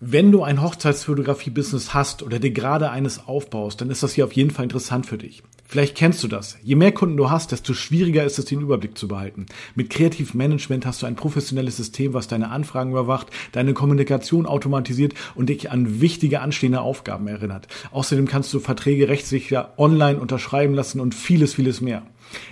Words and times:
Wenn 0.00 0.30
du 0.30 0.44
ein 0.44 0.62
Hochzeitsfotografie-Business 0.62 1.92
hast 1.92 2.22
oder 2.22 2.38
dir 2.38 2.52
gerade 2.52 2.90
eines 2.90 3.26
aufbaust, 3.26 3.80
dann 3.80 3.90
ist 3.90 4.04
das 4.04 4.12
hier 4.12 4.26
auf 4.26 4.32
jeden 4.32 4.52
Fall 4.52 4.62
interessant 4.62 5.06
für 5.06 5.18
dich. 5.18 5.42
Vielleicht 5.66 5.96
kennst 5.96 6.22
du 6.22 6.28
das. 6.28 6.56
Je 6.62 6.76
mehr 6.76 6.92
Kunden 6.92 7.16
du 7.16 7.30
hast, 7.30 7.50
desto 7.50 7.74
schwieriger 7.74 8.22
ist 8.22 8.38
es, 8.38 8.44
den 8.44 8.60
Überblick 8.60 8.96
zu 8.96 9.08
behalten. 9.08 9.46
Mit 9.74 9.90
Kreativ 9.90 10.34
Management 10.34 10.86
hast 10.86 11.02
du 11.02 11.06
ein 11.06 11.16
professionelles 11.16 11.76
System, 11.76 12.14
was 12.14 12.28
deine 12.28 12.50
Anfragen 12.50 12.92
überwacht, 12.92 13.26
deine 13.50 13.74
Kommunikation 13.74 14.46
automatisiert 14.46 15.14
und 15.34 15.48
dich 15.48 15.72
an 15.72 16.00
wichtige 16.00 16.42
anstehende 16.42 16.80
Aufgaben 16.80 17.26
erinnert. 17.26 17.66
Außerdem 17.90 18.28
kannst 18.28 18.54
du 18.54 18.60
Verträge 18.60 19.08
rechtssicher 19.08 19.74
online 19.78 20.20
unterschreiben 20.20 20.74
lassen 20.74 21.00
und 21.00 21.12
vieles, 21.12 21.54
vieles 21.54 21.80
mehr. 21.80 22.04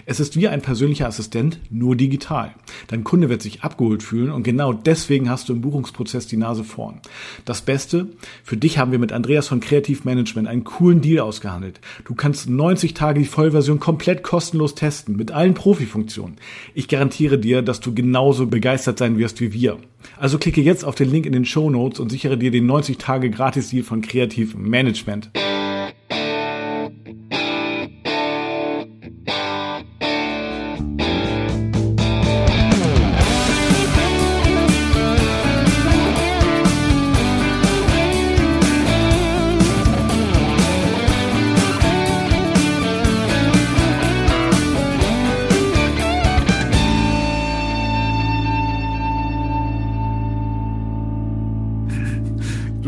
Es 0.05 0.21
ist 0.21 0.37
wie 0.37 0.49
ein 0.49 0.63
persönlicher 0.63 1.07
Assistent, 1.07 1.61
nur 1.71 1.97
digital. 1.97 2.55
Dein 2.89 3.05
Kunde 3.05 3.29
wird 3.29 3.43
sich 3.43 3.63
abgeholt 3.63 4.03
fühlen 4.03 4.31
und 4.31 4.43
genau 4.43 4.73
deswegen 4.73 5.29
hast 5.29 5.49
du 5.49 5.53
im 5.53 5.61
Buchungsprozess 5.61 6.27
die 6.27 6.37
Nase 6.37 6.65
vorn. 6.65 7.01
Das 7.45 7.63
Beste, 7.63 8.09
für 8.45 8.57
dich 8.57 8.79
haben 8.79 8.93
wir 8.93 8.99
mit 8.99 9.13
Andreas 9.13 9.49
von 9.49 9.61
Kreativ 9.61 10.05
Management 10.05 10.49
einen 10.49 10.65
coolen 10.65 11.01
Deal 11.01 11.21
ausgehandelt. 11.21 11.81
Du 12.05 12.15
kannst 12.15 12.49
90 12.49 12.95
Tage 12.95 13.21
die 13.21 13.27
Vollversion 13.27 13.81
komplett 13.81 14.23
kostenlos 14.23 14.75
testen, 14.75 15.17
mit 15.17 15.33
allen 15.33 15.55
Profifunktionen. 15.55 16.37
Ich 16.75 16.89
garantiere 16.89 17.39
dir, 17.39 17.63
dass 17.63 17.81
du 17.81 17.95
genauso 17.95 18.47
begeistert 18.47 18.99
sein 18.99 19.19
wirst 19.19 19.41
wie 19.41 19.53
wir. 19.53 19.79
Also 20.19 20.39
klicke 20.39 20.61
jetzt 20.61 20.85
auf 20.85 20.95
den 20.95 21.11
Link 21.11 21.27
in 21.27 21.33
den 21.33 21.45
Show 21.45 21.71
Notes 21.71 22.01
und 22.01 22.11
sichere 22.11 22.39
dir 22.39 22.51
den 22.51 22.67
90 22.67 22.99
Tage 22.99 23.31
Gratis-Deal 23.31 23.83
von 23.83 24.03
Kreativ 24.03 24.55
Management. 24.55 25.31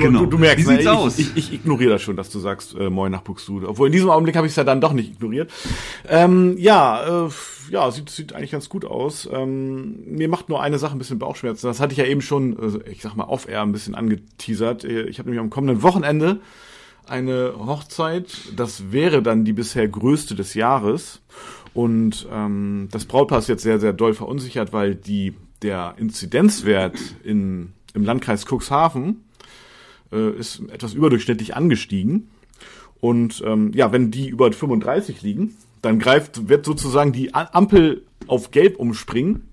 Genau. 0.08 0.24
du, 0.24 0.30
du 0.30 0.38
merkst, 0.38 0.58
Wie 0.58 0.70
sieht's 0.70 0.84
ne, 0.84 0.90
ich, 0.90 0.96
aus? 0.96 1.18
Ich, 1.18 1.36
ich, 1.36 1.52
ignoriere 1.52 1.90
das 1.90 2.02
schon, 2.02 2.16
dass 2.16 2.30
du 2.30 2.38
sagst, 2.38 2.74
äh, 2.74 2.90
moin 2.90 3.12
nach 3.12 3.22
Buxtehude. 3.22 3.68
Obwohl 3.68 3.88
in 3.88 3.92
diesem 3.92 4.10
Augenblick 4.10 4.36
habe 4.36 4.46
ich 4.46 4.52
es 4.52 4.56
ja 4.56 4.64
dann 4.64 4.80
doch 4.80 4.92
nicht 4.92 5.12
ignoriert. 5.12 5.50
Ähm, 6.08 6.56
ja, 6.58 7.26
äh, 7.26 7.30
ja, 7.70 7.90
sieht, 7.90 8.10
sieht 8.10 8.32
eigentlich 8.32 8.50
ganz 8.50 8.68
gut 8.68 8.84
aus. 8.84 9.28
Ähm, 9.32 10.04
mir 10.06 10.28
macht 10.28 10.48
nur 10.48 10.62
eine 10.62 10.78
Sache 10.78 10.96
ein 10.96 10.98
bisschen 10.98 11.18
Bauchschmerzen. 11.18 11.66
Das 11.66 11.80
hatte 11.80 11.92
ich 11.92 11.98
ja 11.98 12.04
eben 12.04 12.20
schon, 12.20 12.58
äh, 12.58 12.90
ich 12.90 13.02
sag 13.02 13.14
mal, 13.16 13.24
off-air 13.24 13.62
ein 13.62 13.72
bisschen 13.72 13.94
angeteasert. 13.94 14.84
Äh, 14.84 15.04
Ich 15.04 15.18
habe 15.18 15.28
nämlich 15.28 15.42
am 15.42 15.50
kommenden 15.50 15.82
Wochenende 15.82 16.40
eine 17.06 17.54
Hochzeit. 17.58 18.26
Das 18.56 18.92
wäre 18.92 19.22
dann 19.22 19.44
die 19.44 19.52
bisher 19.52 19.88
größte 19.88 20.34
des 20.34 20.54
Jahres. 20.54 21.20
Und 21.74 22.26
ähm, 22.32 22.88
das 22.90 23.04
Brautpaar 23.04 23.38
ist 23.38 23.48
jetzt 23.48 23.62
sehr, 23.62 23.78
sehr 23.78 23.92
doll 23.92 24.14
verunsichert, 24.14 24.72
weil 24.72 24.94
die 24.94 25.34
der 25.62 25.94
Inzidenzwert 25.96 26.96
in, 27.24 27.72
im 27.94 28.04
Landkreis 28.04 28.46
Cuxhaven 28.46 29.24
äh, 30.12 30.30
ist 30.38 30.62
etwas 30.70 30.94
überdurchschnittlich 30.94 31.56
angestiegen. 31.56 32.28
Und 33.00 33.42
ähm, 33.46 33.72
ja, 33.74 33.92
wenn 33.92 34.10
die 34.10 34.28
über 34.28 34.50
35 34.52 35.22
liegen, 35.22 35.56
dann 35.82 35.98
greift, 35.98 36.48
wird 36.48 36.64
sozusagen 36.64 37.12
die 37.12 37.34
Ampel 37.34 38.02
auf 38.26 38.50
Gelb 38.50 38.76
umspringen. 38.76 39.48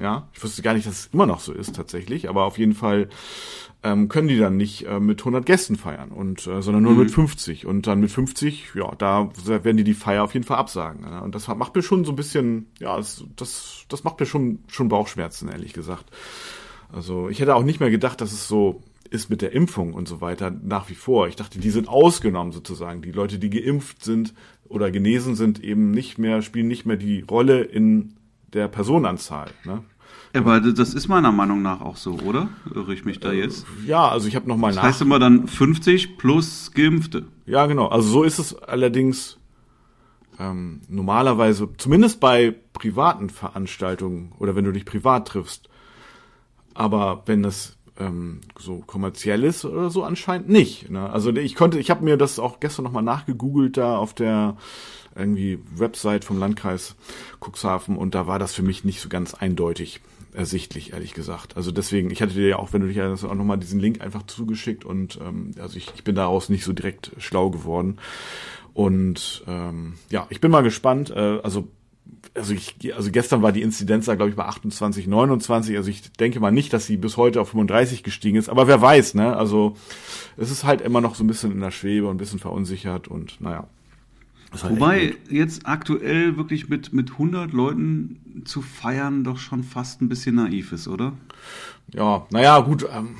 Ja, 0.00 0.28
ich 0.32 0.42
wusste 0.42 0.62
gar 0.62 0.72
nicht, 0.72 0.86
dass 0.86 1.00
es 1.00 1.10
immer 1.12 1.26
noch 1.26 1.40
so 1.40 1.52
ist 1.52 1.76
tatsächlich, 1.76 2.30
aber 2.30 2.44
auf 2.44 2.56
jeden 2.56 2.72
Fall 2.72 3.10
ähm, 3.82 4.08
können 4.08 4.28
die 4.28 4.38
dann 4.38 4.56
nicht 4.56 4.86
äh, 4.86 5.00
mit 5.00 5.20
100 5.20 5.44
Gästen 5.44 5.76
feiern 5.76 6.10
und 6.10 6.46
äh, 6.46 6.62
sondern 6.62 6.82
nur 6.82 6.94
mit 6.94 7.10
50 7.10 7.66
und 7.66 7.86
dann 7.86 8.00
mit 8.00 8.10
50, 8.10 8.70
ja, 8.74 8.90
da 8.96 9.28
werden 9.44 9.76
die 9.76 9.84
die 9.84 9.92
Feier 9.92 10.24
auf 10.24 10.32
jeden 10.32 10.46
Fall 10.46 10.56
absagen. 10.56 11.02
Ja? 11.02 11.18
Und 11.18 11.34
das 11.34 11.48
macht 11.48 11.74
mir 11.74 11.82
schon 11.82 12.06
so 12.06 12.12
ein 12.12 12.16
bisschen, 12.16 12.66
ja, 12.78 12.96
das, 12.96 13.24
das, 13.36 13.84
das 13.88 14.04
macht 14.04 14.18
mir 14.18 14.26
schon 14.26 14.60
schon 14.68 14.88
Bauchschmerzen 14.88 15.48
ehrlich 15.48 15.74
gesagt. 15.74 16.06
Also 16.90 17.28
ich 17.28 17.40
hätte 17.40 17.54
auch 17.54 17.64
nicht 17.64 17.80
mehr 17.80 17.90
gedacht, 17.90 18.20
dass 18.20 18.32
es 18.32 18.48
so 18.48 18.82
ist 19.12 19.30
mit 19.30 19.42
der 19.42 19.52
Impfung 19.52 19.92
und 19.94 20.08
so 20.08 20.20
weiter 20.20 20.50
nach 20.50 20.88
wie 20.90 20.94
vor. 20.94 21.28
Ich 21.28 21.36
dachte, 21.36 21.58
die 21.58 21.70
sind 21.70 21.88
ausgenommen 21.88 22.52
sozusagen. 22.52 23.02
Die 23.02 23.12
Leute, 23.12 23.38
die 23.38 23.50
geimpft 23.50 24.02
sind 24.04 24.34
oder 24.68 24.90
genesen 24.90 25.34
sind, 25.34 25.62
eben 25.62 25.90
nicht 25.90 26.18
mehr, 26.18 26.42
spielen 26.42 26.68
nicht 26.68 26.86
mehr 26.86 26.96
die 26.96 27.20
Rolle 27.20 27.62
in 27.62 28.14
der 28.52 28.68
Personenanzahl. 28.68 29.50
Ne? 29.64 29.82
Aber 30.34 30.60
das 30.60 30.94
ist 30.94 31.08
meiner 31.08 31.30
Meinung 31.32 31.60
nach 31.62 31.80
auch 31.82 31.96
so, 31.96 32.18
oder? 32.20 32.48
Irre 32.74 32.94
ich 32.94 33.04
mich 33.04 33.20
da 33.20 33.32
jetzt? 33.32 33.66
Ja, 33.86 34.08
also 34.08 34.28
ich 34.28 34.34
habe 34.36 34.48
nochmal 34.48 34.70
Das 34.70 34.76
nach. 34.76 34.82
heißt 34.84 35.02
immer 35.02 35.18
dann 35.18 35.46
50 35.46 36.16
plus 36.16 36.72
Geimpfte. 36.72 37.26
Ja, 37.44 37.66
genau. 37.66 37.88
Also 37.88 38.08
so 38.08 38.22
ist 38.22 38.38
es 38.38 38.54
allerdings 38.54 39.38
ähm, 40.38 40.80
normalerweise, 40.88 41.68
zumindest 41.76 42.18
bei 42.20 42.54
privaten 42.72 43.28
Veranstaltungen 43.28 44.32
oder 44.38 44.56
wenn 44.56 44.64
du 44.64 44.72
dich 44.72 44.86
privat 44.86 45.28
triffst. 45.28 45.68
Aber 46.74 47.22
wenn 47.26 47.42
das 47.42 47.76
ähm, 47.98 48.40
so 48.58 48.78
kommerziell 48.86 49.44
ist 49.44 49.64
oder 49.64 49.90
so 49.90 50.04
anscheinend 50.04 50.48
nicht. 50.48 50.90
Ne? 50.90 51.10
Also 51.10 51.30
ich 51.30 51.54
konnte, 51.54 51.78
ich 51.78 51.90
habe 51.90 52.04
mir 52.04 52.16
das 52.16 52.38
auch 52.38 52.60
gestern 52.60 52.84
nochmal 52.84 53.02
nachgegoogelt 53.02 53.76
da 53.76 53.96
auf 53.96 54.14
der 54.14 54.56
irgendwie 55.14 55.58
Website 55.74 56.24
vom 56.24 56.38
Landkreis 56.38 56.96
Cuxhaven 57.40 57.96
und 57.96 58.14
da 58.14 58.26
war 58.26 58.38
das 58.38 58.54
für 58.54 58.62
mich 58.62 58.84
nicht 58.84 59.00
so 59.00 59.08
ganz 59.08 59.34
eindeutig 59.34 60.00
ersichtlich, 60.32 60.94
ehrlich 60.94 61.12
gesagt. 61.12 61.56
Also 61.56 61.70
deswegen, 61.70 62.10
ich 62.10 62.22
hatte 62.22 62.32
dir 62.32 62.48
ja 62.48 62.58
auch, 62.58 62.72
wenn 62.72 62.80
du 62.80 62.88
dich 62.88 62.96
erinnerst, 62.96 63.24
auch 63.24 63.34
nochmal 63.34 63.58
diesen 63.58 63.80
Link 63.80 64.00
einfach 64.00 64.22
zugeschickt 64.22 64.84
und 64.84 65.18
ähm, 65.22 65.52
also 65.60 65.76
ich, 65.76 65.92
ich 65.94 66.04
bin 66.04 66.14
daraus 66.14 66.48
nicht 66.48 66.64
so 66.64 66.72
direkt 66.72 67.12
schlau 67.18 67.50
geworden. 67.50 67.98
Und 68.74 69.44
ähm, 69.46 69.94
ja, 70.08 70.26
ich 70.30 70.40
bin 70.40 70.50
mal 70.50 70.62
gespannt. 70.62 71.10
Äh, 71.10 71.40
also 71.42 71.68
also 72.34 72.54
ich, 72.54 72.94
also 72.94 73.10
gestern 73.10 73.42
war 73.42 73.52
die 73.52 73.62
Inzidenz 73.62 74.06
da 74.06 74.14
glaube 74.14 74.30
ich 74.30 74.36
bei 74.36 74.44
28, 74.44 75.06
29. 75.06 75.76
Also 75.76 75.90
ich 75.90 76.12
denke 76.12 76.40
mal 76.40 76.50
nicht, 76.50 76.72
dass 76.72 76.86
sie 76.86 76.96
bis 76.96 77.16
heute 77.16 77.40
auf 77.40 77.50
35 77.50 78.02
gestiegen 78.02 78.36
ist. 78.36 78.48
Aber 78.48 78.66
wer 78.66 78.80
weiß, 78.80 79.14
ne? 79.14 79.36
Also 79.36 79.76
es 80.36 80.50
ist 80.50 80.64
halt 80.64 80.80
immer 80.80 81.00
noch 81.00 81.14
so 81.14 81.24
ein 81.24 81.26
bisschen 81.26 81.52
in 81.52 81.60
der 81.60 81.70
Schwebe 81.70 82.06
und 82.06 82.14
ein 82.16 82.18
bisschen 82.18 82.38
verunsichert 82.38 83.08
und 83.08 83.40
naja. 83.40 83.66
Halt 84.62 84.72
Wobei 84.74 85.14
jetzt 85.30 85.66
aktuell 85.66 86.36
wirklich 86.36 86.68
mit, 86.68 86.92
mit 86.92 87.12
100 87.12 87.52
Leuten 87.52 88.42
zu 88.44 88.60
feiern 88.60 89.24
doch 89.24 89.38
schon 89.38 89.64
fast 89.64 90.02
ein 90.02 90.08
bisschen 90.10 90.34
naiv 90.34 90.72
ist, 90.72 90.88
oder? 90.88 91.14
Ja, 91.94 92.26
naja, 92.30 92.60
gut, 92.60 92.86
ähm, 92.94 93.16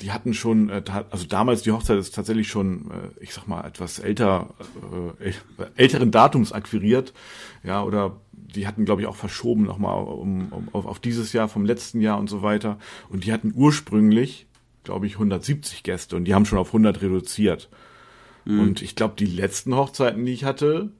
die 0.00 0.12
hatten 0.12 0.34
schon, 0.34 0.68
äh, 0.68 0.82
also 1.10 1.26
damals 1.26 1.62
die 1.62 1.72
Hochzeit 1.72 1.98
ist 1.98 2.14
tatsächlich 2.14 2.48
schon, 2.48 2.90
äh, 2.90 3.22
ich 3.22 3.34
sag 3.34 3.48
mal, 3.48 3.64
etwas 3.64 3.98
älter, 3.98 4.54
äh, 5.20 5.30
äl- 5.30 5.70
älteren 5.74 6.10
Datums 6.12 6.52
akquiriert, 6.52 7.12
ja, 7.64 7.82
oder 7.82 8.20
die 8.56 8.66
hatten, 8.66 8.84
glaube 8.84 9.02
ich, 9.02 9.06
auch 9.06 9.16
verschoben 9.16 9.64
nochmal 9.64 10.02
um, 10.04 10.48
um, 10.52 10.68
auf, 10.72 10.86
auf 10.86 10.98
dieses 10.98 11.32
Jahr 11.32 11.48
vom 11.48 11.64
letzten 11.64 12.00
Jahr 12.00 12.18
und 12.18 12.28
so 12.28 12.42
weiter. 12.42 12.78
Und 13.08 13.24
die 13.24 13.32
hatten 13.32 13.52
ursprünglich, 13.54 14.46
glaube 14.84 15.06
ich, 15.06 15.14
170 15.14 15.82
Gäste 15.82 16.16
und 16.16 16.24
die 16.24 16.34
haben 16.34 16.46
schon 16.46 16.58
auf 16.58 16.68
100 16.68 17.02
reduziert. 17.02 17.68
Und 18.46 18.82
ich 18.82 18.94
glaube, 18.94 19.14
die 19.18 19.26
letzten 19.26 19.74
Hochzeiten, 19.74 20.24
die 20.24 20.32
ich 20.32 20.44
hatte, 20.44 20.90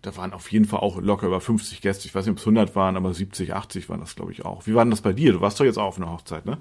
da 0.00 0.16
waren 0.16 0.32
auf 0.32 0.50
jeden 0.52 0.64
Fall 0.64 0.80
auch 0.80 1.00
locker 1.00 1.26
über 1.26 1.40
50 1.40 1.80
Gäste. 1.80 2.06
Ich 2.06 2.14
weiß 2.14 2.24
nicht, 2.26 2.32
ob 2.32 2.38
es 2.38 2.44
100 2.44 2.74
waren, 2.76 2.96
aber 2.96 3.12
70, 3.12 3.54
80 3.54 3.88
waren 3.88 4.00
das, 4.00 4.16
glaube 4.16 4.32
ich, 4.32 4.44
auch. 4.44 4.66
Wie 4.66 4.74
war 4.74 4.84
denn 4.84 4.90
das 4.90 5.00
bei 5.00 5.12
dir? 5.12 5.32
Du 5.32 5.40
warst 5.40 5.60
doch 5.60 5.64
jetzt 5.64 5.78
auch 5.78 5.88
auf 5.88 5.96
einer 5.98 6.10
Hochzeit, 6.10 6.46
ne? 6.46 6.58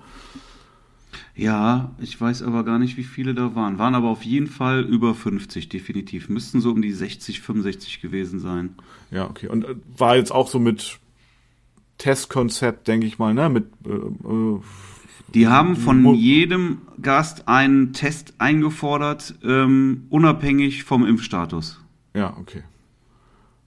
Ja, 1.35 1.91
ich 1.99 2.19
weiß 2.19 2.41
aber 2.43 2.63
gar 2.63 2.79
nicht, 2.79 2.97
wie 2.97 3.03
viele 3.03 3.33
da 3.33 3.55
waren. 3.55 3.77
Waren 3.79 3.95
aber 3.95 4.09
auf 4.09 4.23
jeden 4.23 4.47
Fall 4.47 4.81
über 4.81 5.15
50, 5.15 5.69
definitiv. 5.69 6.29
Müssten 6.29 6.61
so 6.61 6.71
um 6.71 6.81
die 6.81 6.91
60, 6.91 7.41
65 7.41 8.01
gewesen 8.01 8.39
sein. 8.39 8.75
Ja, 9.11 9.29
okay. 9.29 9.47
Und 9.47 9.65
äh, 9.65 9.75
war 9.97 10.15
jetzt 10.15 10.31
auch 10.31 10.47
so 10.47 10.59
mit 10.59 10.99
Testkonzept, 11.97 12.87
denke 12.87 13.05
ich 13.07 13.19
mal, 13.19 13.33
ne? 13.33 13.49
Mit 13.49 13.65
äh, 13.85 13.89
äh, 13.91 14.59
Die 15.33 15.47
haben 15.47 15.75
von 15.75 16.15
jedem 16.15 16.79
Gast 17.01 17.47
einen 17.47 17.93
Test 17.93 18.33
eingefordert, 18.39 19.35
ähm, 19.43 20.05
unabhängig 20.09 20.83
vom 20.83 21.05
Impfstatus. 21.05 21.79
ja, 22.13 22.35
okay. 22.37 22.63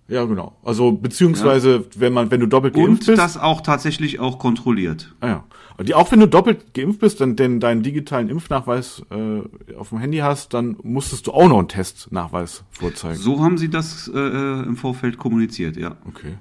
Ja, 0.08 0.25
genau. 0.25 0.56
Also 0.62 0.93
beziehungsweise, 0.93 1.85
wenn 1.97 2.12
man, 2.12 2.31
wenn 2.31 2.41
du 2.41 2.47
doppelt 2.47 2.75
geimpft 2.75 2.91
Und 2.91 3.06
bist, 3.06 3.19
das 3.19 3.37
auch 3.37 3.61
tatsächlich 3.61 4.20
auch 4.20 4.38
kontrolliert. 4.38 5.14
ah, 5.20 5.26
ja. 5.29 5.44
Und 5.79 5.88
die, 5.88 5.94
auch 5.94 6.11
wenn 6.11 6.20
du 6.20 6.29
doppelt 6.29 6.73
geimpft 6.75 7.00
bist, 7.00 7.20
dann 7.20 7.37
den 7.37 7.61
deinen 7.61 7.82
digitalen 7.82 8.31
Impfnachweis 8.31 9.03
äh, 9.11 9.75
auf 9.75 9.91
dem 9.91 9.99
Handy 9.99 10.19
hast, 10.19 10.55
dann 10.55 10.76
musstest 10.82 11.26
du 11.26 11.32
auch 11.32 11.49
noch 11.49 11.58
einen 11.58 11.69
Testnachweis 11.69 12.64
vorzeigen. 12.70 13.19
So 13.19 13.43
haben 13.43 13.58
sie 13.58 13.69
das 13.69 14.08
äh, 14.14 14.19
im 14.19 14.76
Vorfeld 14.76 15.19
kommuniziert, 15.19 15.76
ja. 15.76 15.97
Okay. 16.09 16.35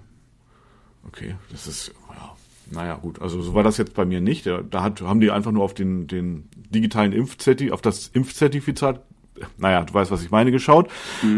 Okay, 1.08 1.36
das 1.52 1.68
ist, 1.68 1.92
ja, 2.10 2.36
naja, 2.72 2.96
gut. 2.96 3.22
Also 3.22 3.42
so 3.42 3.54
war 3.54 3.64
das 3.64 3.78
jetzt 3.78 3.94
bei 3.94 4.06
mir 4.06 4.22
nicht. 4.22 4.46
Da 4.46 4.62
da 4.62 4.84
hat, 4.84 5.02
haben 5.02 5.20
die 5.20 5.32
einfach 5.32 5.52
nur 5.52 5.64
auf 5.64 5.74
den, 5.74 6.08
den 6.08 6.48
digitalen 6.56 7.12
Impfzerti, 7.12 7.72
auf 7.72 7.82
das 7.82 8.08
Impfzertifikat, 8.08 9.02
naja, 9.58 9.84
du 9.84 9.94
weißt, 9.94 10.12
was 10.12 10.24
ich 10.24 10.32
meine, 10.32 10.52
geschaut. 10.52 10.90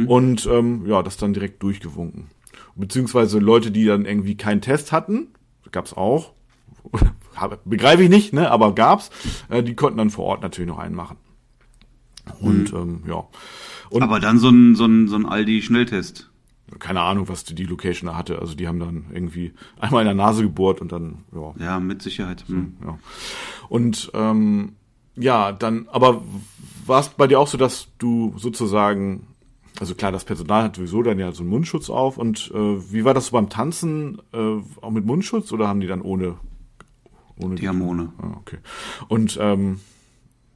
Und 0.08 0.46
ähm, 0.52 0.86
ja, 0.86 1.02
das 1.04 1.18
dann 1.18 1.34
direkt 1.34 1.62
durchgewunken. 1.64 2.28
Beziehungsweise 2.76 3.40
Leute, 3.40 3.72
die 3.72 3.86
dann 3.86 4.06
irgendwie 4.06 4.36
keinen 4.38 4.62
Test 4.62 4.92
hatten, 4.92 5.30
gab's 5.72 5.94
auch. 5.94 6.34
begreife 7.66 8.04
ich 8.04 8.10
nicht, 8.10 8.34
ne, 8.34 8.50
aber 8.52 8.74
gab's. 8.76 9.10
Äh, 9.50 9.64
die 9.64 9.76
konnten 9.76 9.98
dann 9.98 10.10
vor 10.10 10.26
Ort 10.26 10.42
natürlich 10.42 10.70
noch 10.70 10.80
einen 10.80 10.96
machen. 10.96 11.18
Und 12.40 12.72
Mhm. 12.74 12.78
ähm, 12.80 13.04
ja. 13.08 13.24
Und 13.90 14.04
Aber 14.04 14.20
dann 14.20 14.38
so 14.38 14.50
ein, 14.50 14.76
so 14.76 14.86
ein, 14.86 15.08
so 15.08 15.16
ein 15.16 15.26
Aldi-Schnelltest. 15.26 16.30
keine 16.80 17.00
Ahnung, 17.02 17.30
was 17.30 17.46
die, 17.46 17.56
die 17.56 17.64
Location 17.64 18.08
da 18.10 18.18
hatte. 18.18 18.40
Also 18.40 18.54
die 18.54 18.68
haben 18.68 18.80
dann 18.80 19.06
irgendwie 19.14 19.54
einmal 19.80 20.02
in 20.02 20.08
der 20.08 20.16
Nase 20.16 20.44
gebohrt 20.44 20.82
und 20.82 20.92
dann, 20.92 21.24
ja, 21.34 21.54
Ja, 21.66 21.80
mit 21.80 22.02
Sicherheit. 22.02 22.44
Hm. 22.48 22.74
ja. 22.86 23.00
Und 23.70 24.12
ähm, 24.14 24.74
ja, 25.16 25.52
dann, 25.54 25.88
aber 25.90 26.22
war 26.88 27.02
es 27.02 27.10
bei 27.10 27.28
dir 27.28 27.40
auch 27.40 27.48
so, 27.48 27.58
dass 27.58 27.88
du 27.98 28.34
sozusagen, 28.38 29.28
also 29.80 29.96
klar, 29.96 30.12
das 30.12 30.26
Personal 30.26 30.64
hat 30.64 30.76
sowieso 30.76 31.04
dann 31.04 31.20
ja 31.20 31.32
so 31.32 31.44
einen 31.44 31.50
Mundschutz 31.50 31.90
auf 31.90 32.18
und 32.18 32.52
äh, 32.54 32.92
wie 32.92 33.06
war 33.06 33.14
das 33.14 33.28
so 33.28 33.32
beim 33.34 33.50
Tanzen? 33.50 34.22
Äh, 34.34 34.58
auch 34.82 34.92
mit 34.92 35.06
Mundschutz 35.06 35.52
oder 35.52 35.68
haben 35.68 35.80
die 35.80 35.88
dann 35.88 36.02
ohne? 36.02 36.36
ohne 37.40 37.56
Die 37.56 37.68
haben 37.68 37.82
ohne. 37.82 38.12
Ah, 38.18 38.38
okay. 38.38 38.58
Und 39.08 39.38
ähm, 39.42 39.80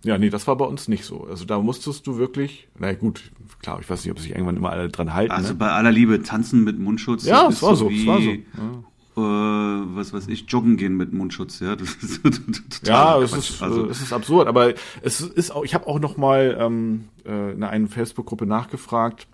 ja, 0.04 0.18
nee, 0.18 0.30
das 0.30 0.48
war 0.48 0.56
bei 0.56 0.66
uns 0.66 0.88
nicht 0.88 1.06
so. 1.06 1.26
Also 1.30 1.46
da 1.46 1.60
musstest 1.60 2.08
du 2.08 2.18
wirklich, 2.18 2.68
na 2.80 2.94
gut, 2.94 3.32
klar, 3.62 3.80
ich 3.80 3.90
weiß 3.90 4.04
nicht, 4.04 4.12
ob 4.12 4.20
sich 4.20 4.32
irgendwann 4.32 4.58
immer 4.58 4.72
alle 4.72 4.90
dran 4.90 5.14
halten. 5.14 5.32
Also 5.32 5.50
ne? 5.50 5.56
bei 5.56 5.70
aller 5.70 5.92
Liebe, 5.92 6.24
tanzen 6.24 6.64
mit 6.64 6.80
Mundschutz. 6.80 7.26
Ja, 7.26 7.48
es 7.48 7.62
war 7.62 7.76
so, 7.76 7.90
wie, 7.90 8.02
es 8.02 8.08
war 8.08 8.22
so. 8.22 8.32
Ja. 8.32 8.84
Äh, 9.18 9.20
was 9.20 10.14
weiß 10.14 10.28
ich, 10.30 10.46
joggen 10.48 10.78
gehen 10.78 10.96
mit 10.96 11.12
Mundschutz, 11.12 11.60
ja. 11.60 11.76
Das 11.78 11.90
ist 11.96 12.24
total 12.24 12.40
Ja, 12.86 13.20
es 13.20 13.34
ist, 13.34 13.62
also, 13.62 13.86
äh, 13.86 13.90
es 13.90 14.02
ist 14.02 14.14
absurd, 14.14 14.48
aber 14.48 14.74
es 15.02 15.20
ist 15.20 15.52
auch, 15.52 15.66
ich 15.66 15.74
habe 15.74 15.88
auch 15.88 16.00
noch 16.00 16.16
mal 16.16 16.58
ähm, 16.60 17.10
äh, 17.26 17.52
in 17.52 17.64
einer 17.64 17.88
Facebook-Gruppe 17.88 18.46
nachgefragt, 18.46 19.28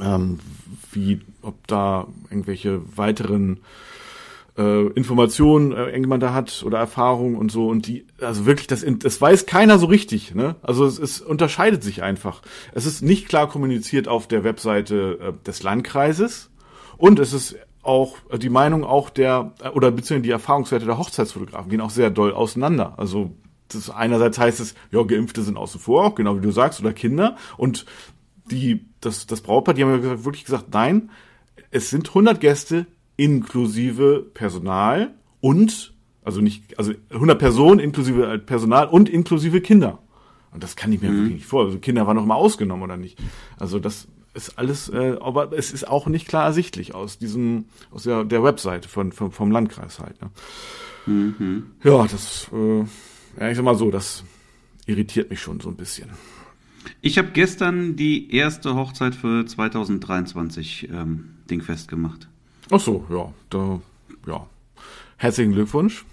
ähm, 0.00 0.38
wie, 0.92 1.20
ob 1.42 1.66
da 1.66 2.06
irgendwelche 2.30 2.80
weiteren 2.96 3.60
äh, 4.56 4.86
Informationen 4.88 5.72
äh, 5.72 5.86
irgendjemand 5.86 6.22
da 6.22 6.32
hat 6.32 6.62
oder 6.64 6.78
Erfahrungen 6.78 7.36
und 7.36 7.50
so 7.50 7.68
und 7.68 7.86
die, 7.86 8.06
also 8.20 8.46
wirklich, 8.46 8.66
das, 8.66 8.84
das 8.86 9.20
weiß 9.20 9.46
keiner 9.46 9.78
so 9.78 9.86
richtig, 9.86 10.34
ne? 10.34 10.56
Also 10.62 10.84
es, 10.86 10.98
es 10.98 11.20
unterscheidet 11.20 11.82
sich 11.82 12.02
einfach. 12.02 12.42
Es 12.72 12.86
ist 12.86 13.02
nicht 13.02 13.28
klar 13.28 13.48
kommuniziert 13.48 14.06
auf 14.06 14.28
der 14.28 14.44
Webseite 14.44 15.18
äh, 15.20 15.46
des 15.46 15.62
Landkreises 15.62 16.50
und 16.98 17.18
es 17.18 17.32
ist 17.32 17.56
auch 17.82 18.16
äh, 18.30 18.38
die 18.38 18.48
Meinung 18.48 18.84
auch 18.84 19.10
der, 19.10 19.52
äh, 19.62 19.68
oder 19.68 19.90
beziehungsweise 19.90 20.22
die 20.22 20.30
Erfahrungswerte 20.30 20.86
der 20.86 20.98
Hochzeitsfotografen 20.98 21.70
gehen 21.70 21.80
auch 21.80 21.90
sehr 21.90 22.10
doll 22.10 22.32
auseinander. 22.32 22.94
Also 22.98 23.32
das 23.68 23.90
einerseits 23.90 24.38
heißt 24.38 24.60
es, 24.60 24.74
ja, 24.90 25.02
Geimpfte 25.02 25.42
sind 25.42 25.56
außen 25.56 25.80
vor, 25.80 26.04
auch 26.04 26.14
genau 26.14 26.36
wie 26.36 26.40
du 26.40 26.50
sagst, 26.50 26.80
oder 26.80 26.92
Kinder. 26.92 27.36
Und 27.56 27.86
die, 28.50 28.86
das, 29.00 29.26
das 29.26 29.40
Brautpaar, 29.40 29.74
die 29.74 29.82
haben 29.82 29.90
ja 29.90 29.98
gesagt, 29.98 30.24
wirklich 30.24 30.44
gesagt, 30.44 30.66
nein, 30.72 31.10
es 31.70 31.90
sind 31.90 32.08
100 32.08 32.40
Gäste 32.40 32.86
inklusive 33.16 34.26
Personal 34.34 35.14
und, 35.40 35.94
also 36.24 36.40
nicht, 36.40 36.78
also 36.78 36.92
100 37.10 37.38
Personen 37.38 37.78
inklusive 37.78 38.32
äh, 38.32 38.38
Personal 38.38 38.88
und 38.88 39.08
inklusive 39.08 39.60
Kinder. 39.60 40.00
Und 40.52 40.64
das 40.64 40.74
kann 40.74 40.92
ich 40.92 41.00
mir 41.00 41.12
wirklich 41.12 41.34
nicht 41.34 41.46
vor. 41.46 41.64
Also 41.64 41.78
Kinder 41.78 42.08
waren 42.08 42.16
noch 42.16 42.26
mal 42.26 42.34
ausgenommen 42.34 42.82
oder 42.82 42.96
nicht. 42.96 43.18
Also 43.56 43.78
das 43.78 44.08
ist 44.34 44.58
alles, 44.58 44.88
äh, 44.88 45.16
aber 45.20 45.52
es 45.52 45.72
ist 45.72 45.88
auch 45.88 46.06
nicht 46.06 46.28
klar 46.28 46.44
ersichtlich 46.44 46.94
aus 46.94 47.18
diesem, 47.18 47.66
aus 47.90 48.04
der, 48.04 48.24
der 48.24 48.42
Webseite 48.42 48.88
von, 48.88 49.12
von, 49.12 49.32
vom 49.32 49.50
Landkreis 49.50 49.98
halt. 49.98 50.16
Ne? 50.22 50.30
Ja, 51.82 52.06
das, 52.06 52.48
äh, 52.52 52.80
ja, 53.40 53.50
ich 53.50 53.56
sag 53.56 53.64
mal 53.64 53.74
so, 53.74 53.90
das 53.90 54.24
irritiert 54.86 55.30
mich 55.30 55.40
schon 55.40 55.60
so 55.60 55.68
ein 55.68 55.76
bisschen. 55.76 56.10
ich 57.00 57.18
habe 57.18 57.28
gestern 57.32 57.96
die 57.96 58.34
erste 58.34 58.74
Hochzeit 58.74 59.14
für 59.14 59.46
2023 59.46 60.88
ähm, 60.92 61.36
dingfest 61.50 61.88
gemacht. 61.88 62.28
Ach 62.70 62.80
so, 62.80 63.04
ja, 63.10 63.32
da, 63.50 63.80
ja. 64.26 64.46
Herzlichen 65.16 65.52
Glückwunsch. 65.52 66.04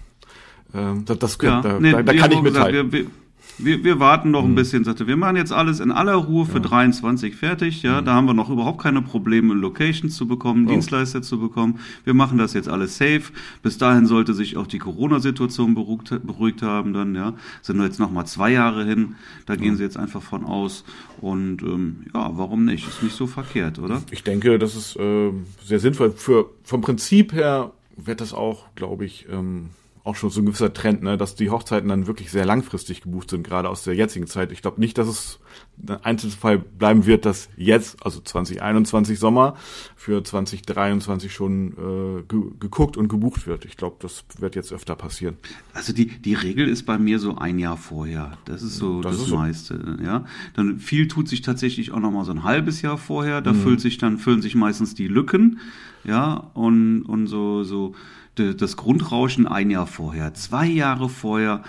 Ähm, 0.74 1.04
das, 1.04 1.18
das 1.18 1.38
Ja, 1.40 1.60
da, 1.62 1.80
nee, 1.80 1.92
da, 1.92 2.02
da 2.02 2.14
kann 2.14 2.32
ich 2.32 2.42
mithalten. 2.42 3.10
Wir, 3.58 3.82
wir, 3.82 3.98
warten 3.98 4.28
Mhm. 4.28 4.32
noch 4.32 4.44
ein 4.44 4.54
bisschen, 4.54 4.84
sagte, 4.84 5.06
wir 5.06 5.16
machen 5.16 5.36
jetzt 5.36 5.52
alles 5.52 5.80
in 5.80 5.90
aller 5.90 6.14
Ruhe 6.14 6.46
für 6.46 6.60
23 6.60 7.34
fertig, 7.34 7.82
Mhm. 7.82 7.88
ja, 7.90 8.00
da 8.02 8.14
haben 8.14 8.26
wir 8.26 8.34
noch 8.34 8.50
überhaupt 8.50 8.80
keine 8.82 9.02
Probleme, 9.02 9.52
Locations 9.54 10.14
zu 10.16 10.28
bekommen, 10.28 10.66
Oh. 10.66 10.70
Dienstleister 10.70 11.22
zu 11.22 11.38
bekommen. 11.40 11.80
Wir 12.04 12.14
machen 12.14 12.38
das 12.38 12.54
jetzt 12.54 12.68
alles 12.68 12.96
safe. 12.98 13.22
Bis 13.62 13.76
dahin 13.78 14.06
sollte 14.06 14.32
sich 14.34 14.56
auch 14.56 14.66
die 14.66 14.78
Corona-Situation 14.78 15.74
beruhigt, 15.74 16.14
beruhigt 16.24 16.62
haben, 16.62 16.92
dann, 16.92 17.14
ja. 17.14 17.34
Sind 17.62 17.78
wir 17.78 17.84
jetzt 17.84 17.98
noch 17.98 18.10
mal 18.12 18.24
zwei 18.26 18.50
Jahre 18.52 18.84
hin, 18.84 19.16
da 19.46 19.56
gehen 19.56 19.76
sie 19.76 19.82
jetzt 19.82 19.96
einfach 19.96 20.22
von 20.22 20.44
aus. 20.44 20.84
Und 21.20 21.62
ähm, 21.62 22.06
ja, 22.14 22.30
warum 22.34 22.64
nicht? 22.64 22.86
Ist 22.86 23.02
nicht 23.02 23.16
so 23.16 23.26
verkehrt, 23.26 23.78
oder? 23.80 24.02
Ich 24.12 24.22
denke, 24.22 24.58
das 24.58 24.76
ist 24.76 24.96
äh, 24.96 25.30
sehr 25.64 25.80
sinnvoll. 25.80 26.12
Für, 26.12 26.50
vom 26.62 26.80
Prinzip 26.80 27.32
her 27.32 27.72
wird 27.96 28.20
das 28.20 28.32
auch, 28.32 28.66
glaube 28.76 29.04
ich, 29.04 29.26
ähm, 29.32 29.70
auch 30.08 30.16
schon 30.16 30.30
so 30.30 30.40
ein 30.40 30.46
gewisser 30.46 30.72
Trend, 30.72 31.02
ne, 31.02 31.18
dass 31.18 31.34
die 31.34 31.50
Hochzeiten 31.50 31.90
dann 31.90 32.06
wirklich 32.06 32.30
sehr 32.30 32.46
langfristig 32.46 33.02
gebucht 33.02 33.30
sind, 33.30 33.46
gerade 33.46 33.68
aus 33.68 33.84
der 33.84 33.94
jetzigen 33.94 34.26
Zeit. 34.26 34.52
Ich 34.52 34.62
glaube 34.62 34.80
nicht, 34.80 34.96
dass 34.96 35.06
es 35.06 35.38
ein 35.86 36.02
Einzelfall 36.02 36.58
bleiben 36.58 37.04
wird, 37.04 37.26
dass 37.26 37.50
jetzt, 37.56 38.04
also 38.04 38.20
2021 38.20 39.18
Sommer, 39.18 39.54
für 39.96 40.24
2023 40.24 41.32
schon 41.32 41.72
äh, 41.72 42.22
ge 42.22 42.40
geguckt 42.58 42.96
und 42.96 43.08
gebucht 43.08 43.46
wird. 43.46 43.66
Ich 43.66 43.76
glaube, 43.76 43.96
das 44.00 44.24
wird 44.38 44.56
jetzt 44.56 44.72
öfter 44.72 44.96
passieren. 44.96 45.36
Also 45.74 45.92
die, 45.92 46.06
die 46.06 46.34
Regel 46.34 46.68
ist 46.68 46.84
bei 46.84 46.98
mir 46.98 47.18
so 47.18 47.36
ein 47.36 47.58
Jahr 47.58 47.76
vorher. 47.76 48.38
Das 48.46 48.62
ist 48.62 48.76
so 48.76 49.02
Das 49.02 49.12
das, 49.12 49.22
ist 49.22 49.28
so. 49.28 49.36
meiste, 49.36 49.98
ja. 50.02 50.24
Dann 50.54 50.78
viel 50.78 51.06
tut 51.06 51.28
sich 51.28 51.42
tatsächlich 51.42 51.92
auch 51.92 52.00
noch 52.00 52.10
mal 52.10 52.24
so 52.24 52.32
ein 52.32 52.44
halbes 52.44 52.80
Jahr 52.80 52.96
vorher. 52.96 53.40
Mhm. 53.40 53.44
Da 53.44 53.52
füllt 53.52 53.80
sich 53.82 53.98
dann 53.98 54.16
füllen 54.16 54.40
sich 54.40 54.54
meistens 54.54 54.94
die 54.94 55.06
Lücken, 55.06 55.60
ja, 56.04 56.50
und 56.54 57.02
und 57.02 57.26
so 57.26 57.64
so 57.64 57.94
das 58.34 58.76
Grundrauschen 58.76 59.46
ein 59.48 59.70
Jahr 59.70 59.86
vorher, 59.86 60.32
zwei 60.34 60.66
Jahre 60.66 61.08
vorher 61.08 61.62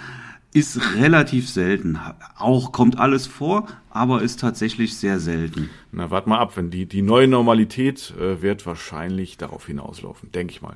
ist 0.54 0.96
relativ 0.96 1.50
selten. 1.50 2.00
Auch 2.38 2.72
kommt 2.72 2.98
alles 2.98 3.28
vor, 3.28 3.68
aber 3.92 4.22
ist 4.22 4.40
tatsächlich 4.40 4.98
sehr 4.98 5.20
selten. 5.20 5.70
Na, 5.92 6.10
wart 6.10 6.28
mal 6.28 6.40
ab, 6.40 6.58
wenn 6.58 6.72
die, 6.72 6.86
die 6.86 7.02
neue 7.02 7.28
Normalität 7.28 8.14
äh, 8.20 8.42
wird 8.42 8.66
wahrscheinlich 8.66 9.38
darauf 9.38 9.68
hinauslaufen, 9.68 10.32
denke 10.32 10.52
ich 10.52 10.62
mal. 10.62 10.76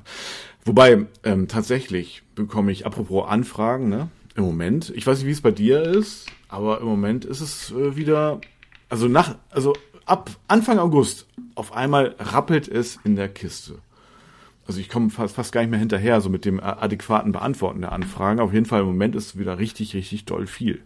Wobei, 0.64 1.06
ähm, 1.24 1.48
tatsächlich 1.48 2.22
bekomme 2.34 2.70
ich, 2.70 2.86
apropos 2.86 3.28
Anfragen, 3.28 3.88
ne, 3.88 4.08
im 4.36 4.44
Moment, 4.44 4.92
ich 4.94 5.06
weiß 5.06 5.18
nicht, 5.18 5.26
wie 5.26 5.32
es 5.32 5.40
bei 5.40 5.50
dir 5.50 5.82
ist, 5.82 6.26
aber 6.48 6.80
im 6.80 6.86
Moment 6.86 7.24
ist 7.24 7.40
es 7.40 7.72
äh, 7.72 7.96
wieder, 7.96 8.40
also 8.88 9.08
nach, 9.08 9.36
also 9.50 9.74
ab 10.06 10.30
Anfang 10.48 10.78
August, 10.78 11.26
auf 11.54 11.72
einmal 11.72 12.14
rappelt 12.18 12.68
es 12.68 12.98
in 13.04 13.16
der 13.16 13.28
Kiste. 13.28 13.78
Also 14.66 14.80
ich 14.80 14.88
komme 14.88 15.10
fast, 15.10 15.34
fast 15.34 15.52
gar 15.52 15.60
nicht 15.60 15.70
mehr 15.70 15.78
hinterher, 15.78 16.20
so 16.20 16.30
mit 16.30 16.44
dem 16.44 16.58
äh, 16.58 16.62
adäquaten 16.62 17.32
Beantworten 17.32 17.80
der 17.82 17.92
Anfragen. 17.92 18.40
Auf 18.40 18.52
jeden 18.52 18.64
Fall 18.66 18.80
im 18.80 18.86
Moment 18.86 19.14
ist 19.14 19.38
wieder 19.38 19.58
richtig, 19.58 19.94
richtig 19.94 20.24
doll 20.24 20.46
viel. 20.46 20.80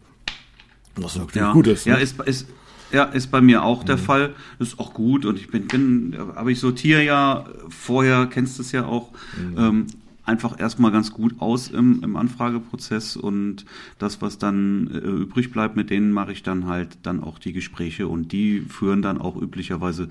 Was 0.97 1.15
natürlich 1.17 1.37
Ja, 1.37 1.53
gut 1.53 1.69
ist. 1.69 1.85
ja, 1.87 1.95
ne? 1.97 2.01
ist, 2.03 2.21
ist, 2.23 2.49
ja, 2.93 3.05
ist 3.05 3.31
bei 3.31 3.41
mir 3.41 3.63
auch 3.63 3.85
der 3.85 3.99
Fall. 3.99 4.35
Das 4.59 4.69
ist 4.69 4.81
auch 4.81 4.95
gut 4.95 5.25
und 5.27 5.39
ich 5.39 5.49
bin, 5.51 5.69
bin 5.69 6.17
aber 6.35 6.51
ich 6.51 6.59
sortiere 6.59 7.05
ja 7.05 7.45
vorher, 7.69 8.27
kennst 8.27 8.59
du 8.59 8.63
es 8.63 8.73
ja 8.73 8.85
auch, 8.85 9.11
ähm, 9.57 9.87
einfach 10.29 10.61
erstmal 10.61 10.93
ganz 10.93 11.13
gut 11.13 11.35
aus 11.41 11.69
im, 11.69 12.03
im 12.05 12.17
Anfrageprozess 12.17 13.17
und 13.17 13.65
das, 13.99 14.23
was 14.23 14.39
dann 14.39 14.89
äh, 14.93 14.99
übrig 14.99 15.51
bleibt, 15.51 15.75
mit 15.75 15.91
denen 15.91 16.13
mache 16.13 16.33
ich 16.33 16.43
dann 16.43 16.67
halt 16.67 16.99
dann 17.03 17.23
auch 17.23 17.39
die 17.39 17.53
Gespräche 17.53 18.07
und 18.07 18.31
die 18.33 18.61
führen 18.61 19.03
dann 19.03 19.21
auch 19.21 19.41
üblicherweise 19.41 20.09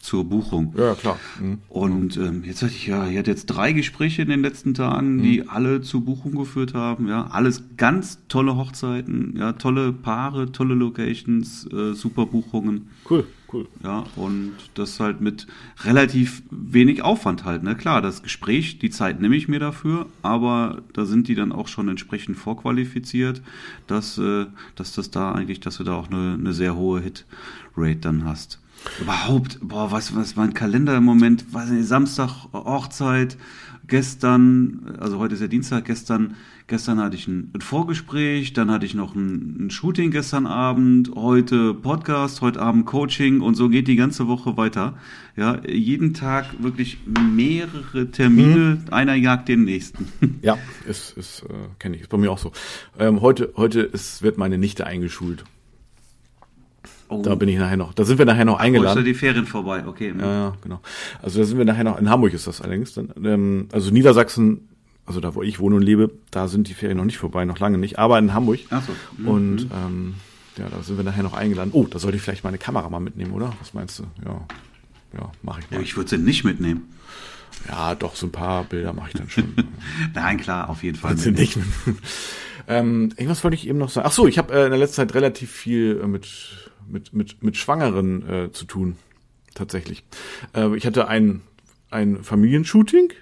zur 0.00 0.24
Buchung. 0.24 0.74
ja, 0.76 0.94
klar. 0.94 1.18
Mhm. 1.40 1.58
Und 1.68 2.16
ähm, 2.16 2.44
jetzt 2.44 2.62
hatte 2.62 2.72
ich 2.72 2.86
ja, 2.86 3.08
ich 3.08 3.18
hatte 3.18 3.30
jetzt 3.30 3.46
drei 3.46 3.72
Gespräche 3.72 4.22
in 4.22 4.28
den 4.28 4.42
letzten 4.42 4.74
Tagen, 4.74 5.20
die 5.22 5.48
alle 5.48 5.80
zu 5.80 6.02
Buchung 6.02 6.36
geführt 6.36 6.72
haben. 6.74 7.08
Ja, 7.08 7.26
alles 7.32 7.64
ganz 7.76 8.20
tolle 8.28 8.56
Hochzeiten, 8.56 9.34
ja, 9.36 9.54
tolle 9.54 9.92
Paare, 9.92 10.52
tolle 10.52 10.74
Locations, 10.74 11.66
äh, 11.72 11.94
super 11.94 12.26
Buchungen. 12.26 12.90
Cool, 13.10 13.26
cool. 13.52 13.66
Ja, 13.82 14.04
und 14.16 14.52
das 14.74 15.00
halt 15.00 15.20
mit 15.20 15.46
relativ 15.84 16.42
wenig 16.50 17.02
Aufwand 17.02 17.44
halt. 17.44 17.62
Ne? 17.62 17.76
Klar, 17.76 18.02
das 18.02 18.22
Gespräch, 18.22 18.78
die 18.78 18.90
Zeit 18.90 19.20
nehme 19.20 19.36
ich 19.36 19.48
mir 19.48 19.60
dafür, 19.60 20.06
aber 20.22 20.82
da 20.92 21.04
sind 21.04 21.28
die 21.28 21.34
dann 21.34 21.52
auch 21.52 21.68
schon 21.68 21.88
entsprechend 21.88 22.36
vorqualifiziert, 22.36 23.42
dass, 23.86 24.18
äh, 24.18 24.46
dass 24.76 24.92
das 24.92 25.10
da 25.10 25.32
eigentlich, 25.32 25.60
dass 25.60 25.78
du 25.78 25.84
da 25.84 25.94
auch 25.94 26.10
eine, 26.10 26.34
eine 26.34 26.52
sehr 26.52 26.76
hohe 26.76 27.00
Hit-Rate 27.00 28.00
dann 28.00 28.24
hast. 28.24 28.60
Überhaupt, 29.00 29.58
boah, 29.60 29.90
was, 29.90 30.14
was 30.14 30.36
mein 30.36 30.54
Kalender 30.54 30.96
im 30.96 31.04
Moment, 31.04 31.52
weiß 31.52 31.70
nicht, 31.70 31.86
Samstag 31.86 32.46
Hochzeit, 32.52 33.36
gestern, 33.88 34.96
also 35.00 35.18
heute 35.18 35.34
ist 35.34 35.40
ja 35.40 35.48
Dienstag, 35.48 35.86
gestern, 35.86 36.36
gestern 36.66 37.00
hatte 37.00 37.16
ich 37.16 37.26
ein, 37.26 37.50
ein 37.54 37.60
Vorgespräch, 37.60 38.52
dann 38.52 38.70
hatte 38.70 38.86
ich 38.86 38.94
noch 38.94 39.14
ein, 39.14 39.66
ein 39.66 39.70
Shooting 39.70 40.10
gestern 40.10 40.46
Abend, 40.46 41.10
heute 41.14 41.74
Podcast, 41.74 42.40
heute 42.40 42.60
Abend 42.60 42.86
Coaching 42.86 43.40
und 43.40 43.54
so 43.54 43.68
geht 43.68 43.88
die 43.88 43.96
ganze 43.96 44.28
Woche 44.28 44.56
weiter. 44.56 44.96
Ja, 45.36 45.60
jeden 45.66 46.14
Tag 46.14 46.62
wirklich 46.62 46.98
mehrere 47.06 48.10
Termine, 48.10 48.78
einer 48.90 49.14
jagt 49.14 49.48
den 49.48 49.64
nächsten. 49.64 50.08
Ja, 50.42 50.56
ist, 50.86 51.16
ist 51.16 51.42
äh, 51.42 51.52
kenne 51.78 51.96
ich, 51.96 52.02
ist 52.02 52.10
bei 52.10 52.16
mir 52.16 52.30
auch 52.30 52.38
so. 52.38 52.52
Ähm, 52.98 53.20
heute 53.22 53.52
heute 53.56 53.80
ist, 53.80 54.22
wird 54.22 54.38
meine 54.38 54.56
Nichte 54.56 54.86
eingeschult. 54.86 55.44
Oh, 57.08 57.22
Da 57.22 57.34
bin 57.34 57.48
ich 57.48 57.58
nachher 57.58 57.76
noch. 57.76 57.94
Da 57.94 58.04
sind 58.04 58.18
wir 58.18 58.26
nachher 58.26 58.44
noch 58.44 58.54
ist 58.54 58.60
ja 58.60 58.64
eingeladen. 58.66 59.04
die 59.04 59.14
Ferien 59.14 59.46
vorbei, 59.46 59.86
okay. 59.86 60.12
Ja, 60.18 60.26
ja, 60.26 60.56
genau. 60.62 60.80
Also 61.22 61.40
da 61.40 61.44
sind 61.46 61.58
wir 61.58 61.64
nachher 61.64 61.84
noch. 61.84 61.98
In 61.98 62.10
Hamburg 62.10 62.34
ist 62.34 62.46
das 62.46 62.60
allerdings. 62.60 62.94
Dann, 62.94 63.12
ähm, 63.24 63.68
also 63.72 63.90
Niedersachsen 63.90 64.68
also 65.08 65.20
da 65.20 65.34
wo 65.34 65.42
ich 65.42 65.58
wohne 65.58 65.76
und 65.76 65.82
lebe, 65.82 66.10
da 66.30 66.48
sind 66.48 66.68
die 66.68 66.74
Ferien 66.74 66.98
noch 66.98 67.06
nicht 67.06 67.16
vorbei, 67.16 67.46
noch 67.46 67.58
lange 67.58 67.78
nicht, 67.78 67.98
aber 67.98 68.18
in 68.18 68.34
Hamburg. 68.34 68.60
Ach 68.68 68.82
so. 68.86 68.92
Mhm. 69.16 69.28
Und 69.28 69.62
ähm, 69.74 70.14
ja, 70.58 70.68
da 70.68 70.82
sind 70.82 70.98
wir 70.98 71.04
nachher 71.04 71.22
noch 71.22 71.32
eingeladen. 71.32 71.70
Oh, 71.72 71.86
da 71.86 71.98
sollte 71.98 72.18
ich 72.18 72.22
vielleicht 72.22 72.44
meine 72.44 72.58
Kamera 72.58 72.90
mal 72.90 73.00
mitnehmen, 73.00 73.32
oder? 73.32 73.54
Was 73.58 73.72
meinst 73.72 73.98
du? 73.98 74.04
Ja, 74.24 74.46
ja, 75.18 75.32
mache 75.42 75.60
ich 75.60 75.70
Ja, 75.70 75.78
mal. 75.78 75.82
ich 75.82 75.96
würde 75.96 76.10
sie 76.10 76.18
nicht 76.18 76.44
mitnehmen. 76.44 76.92
Ja, 77.68 77.94
doch, 77.94 78.16
so 78.16 78.26
ein 78.26 78.32
paar 78.32 78.64
Bilder 78.64 78.92
mache 78.92 79.08
ich 79.08 79.14
dann 79.14 79.30
schon. 79.30 79.54
Nein, 80.14 80.36
klar, 80.38 80.68
auf 80.68 80.82
jeden 80.82 80.98
Fall. 80.98 81.12
Wahnsinn 81.12 81.34
nicht. 81.34 81.56
ähm, 82.68 83.10
irgendwas 83.16 83.42
wollte 83.42 83.54
ich 83.54 83.66
eben 83.66 83.78
noch 83.78 83.88
sagen. 83.88 84.06
Ach 84.06 84.12
so, 84.12 84.26
ich 84.26 84.36
habe 84.36 84.52
äh, 84.52 84.64
in 84.64 84.70
der 84.70 84.78
letzten 84.78 84.96
Zeit 84.96 85.14
relativ 85.14 85.50
viel 85.50 86.00
äh, 86.02 86.06
mit, 86.06 86.67
mit, 86.90 87.12
mit, 87.12 87.42
mit 87.42 87.56
Schwangeren 87.56 88.28
äh, 88.28 88.52
zu 88.52 88.64
tun. 88.64 88.96
Tatsächlich. 89.54 90.04
Äh, 90.54 90.76
ich 90.76 90.86
hatte 90.86 91.08
ein, 91.08 91.42
ein 91.90 92.22
Familienshooting, 92.22 93.12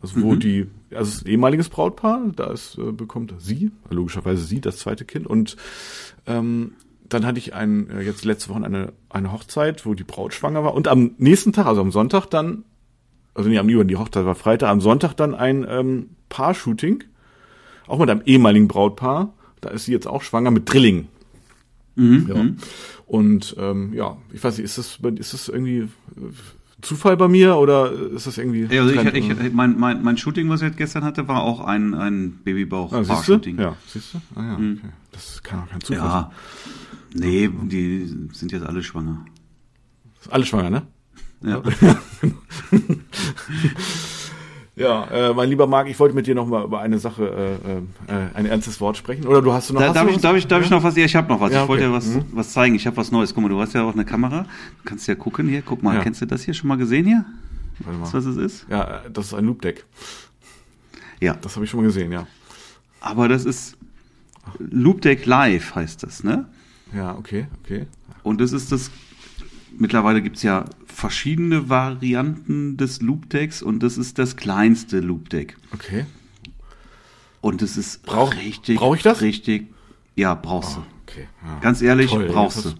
also 0.00 0.22
wo 0.22 0.34
die, 0.34 0.66
also 0.94 1.24
ein 1.24 1.30
ehemaliges 1.30 1.68
Brautpaar, 1.68 2.20
da 2.34 2.52
ist, 2.52 2.78
äh, 2.78 2.92
bekommt 2.92 3.34
sie, 3.38 3.72
logischerweise 3.90 4.44
sie, 4.44 4.60
das 4.60 4.78
zweite 4.78 5.04
Kind. 5.04 5.26
Und 5.26 5.56
ähm, 6.26 6.72
dann 7.08 7.26
hatte 7.26 7.38
ich 7.38 7.54
ein, 7.54 7.90
äh, 7.90 8.02
jetzt 8.02 8.24
letzte 8.24 8.50
Woche 8.50 8.64
eine, 8.64 8.92
eine 9.08 9.32
Hochzeit, 9.32 9.86
wo 9.86 9.94
die 9.94 10.04
Braut 10.04 10.34
schwanger 10.34 10.64
war. 10.64 10.74
Und 10.74 10.88
am 10.88 11.12
nächsten 11.18 11.52
Tag, 11.52 11.66
also 11.66 11.80
am 11.80 11.92
Sonntag 11.92 12.26
dann, 12.26 12.64
also 13.34 13.48
nee, 13.48 13.58
am 13.58 13.68
über 13.68 13.84
die 13.84 13.96
Hochzeit 13.96 14.24
war 14.24 14.34
Freitag, 14.34 14.70
am 14.70 14.80
Sonntag 14.80 15.14
dann 15.14 15.34
ein 15.34 15.66
ähm, 15.68 16.10
Paar-Shooting, 16.28 17.04
auch 17.86 17.98
mit 17.98 18.10
einem 18.10 18.22
ehemaligen 18.24 18.68
Brautpaar. 18.68 19.34
Da 19.60 19.70
ist 19.70 19.84
sie 19.84 19.92
jetzt 19.92 20.06
auch 20.06 20.22
schwanger 20.22 20.50
mit 20.50 20.72
Drilling. 20.72 21.08
Mhm. 21.96 22.26
Ja. 22.28 22.46
Und 23.06 23.56
ähm, 23.58 23.92
ja, 23.94 24.16
ich 24.32 24.42
weiß 24.42 24.58
nicht, 24.58 24.64
ist 24.64 24.78
das, 24.78 24.98
ist 25.16 25.32
das 25.34 25.48
irgendwie 25.48 25.78
äh, 25.78 25.88
Zufall 26.82 27.16
bei 27.16 27.28
mir 27.28 27.56
oder 27.56 27.90
ist 27.90 28.26
das 28.26 28.38
irgendwie. 28.38 28.66
Ja, 28.72 28.82
also 28.82 28.94
ich, 28.94 29.30
ich, 29.30 29.52
mein, 29.52 29.78
mein, 29.78 30.02
mein 30.02 30.16
Shooting, 30.16 30.48
was 30.48 30.60
ich 30.60 30.68
jetzt 30.68 30.76
gestern 30.76 31.04
hatte, 31.04 31.26
war 31.26 31.42
auch 31.42 31.60
ein, 31.60 31.94
ein 31.94 31.94
ah, 31.94 32.20
siehst 32.20 32.38
du? 32.38 32.44
Babybauch-Paar-Shooting. 32.44 33.58
Ja, 33.58 33.76
siehst 33.86 34.14
du? 34.14 34.18
Ah 34.34 34.44
ja, 34.44 34.54
okay. 34.54 34.78
Das 35.12 35.42
kann 35.42 35.60
auch 35.60 35.68
kein 35.68 35.80
Zufall 35.80 36.10
sein. 36.10 36.10
ja. 36.10 36.32
Nee, 37.14 37.50
die 37.62 38.28
sind 38.32 38.52
jetzt 38.52 38.66
alle 38.66 38.82
schwanger. 38.82 39.24
Alle 40.28 40.44
schwanger, 40.44 40.70
ne? 40.70 40.82
Ja. 41.42 41.62
Ja, 44.78 45.04
äh, 45.06 45.32
mein 45.32 45.48
lieber 45.48 45.66
Marc, 45.66 45.88
ich 45.88 45.98
wollte 45.98 46.14
mit 46.14 46.26
dir 46.26 46.34
noch 46.34 46.46
mal 46.46 46.62
über 46.64 46.80
eine 46.80 46.98
Sache, 46.98 47.58
äh, 48.08 48.12
äh, 48.12 48.28
ein 48.34 48.44
ernstes 48.44 48.78
Wort 48.78 48.98
sprechen. 48.98 49.26
Oder 49.26 49.40
du 49.40 49.50
hast 49.50 49.70
du 49.70 49.74
noch 49.74 49.80
Da, 49.80 49.92
darf, 49.94 50.02
du 50.04 50.10
ich, 50.10 50.16
was? 50.16 50.22
darf, 50.22 50.36
ich, 50.36 50.46
darf 50.46 50.62
ich 50.62 50.70
noch 50.70 50.82
was? 50.82 50.94
Ja, 50.98 51.06
ich 51.06 51.16
habe 51.16 51.28
noch 51.28 51.40
was. 51.40 51.50
Ja, 51.50 51.62
ich 51.62 51.68
wollte 51.68 51.84
ja 51.84 51.92
was, 51.92 52.06
Mhm. 52.08 52.24
was 52.32 52.52
zeigen. 52.52 52.74
Ich 52.74 52.86
habe 52.86 52.94
was 52.98 53.10
Neues. 53.10 53.32
Guck 53.34 53.42
mal, 53.42 53.48
du 53.48 53.58
hast 53.58 53.72
ja 53.72 53.82
auch 53.84 53.94
eine 53.94 54.04
Kamera. 54.04 54.42
Du 54.42 54.48
kannst 54.84 55.08
ja 55.08 55.14
gucken 55.14 55.48
hier. 55.48 55.62
Guck 55.62 55.82
mal, 55.82 55.94
Ja. 55.96 56.02
kennst 56.02 56.20
du 56.20 56.26
das 56.26 56.42
hier 56.42 56.52
schon 56.52 56.68
mal 56.68 56.76
gesehen 56.76 57.06
hier? 57.06 57.24
Warte 57.78 58.00
Weißt 58.02 58.12
mal. 58.14 58.20
du, 58.20 58.26
was 58.28 58.36
es 58.36 58.52
ist? 58.60 58.66
Ja, 58.68 59.00
das 59.10 59.26
ist 59.28 59.34
ein 59.34 59.46
Loop-Deck. 59.46 59.86
Ja. 61.20 61.38
Das 61.40 61.54
habe 61.56 61.64
ich 61.64 61.70
schon 61.70 61.80
mal 61.80 61.86
gesehen, 61.86 62.12
ja. 62.12 62.26
Aber 63.00 63.28
das 63.28 63.46
ist 63.46 63.78
Loop 64.58 65.00
Deck 65.00 65.24
Live 65.24 65.74
heißt 65.74 66.02
das, 66.02 66.22
ne? 66.22 66.44
Ja, 66.94 67.16
okay, 67.16 67.46
okay. 67.64 67.86
Und 68.22 68.42
das 68.42 68.52
ist 68.52 68.70
das. 68.72 68.90
Mittlerweile 69.78 70.22
gibt's 70.22 70.42
ja 70.42 70.64
verschiedene 70.86 71.68
Varianten 71.68 72.76
des 72.76 73.00
Loop 73.02 73.28
Decks 73.30 73.62
und 73.62 73.82
das 73.82 73.98
ist 73.98 74.18
das 74.18 74.36
kleinste 74.36 75.00
Loop 75.00 75.28
Deck. 75.30 75.56
Okay. 75.74 76.06
Und 77.40 77.62
das 77.62 77.76
ist 77.76 78.02
Brauch- 78.04 78.34
richtig. 78.34 78.78
brauch 78.78 78.96
ich 78.96 79.02
das? 79.02 79.20
Richtig. 79.20 79.66
Ja, 80.14 80.34
brauchst 80.34 80.76
du. 80.76 80.82
Okay. 81.06 81.28
Ja. 81.44 81.58
Ganz 81.60 81.82
ehrlich, 81.82 82.10
Toll, 82.10 82.26
brauchst 82.26 82.64
du. 82.64 82.70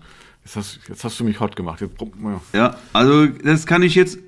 jetzt, 0.45 0.57
hast, 0.57 0.81
jetzt 0.89 1.05
hast 1.05 1.21
du 1.21 1.25
mich 1.25 1.39
hot 1.41 1.55
gemacht. 1.57 1.81
Jetzt, 1.81 1.95
ja. 2.23 2.41
Ja, 2.59 2.77
also 2.93 3.27
das 3.27 3.67
kann 3.67 3.83
ich 3.83 3.95
jetzt 3.95 4.19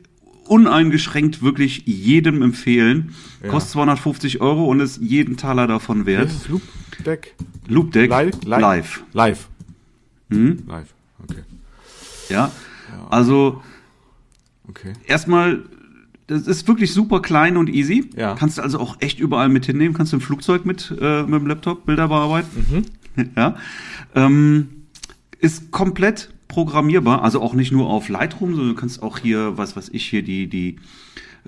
uneingeschränkt 0.46 1.42
wirklich 1.42 1.82
jedem 1.86 2.42
empfehlen. 2.42 3.14
Ja. 3.42 3.48
Kostet 3.50 3.72
250 3.72 4.40
Euro 4.40 4.64
und 4.66 4.80
ist 4.80 4.98
jeden 5.00 5.36
Taler 5.36 5.66
davon 5.66 6.06
Wer 6.06 6.20
wert. 6.20 6.30
das 6.30 6.48
Loop-Deck? 6.48 7.34
Loop 7.66 7.92
Deck 7.92 8.10
Live? 8.10 8.44
Live? 8.44 8.60
live. 8.60 9.02
Live. 9.12 9.48
Hm? 10.30 10.62
Live. 10.66 10.94
Okay. 11.22 11.42
Ja. 12.28 12.50
Also 13.10 13.62
Okay. 14.68 14.92
erstmal, 15.06 15.64
das 16.26 16.46
ist 16.46 16.68
wirklich 16.68 16.92
super 16.92 17.20
klein 17.22 17.56
und 17.56 17.68
easy. 17.70 18.10
Ja. 18.16 18.34
Kannst 18.34 18.58
du 18.58 18.62
also 18.62 18.78
auch 18.78 18.96
echt 19.00 19.18
überall 19.18 19.48
mit 19.48 19.66
hinnehmen. 19.66 19.94
Kannst 19.94 20.12
du 20.12 20.16
im 20.16 20.20
Flugzeug 20.20 20.66
mit, 20.66 20.94
äh, 21.00 21.22
mit 21.22 21.40
dem 21.40 21.46
Laptop 21.46 21.86
Bilder 21.86 22.08
bearbeiten. 22.08 22.84
Mhm. 23.16 23.30
ja. 23.36 23.56
Ähm, 24.14 24.68
ist 25.40 25.70
komplett 25.70 26.30
programmierbar, 26.48 27.22
also 27.22 27.40
auch 27.42 27.54
nicht 27.54 27.72
nur 27.72 27.88
auf 27.88 28.08
Lightroom, 28.08 28.54
sondern 28.54 28.74
du 28.74 28.80
kannst 28.80 29.02
auch 29.02 29.18
hier, 29.18 29.56
was 29.58 29.76
weiß 29.76 29.90
ich, 29.92 30.06
hier 30.06 30.22
die, 30.22 30.48
die 30.48 30.76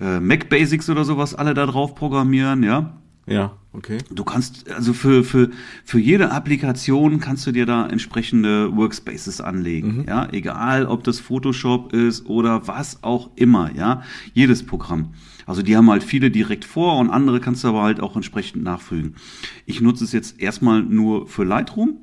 äh, 0.00 0.20
Mac 0.20 0.48
Basics 0.48 0.88
oder 0.90 1.04
sowas 1.04 1.34
alle 1.34 1.54
da 1.54 1.66
drauf 1.66 1.94
programmieren, 1.94 2.62
ja. 2.62 2.96
Ja, 3.26 3.56
okay. 3.72 3.98
Du 4.10 4.24
kannst, 4.24 4.70
also 4.70 4.92
für, 4.92 5.22
für, 5.22 5.50
für 5.84 6.00
jede 6.00 6.32
Applikation 6.32 7.20
kannst 7.20 7.46
du 7.46 7.52
dir 7.52 7.66
da 7.66 7.86
entsprechende 7.86 8.74
Workspaces 8.76 9.40
anlegen. 9.40 10.04
Ja, 10.08 10.28
egal 10.32 10.86
ob 10.86 11.04
das 11.04 11.20
Photoshop 11.20 11.92
ist 11.92 12.26
oder 12.26 12.66
was 12.66 13.02
auch 13.02 13.30
immer, 13.36 13.70
ja. 13.74 14.02
Jedes 14.34 14.64
Programm. 14.66 15.14
Also 15.46 15.62
die 15.62 15.76
haben 15.76 15.90
halt 15.90 16.02
viele 16.02 16.30
direkt 16.30 16.64
vor 16.64 16.98
und 16.98 17.10
andere 17.10 17.40
kannst 17.40 17.64
du 17.64 17.68
aber 17.68 17.82
halt 17.82 18.00
auch 18.00 18.16
entsprechend 18.16 18.62
nachfügen. 18.62 19.14
Ich 19.66 19.80
nutze 19.80 20.04
es 20.04 20.12
jetzt 20.12 20.40
erstmal 20.40 20.82
nur 20.82 21.26
für 21.26 21.44
Lightroom. 21.44 21.98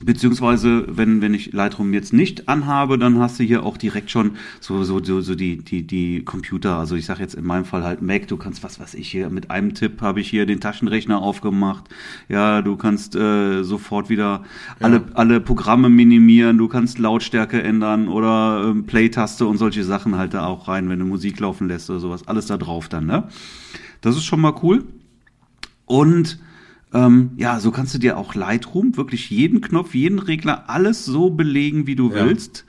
Beziehungsweise, 0.00 0.84
wenn, 0.88 1.22
wenn 1.22 1.34
ich 1.34 1.52
Lightroom 1.52 1.92
jetzt 1.92 2.12
nicht 2.12 2.48
anhabe, 2.48 2.98
dann 2.98 3.18
hast 3.18 3.40
du 3.40 3.44
hier 3.44 3.64
auch 3.64 3.76
direkt 3.76 4.12
schon 4.12 4.32
so, 4.60 4.84
so, 4.84 5.02
so, 5.02 5.20
so 5.20 5.34
die, 5.34 5.56
die, 5.56 5.84
die 5.84 6.22
Computer. 6.24 6.76
Also 6.76 6.94
ich 6.94 7.04
sage 7.04 7.20
jetzt 7.20 7.34
in 7.34 7.44
meinem 7.44 7.64
Fall 7.64 7.82
halt 7.82 8.00
Mac, 8.00 8.28
du 8.28 8.36
kannst, 8.36 8.62
was 8.62 8.78
weiß 8.78 8.94
ich 8.94 9.10
hier, 9.10 9.28
mit 9.28 9.50
einem 9.50 9.74
Tipp 9.74 10.00
habe 10.00 10.20
ich 10.20 10.30
hier 10.30 10.46
den 10.46 10.60
Taschenrechner 10.60 11.20
aufgemacht. 11.20 11.84
Ja, 12.28 12.62
du 12.62 12.76
kannst 12.76 13.16
äh, 13.16 13.64
sofort 13.64 14.08
wieder 14.08 14.44
alle, 14.78 15.02
alle 15.14 15.40
Programme 15.40 15.88
minimieren, 15.88 16.58
du 16.58 16.68
kannst 16.68 16.98
Lautstärke 16.98 17.60
ändern 17.60 18.06
oder 18.06 18.68
ähm, 18.68 18.84
Play-Taste 18.84 19.46
und 19.46 19.58
solche 19.58 19.82
Sachen 19.82 20.16
halt 20.16 20.32
da 20.32 20.46
auch 20.46 20.68
rein, 20.68 20.88
wenn 20.88 21.00
du 21.00 21.06
Musik 21.06 21.40
laufen 21.40 21.66
lässt 21.66 21.90
oder 21.90 21.98
sowas. 21.98 22.28
Alles 22.28 22.46
da 22.46 22.56
drauf 22.56 22.88
dann, 22.88 23.06
ne? 23.06 23.24
Das 24.00 24.16
ist 24.16 24.24
schon 24.24 24.40
mal 24.40 24.54
cool. 24.62 24.84
Und 25.86 26.38
ähm, 26.94 27.30
ja, 27.36 27.60
so 27.60 27.70
kannst 27.70 27.94
du 27.94 27.98
dir 27.98 28.16
auch 28.16 28.34
Lightroom, 28.34 28.96
wirklich 28.96 29.30
jeden 29.30 29.60
Knopf, 29.60 29.94
jeden 29.94 30.18
Regler, 30.18 30.68
alles 30.70 31.04
so 31.04 31.30
belegen, 31.30 31.86
wie 31.86 31.96
du 31.96 32.10
Ja. 32.10 32.24
willst. 32.26 32.64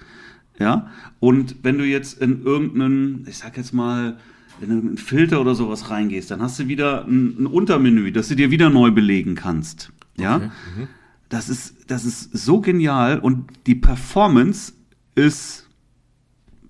Ja. 0.60 0.88
Und 1.20 1.56
wenn 1.64 1.78
du 1.78 1.86
jetzt 1.86 2.22
in 2.22 2.44
irgendeinen, 2.44 3.26
ich 3.30 3.38
sag 3.38 3.56
jetzt 3.58 3.74
mal, 3.74 4.18
in 4.62 4.68
irgendeinen 4.70 4.98
Filter 4.98 5.40
oder 5.40 5.56
sowas 5.56 5.90
reingehst, 5.90 6.32
dann 6.32 6.42
hast 6.42 6.60
du 6.60 6.68
wieder 6.68 7.06
ein, 7.06 7.44
ein 7.44 7.46
Untermenü, 7.46 8.12
das 8.12 8.28
du 8.28 8.36
dir 8.36 8.52
wieder 8.52 8.70
neu 8.70 8.92
belegen 8.92 9.36
kannst. 9.36 9.92
Ja. 10.18 10.36
Okay. 10.38 10.88
Das 11.30 11.48
ist, 11.48 11.76
das 11.88 12.04
ist 12.04 12.36
so 12.38 12.60
genial 12.60 13.20
und 13.20 13.46
die 13.68 13.76
Performance 13.76 14.74
ist 15.16 15.68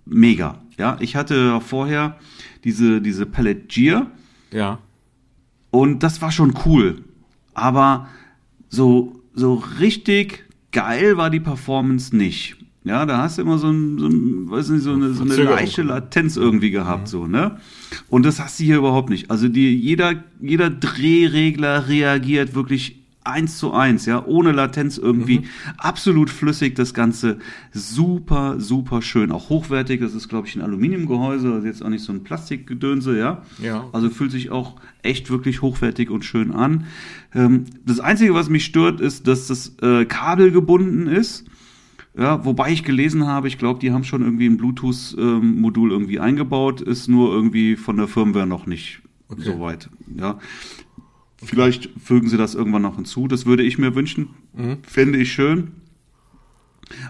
mega. 0.05 0.59
Ja, 0.77 0.97
ich 0.99 1.15
hatte 1.15 1.59
vorher 1.61 2.17
diese, 2.63 3.01
diese 3.01 3.25
Palette 3.25 3.61
Gear, 3.67 4.07
Ja. 4.51 4.79
und 5.71 6.03
das 6.03 6.21
war 6.21 6.31
schon 6.31 6.53
cool. 6.65 7.03
Aber 7.59 8.07
so, 8.69 9.21
so 9.33 9.55
richtig 9.79 10.45
geil 10.71 11.17
war 11.17 11.29
die 11.29 11.39
Performance 11.39 12.15
nicht. 12.15 12.55
Ja, 12.85 13.05
da 13.05 13.17
hast 13.17 13.37
du 13.37 13.41
immer 13.41 13.57
so, 13.57 13.69
ein, 13.69 13.99
so, 13.99 14.07
ein, 14.07 14.49
weiß 14.49 14.69
nicht, 14.69 14.83
so 14.83 14.93
eine, 14.93 15.11
so 15.11 15.23
eine 15.23 15.35
leichte 15.35 15.83
Latenz 15.83 16.37
irgendwie 16.37 16.71
gehabt, 16.71 17.07
so, 17.07 17.27
ne? 17.27 17.57
Und 18.09 18.25
das 18.25 18.39
hast 18.39 18.59
du 18.59 18.63
hier 18.63 18.77
überhaupt 18.77 19.09
nicht. 19.09 19.29
Also 19.29 19.49
die, 19.49 19.75
jeder, 19.75 20.23
jeder 20.39 20.69
Drehregler 20.69 21.87
reagiert 21.89 22.55
wirklich 22.55 22.98
eins 23.23 23.57
zu 23.57 23.73
eins, 23.73 24.05
ja, 24.05 24.25
ohne 24.25 24.51
Latenz 24.51 24.97
irgendwie. 24.97 25.43
Absolut 25.77 26.29
flüssig 26.29 26.75
das 26.75 26.93
Ganze. 26.93 27.39
Super, 27.71 28.59
super 28.59 29.01
schön. 29.01 29.31
Auch 29.31 29.49
hochwertig. 29.49 30.01
Das 30.01 30.13
ist, 30.15 30.29
glaube 30.29 30.47
ich, 30.47 30.55
ein 30.55 30.61
Aluminiumgehäuse, 30.61 31.53
also 31.53 31.67
jetzt 31.67 31.83
auch 31.83 31.89
nicht 31.89 32.03
so 32.03 32.13
ein 32.13 32.23
Plastikgedönse, 32.23 33.17
ja. 33.17 33.43
Ja. 33.61 33.87
Also 33.91 34.09
fühlt 34.09 34.31
sich 34.31 34.51
auch 34.51 34.75
echt 35.03 35.29
wirklich 35.29 35.61
hochwertig 35.61 36.09
und 36.09 36.25
schön 36.25 36.51
an. 36.51 36.85
Ähm, 37.33 37.65
das 37.85 37.99
Einzige, 37.99 38.33
was 38.33 38.49
mich 38.49 38.65
stört, 38.65 39.01
ist, 39.01 39.27
dass 39.27 39.47
das 39.47 39.75
äh, 39.81 40.05
Kabel 40.05 40.51
gebunden 40.51 41.07
ist. 41.07 41.45
Ja, 42.17 42.43
wobei 42.43 42.71
ich 42.71 42.83
gelesen 42.83 43.27
habe, 43.27 43.47
ich 43.47 43.57
glaube, 43.57 43.79
die 43.79 43.91
haben 43.91 44.03
schon 44.03 44.23
irgendwie 44.23 44.47
ein 44.47 44.57
Bluetooth-Modul 44.57 45.91
irgendwie 45.91 46.19
eingebaut, 46.19 46.81
ist 46.81 47.07
nur 47.07 47.31
irgendwie 47.31 47.75
von 47.75 47.97
der 47.97 48.07
Firmware 48.07 48.47
noch 48.47 48.65
nicht 48.65 49.01
Okay. 49.31 49.43
so 49.43 49.59
weit. 49.59 49.89
Ja. 50.17 50.39
Vielleicht 51.43 51.89
fügen 52.03 52.27
sie 52.29 52.37
das 52.37 52.55
irgendwann 52.55 52.81
noch 52.81 52.95
hinzu. 52.95 53.27
Das 53.27 53.45
würde 53.45 53.63
ich 53.63 53.77
mir 53.77 53.95
wünschen. 53.95 54.29
Fände 54.83 55.19
ich 55.19 55.31
schön. 55.31 55.71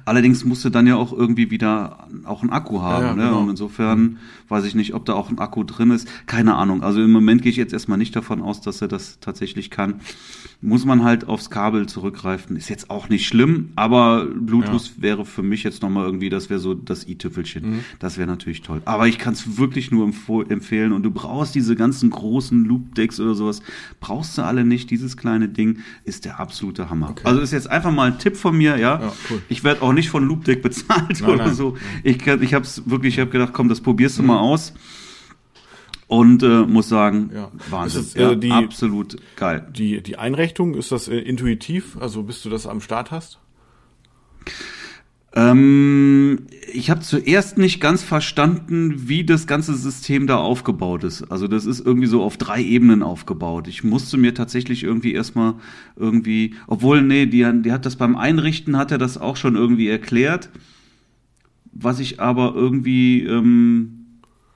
Allerdings 0.05 0.43
musst 0.45 0.65
du 0.65 0.69
dann 0.69 0.87
ja 0.87 0.95
auch 0.95 1.13
irgendwie 1.13 1.51
wieder 1.51 2.07
auch 2.25 2.41
einen 2.41 2.51
Akku 2.51 2.81
haben. 2.81 3.03
Ja, 3.03 3.09
ja, 3.09 3.15
ne? 3.15 3.23
genau. 3.23 3.39
Und 3.41 3.49
insofern 3.51 4.17
weiß 4.47 4.65
ich 4.65 4.75
nicht, 4.75 4.93
ob 4.93 5.05
da 5.05 5.13
auch 5.13 5.29
ein 5.29 5.39
Akku 5.39 5.63
drin 5.63 5.91
ist. 5.91 6.07
Keine 6.25 6.55
Ahnung. 6.55 6.81
Also 6.83 7.01
im 7.01 7.11
Moment 7.11 7.41
gehe 7.41 7.51
ich 7.51 7.57
jetzt 7.57 7.73
erstmal 7.73 7.97
nicht 7.97 8.15
davon 8.15 8.41
aus, 8.41 8.61
dass 8.61 8.81
er 8.81 8.87
das 8.87 9.19
tatsächlich 9.19 9.69
kann. 9.69 9.95
Muss 10.61 10.85
man 10.85 11.03
halt 11.03 11.27
aufs 11.27 11.49
Kabel 11.49 11.87
zurückgreifen. 11.87 12.55
Ist 12.57 12.69
jetzt 12.69 12.89
auch 12.89 13.07
nicht 13.09 13.27
schlimm, 13.27 13.69
aber 13.75 14.25
Bluetooth 14.25 14.93
wäre 14.97 15.23
für 15.25 15.43
mich 15.43 15.63
jetzt 15.63 15.81
nochmal 15.81 16.05
irgendwie, 16.05 16.29
das 16.29 16.49
wäre 16.49 16.59
so 16.59 16.73
das 16.73 17.07
i-Tüpfelchen. 17.07 17.69
Mhm. 17.69 17.79
Das 17.99 18.17
wäre 18.17 18.27
natürlich 18.27 18.61
toll. 18.61 18.81
Aber 18.85 19.07
ich 19.07 19.17
kann 19.19 19.33
es 19.33 19.57
wirklich 19.57 19.91
nur 19.91 20.05
empf- 20.07 20.49
empfehlen. 20.49 20.91
Und 20.91 21.03
du 21.03 21.11
brauchst 21.11 21.55
diese 21.55 21.75
ganzen 21.75 22.09
großen 22.09 22.65
Loop-Decks 22.65 23.19
oder 23.19 23.35
sowas. 23.35 23.61
Brauchst 24.01 24.37
du 24.37 24.41
alle 24.41 24.65
nicht. 24.65 24.89
Dieses 24.89 25.15
kleine 25.15 25.47
Ding 25.47 25.79
ist 26.03 26.25
der 26.25 26.39
absolute 26.39 26.89
Hammer. 26.89 27.13
Also 27.23 27.39
ist 27.41 27.51
jetzt 27.51 27.69
einfach 27.69 27.91
mal 27.91 28.11
ein 28.11 28.19
Tipp 28.19 28.35
von 28.35 28.57
mir, 28.57 28.77
ja. 28.77 28.99
Ja, 28.99 29.13
cool. 29.29 29.41
Ich 29.47 29.63
werde 29.63 29.68
auch 29.81 29.93
nicht 29.93 30.09
von 30.09 30.25
Loopdeck 30.27 30.61
bezahlt 30.61 31.21
Nein, 31.21 31.29
oder 31.29 31.45
nein. 31.45 31.53
so. 31.55 31.77
Ich, 32.03 32.25
ich 32.25 32.53
habe 32.53 32.65
es 32.65 32.89
wirklich, 32.89 33.15
ich 33.15 33.19
habe 33.19 33.29
gedacht, 33.31 33.53
komm, 33.53 33.69
das 33.69 33.81
probierst 33.81 34.17
Mhm. 34.17 34.23
du 34.23 34.27
mal 34.27 34.39
aus. 34.39 34.73
Und 36.07 36.41
äh, 36.41 36.61
muss 36.65 36.89
sagen, 36.89 37.29
Ja. 37.33 37.51
Wahnsinn. 37.69 38.01
Ist 38.01 38.15
äh, 38.17 38.21
ja, 38.23 38.35
die- 38.35 38.51
absolut 38.51 39.17
geil. 39.35 39.67
Die, 39.75 40.01
die 40.01 40.17
Einrichtung, 40.17 40.73
ist 40.73 40.91
das 40.91 41.07
äh, 41.07 41.17
intuitiv? 41.17 41.97
Also 41.99 42.23
bis 42.23 42.41
du 42.41 42.49
das 42.49 42.65
am 42.65 42.81
Start 42.81 43.11
hast? 43.11 43.37
Ähm, 45.35 46.39
ich 46.73 46.89
habe 46.89 47.01
zuerst 47.01 47.57
nicht 47.57 47.79
ganz 47.79 48.01
verstanden, 48.03 49.07
wie 49.07 49.23
das 49.23 49.45
ganze 49.47 49.75
System 49.75 50.27
da 50.27 50.37
aufgebaut 50.37 51.03
ist. 51.03 51.23
Also 51.23 51.47
das 51.47 51.65
ist 51.65 51.85
irgendwie 51.85 52.07
so 52.07 52.23
auf 52.23 52.37
drei 52.37 52.61
Ebenen 52.61 53.03
aufgebaut. 53.03 53.67
Ich 53.67 53.83
musste 53.83 54.17
mir 54.17 54.33
tatsächlich 54.33 54.83
irgendwie 54.83 55.13
erstmal 55.13 55.55
irgendwie, 55.95 56.55
obwohl, 56.67 57.01
nee, 57.01 57.25
die, 57.25 57.47
die 57.61 57.71
hat 57.71 57.85
das 57.85 57.95
beim 57.95 58.15
Einrichten, 58.15 58.77
hat 58.77 58.91
er 58.91 58.97
das 58.97 59.17
auch 59.17 59.35
schon 59.35 59.55
irgendwie 59.55 59.87
erklärt. 59.87 60.49
Was 61.71 61.99
ich 61.99 62.19
aber 62.19 62.55
irgendwie 62.55 63.23
ähm, 63.23 63.98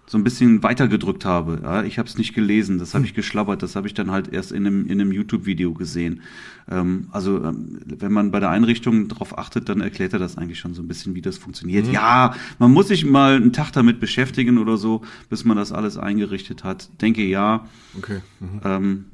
so 0.06 0.18
ein 0.18 0.24
bisschen 0.24 0.64
weitergedrückt 0.64 1.24
habe. 1.24 1.62
Ja, 1.64 1.84
ich 1.84 1.98
habe 1.98 2.10
es 2.10 2.18
nicht 2.18 2.34
gelesen, 2.34 2.78
das 2.78 2.94
habe 2.94 3.06
ich 3.06 3.14
geschlabbert, 3.14 3.64
das 3.64 3.76
habe 3.76 3.88
ich 3.88 3.94
dann 3.94 4.12
halt 4.12 4.32
erst 4.32 4.52
in 4.52 4.68
einem, 4.68 4.86
in 4.86 5.00
einem 5.00 5.12
YouTube-Video 5.12 5.74
gesehen. 5.74 6.22
Ähm, 6.70 7.08
also 7.12 7.44
ähm, 7.44 7.80
wenn 7.86 8.12
man 8.12 8.32
bei 8.32 8.40
der 8.40 8.50
Einrichtung 8.50 9.08
darauf 9.08 9.38
achtet, 9.38 9.70
dann 9.70 9.80
erklärt 9.80 10.14
er 10.14 10.20
das 10.20 10.38
eigentlich 10.38 10.60
schon 10.60 10.74
so 10.74 10.82
ein 10.82 10.88
bisschen, 10.88 11.16
wie 11.16 11.22
das 11.22 11.38
funktioniert. 11.38 11.88
Ja, 11.92 12.36
man 12.60 12.72
muss 12.72 12.90
sich 12.90 13.06
mal 13.06 13.36
einen 13.36 13.54
Tag 13.54 13.72
damit 13.72 14.00
beschäftigen 14.02 14.58
oder 14.58 14.78
so, 14.78 15.02
bis 15.30 15.46
man 15.46 15.56
das 15.56 15.72
alles 15.72 15.98
eingerichtet 15.98 16.64
hat. 16.66 16.90
Denke 17.02 17.24
ja. 17.24 17.66
Okay. 17.98 18.20
Mhm. 18.40 18.62
Ähm, 18.66 19.06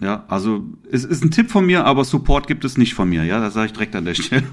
ja, 0.00 0.24
also 0.28 0.64
es 0.90 1.04
ist 1.04 1.22
ein 1.22 1.30
Tipp 1.30 1.50
von 1.50 1.66
mir, 1.66 1.84
aber 1.84 2.04
Support 2.04 2.46
gibt 2.46 2.64
es 2.64 2.76
nicht 2.76 2.94
von 2.94 3.08
mir. 3.08 3.24
Ja, 3.24 3.40
das 3.40 3.54
sage 3.54 3.66
ich 3.66 3.72
direkt 3.72 3.94
an 3.94 4.04
der 4.04 4.14
Stelle. 4.14 4.44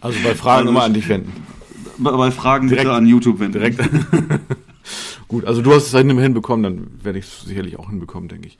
Also 0.00 0.18
bei 0.24 0.34
Fragen 0.34 0.60
Also 0.60 0.70
immer 0.70 0.82
an 0.82 0.94
dich 0.94 1.08
wenden. 1.08 1.32
Bei 1.98 2.30
Fragen 2.30 2.68
Direkt- 2.68 2.84
bitte 2.84 2.94
an 2.96 3.06
YouTube 3.06 3.38
wenden. 3.40 3.52
Direkt. 3.54 3.80
Gut, 5.28 5.46
also 5.46 5.62
du 5.62 5.72
hast 5.72 5.86
es 5.86 5.98
hin- 5.98 6.18
hinbekommen, 6.18 6.62
dann 6.62 6.86
werde 7.04 7.18
ich 7.18 7.24
es 7.24 7.42
sicherlich 7.42 7.78
auch 7.78 7.88
hinbekommen, 7.88 8.28
denke 8.28 8.48
ich. 8.48 8.58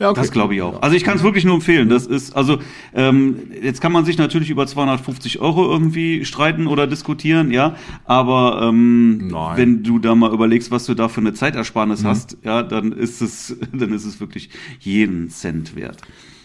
Ja, 0.00 0.10
okay. 0.10 0.20
Das 0.20 0.32
glaube 0.32 0.54
ich 0.56 0.62
auch. 0.62 0.82
Also 0.82 0.96
ich 0.96 1.04
kann 1.04 1.16
es 1.18 1.22
wirklich 1.22 1.44
nur 1.44 1.54
empfehlen. 1.54 1.88
Das 1.88 2.06
ist, 2.06 2.34
also 2.34 2.58
ähm, 2.94 3.36
jetzt 3.62 3.80
kann 3.80 3.92
man 3.92 4.04
sich 4.04 4.18
natürlich 4.18 4.50
über 4.50 4.66
250 4.66 5.38
Euro 5.40 5.70
irgendwie 5.70 6.24
streiten 6.24 6.66
oder 6.66 6.86
diskutieren, 6.88 7.52
ja. 7.52 7.76
Aber 8.06 8.60
ähm, 8.62 9.28
Nein. 9.28 9.56
wenn 9.56 9.82
du 9.84 9.98
da 10.00 10.14
mal 10.16 10.32
überlegst, 10.32 10.70
was 10.72 10.86
du 10.86 10.94
da 10.94 11.08
für 11.08 11.20
eine 11.20 11.32
Zeitersparnis 11.34 12.04
hast, 12.04 12.38
ja, 12.42 12.62
dann 12.64 12.90
ist 12.92 13.20
es, 13.20 13.56
dann 13.72 13.92
ist 13.92 14.04
es 14.04 14.18
wirklich 14.18 14.50
jeden 14.80 15.28
Cent 15.28 15.76
wert. 15.76 15.98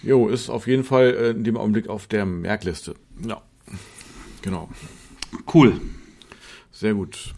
Jo, 0.04 0.28
ist 0.28 0.50
auf 0.50 0.68
jeden 0.68 0.84
Fall 0.84 1.16
äh, 1.20 1.30
in 1.32 1.44
dem 1.44 1.58
Augenblick 1.58 1.88
auf 1.88 2.06
der 2.06 2.26
Merkliste. 2.28 2.94
Ja. 3.28 3.42
Genau. 4.44 4.70
Cool. 5.52 5.80
Sehr 6.76 6.94
gut. 6.94 7.34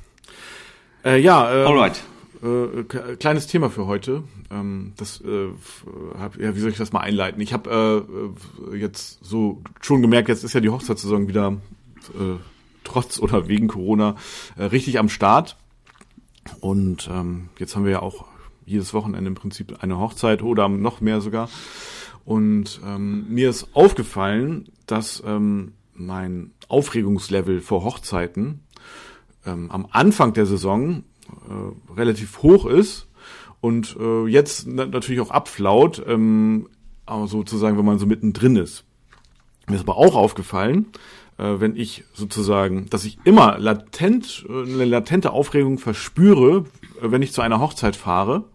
Äh, 1.06 1.22
ja, 1.22 1.54
äh, 1.54 1.64
Alright. 1.64 2.04
äh, 2.42 3.16
kleines 3.18 3.46
Thema 3.46 3.70
für 3.70 3.86
heute. 3.86 4.24
Ähm, 4.50 4.94
das 4.98 5.22
äh, 5.22 5.50
hab, 6.18 6.40
ja, 6.40 6.56
wie 6.56 6.60
soll 6.60 6.72
ich 6.72 6.78
das 6.78 6.92
mal 6.92 7.02
einleiten? 7.02 7.40
Ich 7.40 7.54
habe 7.54 8.04
äh, 8.72 8.74
äh, 8.74 8.80
jetzt 8.80 9.24
so 9.24 9.62
schon 9.80 10.02
gemerkt, 10.02 10.28
jetzt 10.28 10.44
ist 10.44 10.54
ja 10.54 10.60
die 10.60 10.72
Hochzeitssaison 10.72 11.28
wieder 11.28 11.58
äh, 12.16 12.40
trotz 12.84 13.20
oder 13.20 13.48
wegen 13.48 13.68
Corona 13.68 14.16
äh, 14.56 14.64
richtig 14.64 14.98
am 14.98 15.08
Start. 15.08 15.56
Und 16.60 17.08
ähm, 17.14 17.50
jetzt 17.60 17.76
haben 17.76 17.86
wir 17.86 17.92
ja 17.92 18.02
auch 18.02 18.26
jedes 18.66 18.92
Wochenende 18.96 19.28
im 19.28 19.36
Prinzip 19.36 19.84
eine 19.84 20.00
Hochzeit 20.00 20.42
oder 20.42 20.68
noch 20.68 21.00
mehr 21.00 21.22
sogar. 21.22 21.48
Und 22.26 22.82
ähm, 22.84 23.28
mir 23.30 23.52
ist 23.52 23.68
aufgefallen, 23.76 24.70
dass 24.88 25.22
ähm, 25.28 25.74
mein 25.94 26.54
Aufregungslevel 26.70 27.62
vor 27.62 27.84
Hochzeiten 27.84 28.62
ähm, 29.46 29.72
am 29.72 29.88
Anfang 29.92 30.34
der 30.34 30.46
Saison 30.46 31.04
äh, 31.28 31.94
relativ 31.94 32.42
hoch 32.42 32.66
ist 32.66 33.08
und 33.62 33.98
äh, 34.00 34.28
jetzt 34.28 34.68
na 34.68 34.86
natürlich 34.86 35.22
auch 35.22 35.32
abflaut, 35.32 36.02
ähm, 36.08 36.70
aber 37.06 37.28
sozusagen, 37.28 37.78
wenn 37.78 37.86
man 37.86 38.00
so 38.00 38.06
mittendrin 38.06 38.56
ist. 38.56 38.84
Mir 39.68 39.76
ist 39.76 39.82
aber 39.82 39.98
auch 39.98 40.16
aufgefallen, 40.16 40.88
äh, 41.38 41.60
wenn 41.60 41.76
ich 41.76 42.04
sozusagen, 42.14 42.90
dass 42.90 43.06
ich 43.06 43.18
immer 43.24 43.58
latent, 43.58 44.46
äh, 44.48 44.64
eine 44.64 44.86
latente 44.86 45.32
Aufregung 45.32 45.78
verspüre, 45.78 46.66
äh, 47.02 47.12
wenn 47.12 47.22
ich 47.22 47.34
zu 47.34 47.42
einer 47.42 47.60
Hochzeit 47.60 47.96
fahre. 47.96 48.46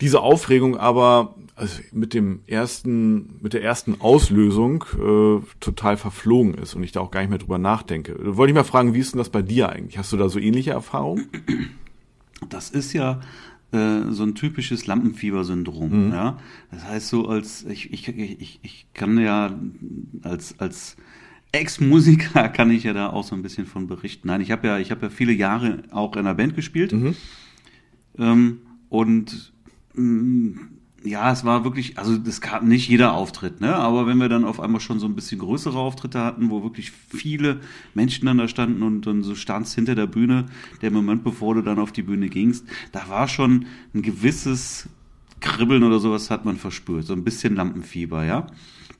Diese 0.00 0.20
Aufregung 0.20 0.76
aber 0.76 1.34
also 1.56 1.80
mit 1.92 2.14
dem 2.14 2.40
ersten, 2.46 3.38
mit 3.40 3.52
der 3.52 3.62
ersten 3.62 4.00
Auslösung 4.00 4.84
äh, 4.94 5.40
total 5.60 5.96
verflogen 5.96 6.54
ist 6.54 6.74
und 6.74 6.82
ich 6.82 6.92
da 6.92 7.00
auch 7.00 7.12
gar 7.12 7.20
nicht 7.20 7.30
mehr 7.30 7.38
drüber 7.38 7.58
nachdenke. 7.58 8.16
Wollte 8.36 8.50
ich 8.50 8.54
mal 8.54 8.64
fragen, 8.64 8.94
wie 8.94 8.98
ist 8.98 9.12
denn 9.14 9.18
das 9.18 9.28
bei 9.28 9.42
dir 9.42 9.68
eigentlich? 9.68 9.96
Hast 9.96 10.12
du 10.12 10.16
da 10.16 10.28
so 10.28 10.40
ähnliche 10.40 10.72
Erfahrungen? 10.72 11.28
Das 12.48 12.70
ist 12.70 12.92
ja 12.92 13.20
äh, 13.70 14.10
so 14.10 14.24
ein 14.24 14.34
typisches 14.34 14.86
Lampenfiebersyndrom. 14.86 16.06
Mhm. 16.06 16.12
Ja? 16.12 16.38
Das 16.72 16.84
heißt 16.84 17.08
so, 17.08 17.28
als 17.28 17.64
ich, 17.64 17.92
ich, 17.92 18.08
ich, 18.08 18.58
ich 18.62 18.86
kann 18.92 19.16
ja 19.18 19.56
als, 20.22 20.58
als 20.58 20.96
Ex-Musiker 21.52 22.48
kann 22.48 22.72
ich 22.72 22.82
ja 22.82 22.92
da 22.92 23.10
auch 23.10 23.24
so 23.24 23.36
ein 23.36 23.42
bisschen 23.42 23.66
von 23.66 23.86
berichten. 23.86 24.26
Nein, 24.26 24.40
ich 24.40 24.50
habe 24.50 24.66
ja, 24.66 24.78
ich 24.78 24.90
habe 24.90 25.06
ja 25.06 25.10
viele 25.10 25.32
Jahre 25.32 25.84
auch 25.92 26.14
in 26.14 26.20
einer 26.20 26.34
Band 26.34 26.56
gespielt. 26.56 26.92
Mhm. 26.92 27.14
Ähm, 28.18 28.58
und 28.88 29.53
ja, 29.96 31.30
es 31.30 31.44
war 31.44 31.64
wirklich, 31.64 31.98
also 31.98 32.16
das 32.16 32.40
kam 32.40 32.66
nicht 32.66 32.88
jeder 32.88 33.12
Auftritt, 33.12 33.60
ne? 33.60 33.76
Aber 33.76 34.06
wenn 34.06 34.18
wir 34.18 34.28
dann 34.28 34.44
auf 34.44 34.58
einmal 34.58 34.80
schon 34.80 34.98
so 34.98 35.06
ein 35.06 35.14
bisschen 35.14 35.38
größere 35.38 35.78
Auftritte 35.78 36.20
hatten, 36.20 36.50
wo 36.50 36.62
wirklich 36.62 36.92
viele 36.92 37.60
Menschen 37.92 38.26
dann 38.26 38.38
da 38.38 38.48
standen 38.48 38.82
und 38.82 39.06
dann 39.06 39.22
so 39.22 39.34
standst 39.34 39.74
hinter 39.74 39.94
der 39.94 40.06
Bühne, 40.06 40.46
der 40.80 40.90
Moment, 40.90 41.22
bevor 41.22 41.54
du 41.54 41.62
dann 41.62 41.78
auf 41.78 41.92
die 41.92 42.02
Bühne 42.02 42.28
gingst, 42.28 42.66
da 42.92 43.08
war 43.08 43.28
schon 43.28 43.66
ein 43.94 44.00
gewisses 44.00 44.88
Kribbeln 45.40 45.82
oder 45.82 45.98
sowas 45.98 46.30
hat 46.30 46.46
man 46.46 46.56
verspürt, 46.56 47.04
so 47.04 47.12
ein 47.12 47.22
bisschen 47.22 47.54
Lampenfieber, 47.54 48.24
ja, 48.24 48.46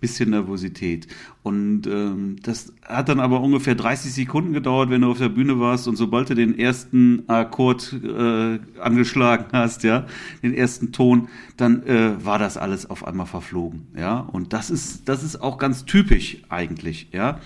bisschen 0.01 0.31
Nervosität. 0.31 1.07
Und 1.43 1.87
ähm, 1.87 2.37
das 2.43 2.73
hat 2.83 3.09
dann 3.09 3.21
aber 3.21 3.41
ungefähr 3.41 3.75
30 3.75 4.13
Sekunden 4.13 4.53
gedauert, 4.53 4.91
wenn 4.91 5.03
du 5.03 5.11
auf 5.11 5.19
der 5.19 5.29
Bühne 5.29 5.61
warst 5.61 5.89
und 5.89 5.97
sobald 5.97 6.31
du 6.31 6.35
den 6.35 6.59
ersten 6.59 7.29
Akkord 7.29 7.93
äh, 8.03 8.59
angeschlagen 8.81 9.47
hast, 9.53 9.83
ja, 9.83 10.07
den 10.43 10.55
ersten 10.55 10.93
Ton, 10.93 11.29
dann 11.57 11.83
äh, 11.87 12.25
war 12.25 12.39
das 12.39 12.57
alles 12.57 12.89
auf 12.89 13.07
einmal 13.07 13.27
verflogen, 13.27 13.87
ja. 13.97 14.21
Und 14.21 14.53
das 14.53 14.71
ist 14.71 15.09
das 15.09 15.23
ist 15.23 15.37
auch 15.37 15.59
ganz 15.59 15.85
typisch 15.85 16.39
eigentlich, 16.49 17.09
ja. 17.13 17.41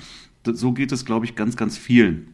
So 0.44 0.72
geht 0.72 0.92
es, 0.92 1.04
glaube 1.04 1.26
ich, 1.26 1.34
ganz 1.34 1.56
ganz 1.56 1.76
vielen 1.76 2.28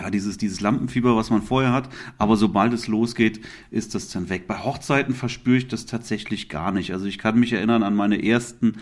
ja, 0.00 0.10
dieses, 0.10 0.36
dieses 0.36 0.60
Lampenfieber, 0.60 1.16
was 1.16 1.30
man 1.30 1.42
vorher 1.42 1.72
hat, 1.72 1.88
aber 2.18 2.36
sobald 2.36 2.72
es 2.72 2.86
losgeht, 2.86 3.40
ist 3.70 3.94
das 3.94 4.08
dann 4.08 4.28
weg. 4.28 4.46
Bei 4.46 4.58
Hochzeiten 4.58 5.14
verspüre 5.14 5.56
ich 5.56 5.68
das 5.68 5.86
tatsächlich 5.86 6.48
gar 6.48 6.72
nicht. 6.72 6.92
Also 6.92 7.06
ich 7.06 7.18
kann 7.18 7.38
mich 7.38 7.52
erinnern 7.52 7.82
an 7.82 7.94
meine 7.94 8.22
ersten 8.22 8.74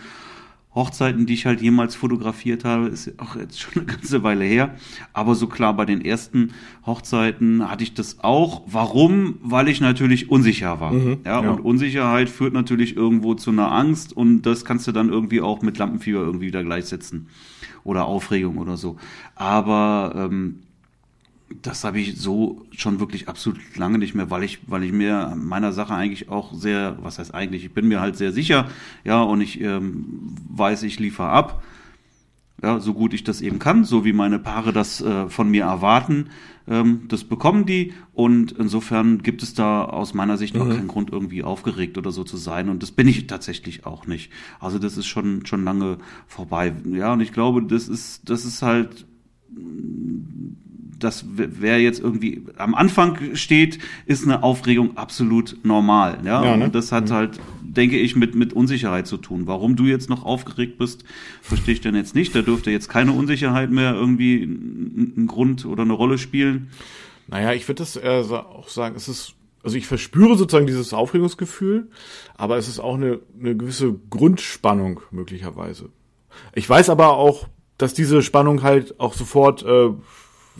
Hochzeiten, 0.75 1.25
die 1.25 1.33
ich 1.33 1.45
halt 1.45 1.61
jemals 1.61 1.95
fotografiert 1.95 2.65
habe, 2.65 2.87
ist 2.87 3.17
auch 3.17 3.37
jetzt 3.37 3.61
schon 3.61 3.73
eine 3.75 3.85
ganze 3.85 4.23
Weile 4.23 4.43
her. 4.43 4.75
Aber 5.13 5.33
so 5.33 5.47
klar, 5.47 5.73
bei 5.73 5.85
den 5.85 6.03
ersten 6.03 6.51
Hochzeiten 6.85 7.69
hatte 7.69 7.83
ich 7.83 7.93
das 7.93 8.23
auch. 8.23 8.63
Warum? 8.67 9.39
Weil 9.41 9.69
ich 9.69 9.79
natürlich 9.79 10.29
unsicher 10.29 10.81
war. 10.81 10.93
ja, 10.93 11.17
ja. 11.25 11.39
und 11.39 11.61
Unsicherheit 11.61 12.29
führt 12.29 12.53
natürlich 12.53 12.97
irgendwo 12.97 13.35
zu 13.35 13.51
einer 13.51 13.71
Angst 13.71 14.15
und 14.15 14.41
das 14.41 14.65
kannst 14.65 14.85
du 14.87 14.91
dann 14.91 15.09
irgendwie 15.09 15.39
auch 15.39 15.61
mit 15.61 15.77
Lampenfieber 15.77 16.19
irgendwie 16.19 16.47
wieder 16.47 16.63
gleichsetzen. 16.63 17.27
Oder 17.85 18.05
Aufregung 18.05 18.57
oder 18.57 18.77
so. 18.77 18.97
Aber 19.35 20.29
ähm, 20.29 20.59
das 21.61 21.83
habe 21.83 21.99
ich 21.99 22.17
so 22.17 22.65
schon 22.71 22.99
wirklich 22.99 23.27
absolut 23.27 23.59
lange 23.77 23.97
nicht 23.97 24.15
mehr, 24.15 24.31
weil 24.31 24.43
ich, 24.43 24.59
weil 24.67 24.83
ich 24.83 24.91
mir 24.91 25.33
meiner 25.35 25.71
Sache 25.73 25.93
eigentlich 25.93 26.29
auch 26.29 26.53
sehr, 26.53 26.97
was 27.01 27.19
heißt 27.19 27.33
eigentlich, 27.33 27.65
ich 27.65 27.73
bin 27.73 27.87
mir 27.87 28.01
halt 28.01 28.17
sehr 28.17 28.31
sicher, 28.31 28.67
ja, 29.03 29.21
und 29.21 29.41
ich 29.41 29.61
ähm, 29.61 30.35
weiß, 30.49 30.83
ich 30.83 30.99
liefere 30.99 31.29
ab, 31.29 31.63
ja, 32.63 32.79
so 32.79 32.93
gut 32.93 33.13
ich 33.13 33.23
das 33.23 33.41
eben 33.41 33.59
kann, 33.59 33.83
so 33.83 34.05
wie 34.05 34.13
meine 34.13 34.39
Paare 34.39 34.73
das 34.73 35.01
äh, 35.01 35.29
von 35.29 35.49
mir 35.51 35.65
erwarten, 35.65 36.29
ähm, 36.67 37.01
das 37.09 37.23
bekommen 37.23 37.67
die 37.67 37.93
und 38.13 38.53
insofern 38.53 39.21
gibt 39.21 39.43
es 39.43 39.53
da 39.53 39.85
aus 39.85 40.15
meiner 40.15 40.37
Sicht 40.37 40.57
auch 40.57 40.67
keinen 40.67 40.87
Grund 40.87 41.11
irgendwie 41.11 41.43
aufgeregt 41.43 41.97
oder 41.99 42.11
so 42.11 42.23
zu 42.23 42.37
sein 42.37 42.69
und 42.69 42.81
das 42.81 42.91
bin 42.91 43.07
ich 43.07 43.27
tatsächlich 43.27 43.85
auch 43.85 44.07
nicht. 44.07 44.31
Also 44.59 44.79
das 44.79 44.97
ist 44.97 45.05
schon 45.05 45.45
schon 45.45 45.63
lange 45.63 45.99
vorbei, 46.25 46.73
ja, 46.91 47.13
und 47.13 47.19
ich 47.19 47.33
glaube, 47.33 47.61
das 47.61 47.87
ist 47.87 48.27
das 48.29 48.45
ist 48.45 48.63
halt 48.63 49.05
das 50.99 51.25
wer 51.27 51.81
jetzt 51.81 51.99
irgendwie 51.99 52.43
am 52.57 52.75
Anfang 52.75 53.35
steht, 53.35 53.79
ist 54.05 54.23
eine 54.23 54.43
Aufregung 54.43 54.97
absolut 54.97 55.57
normal. 55.63 56.19
Ja, 56.23 56.43
ja 56.43 56.57
ne? 56.57 56.65
und 56.65 56.75
das 56.75 56.91
hat 56.91 57.09
mhm. 57.09 57.13
halt, 57.13 57.39
denke 57.61 57.97
ich, 57.97 58.15
mit, 58.15 58.35
mit 58.35 58.53
Unsicherheit 58.53 59.07
zu 59.07 59.17
tun. 59.17 59.47
Warum 59.47 59.75
du 59.75 59.85
jetzt 59.85 60.09
noch 60.09 60.25
aufgeregt 60.25 60.77
bist, 60.77 61.03
verstehe 61.41 61.73
ich 61.73 61.81
dann 61.81 61.95
jetzt 61.95 62.15
nicht. 62.15 62.35
Da 62.35 62.41
dürfte 62.41 62.71
jetzt 62.71 62.89
keine 62.89 63.11
Unsicherheit 63.11 63.71
mehr 63.71 63.93
irgendwie 63.93 64.43
ein 64.43 65.27
Grund 65.27 65.65
oder 65.65 65.83
eine 65.83 65.93
Rolle 65.93 66.17
spielen. 66.17 66.69
Naja, 67.27 67.53
ich 67.53 67.67
würde 67.67 67.79
das 67.79 67.95
äh, 67.97 68.23
auch 68.29 68.69
sagen, 68.69 68.95
es 68.95 69.07
ist, 69.07 69.33
also 69.63 69.77
ich 69.77 69.87
verspüre 69.87 70.37
sozusagen 70.37 70.67
dieses 70.67 70.93
Aufregungsgefühl, 70.93 71.89
aber 72.35 72.57
es 72.57 72.67
ist 72.67 72.79
auch 72.79 72.95
eine, 72.95 73.19
eine 73.39 73.55
gewisse 73.55 73.95
Grundspannung 74.09 75.01
möglicherweise. 75.11 75.89
Ich 76.53 76.69
weiß 76.69 76.89
aber 76.89 77.17
auch, 77.17 77.47
dass 77.77 77.93
diese 77.93 78.21
Spannung 78.21 78.63
halt 78.63 78.99
auch 78.99 79.13
sofort 79.13 79.63
äh, 79.63 79.89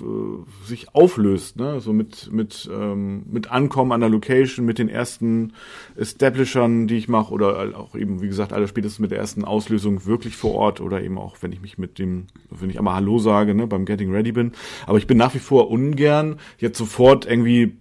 äh, 0.02 0.66
sich 0.68 0.94
auflöst, 0.94 1.58
ne? 1.58 1.80
So 1.80 1.94
mit 1.94 2.32
mit 2.32 2.70
ähm, 2.72 3.24
mit 3.30 3.52
Ankommen 3.52 3.92
an 3.92 4.02
der 4.02 4.10
Location, 4.10 4.66
mit 4.66 4.80
den 4.80 4.90
ersten 4.90 5.54
Establishern, 5.96 6.88
die 6.88 6.98
ich 6.98 7.08
mache, 7.08 7.34
oder 7.34 7.78
auch 7.78 7.96
eben 7.96 8.22
wie 8.22 8.28
gesagt 8.28 8.54
alle 8.54 8.68
spätestens 8.68 9.00
mit 9.00 9.12
der 9.12 9.20
ersten 9.20 9.46
Auslösung 9.46 10.06
wirklich 10.06 10.36
vor 10.36 10.54
Ort 10.56 10.82
oder 10.82 11.02
eben 11.02 11.18
auch 11.18 11.38
wenn 11.42 11.52
ich 11.52 11.62
mich 11.62 11.78
mit 11.78 12.00
dem, 12.00 12.28
wenn 12.50 12.70
ich 12.70 12.78
einmal 12.78 12.96
Hallo 12.96 13.20
sage, 13.20 13.56
ne, 13.56 13.68
beim 13.68 13.86
Getting 13.86 14.12
Ready 14.12 14.32
bin. 14.32 14.52
Aber 14.86 14.98
ich 14.98 15.08
bin 15.08 15.18
nach 15.18 15.34
wie 15.34 15.40
vor 15.40 15.70
ungern 15.70 16.40
jetzt 16.58 16.78
sofort 16.78 17.26
irgendwie 17.26 17.78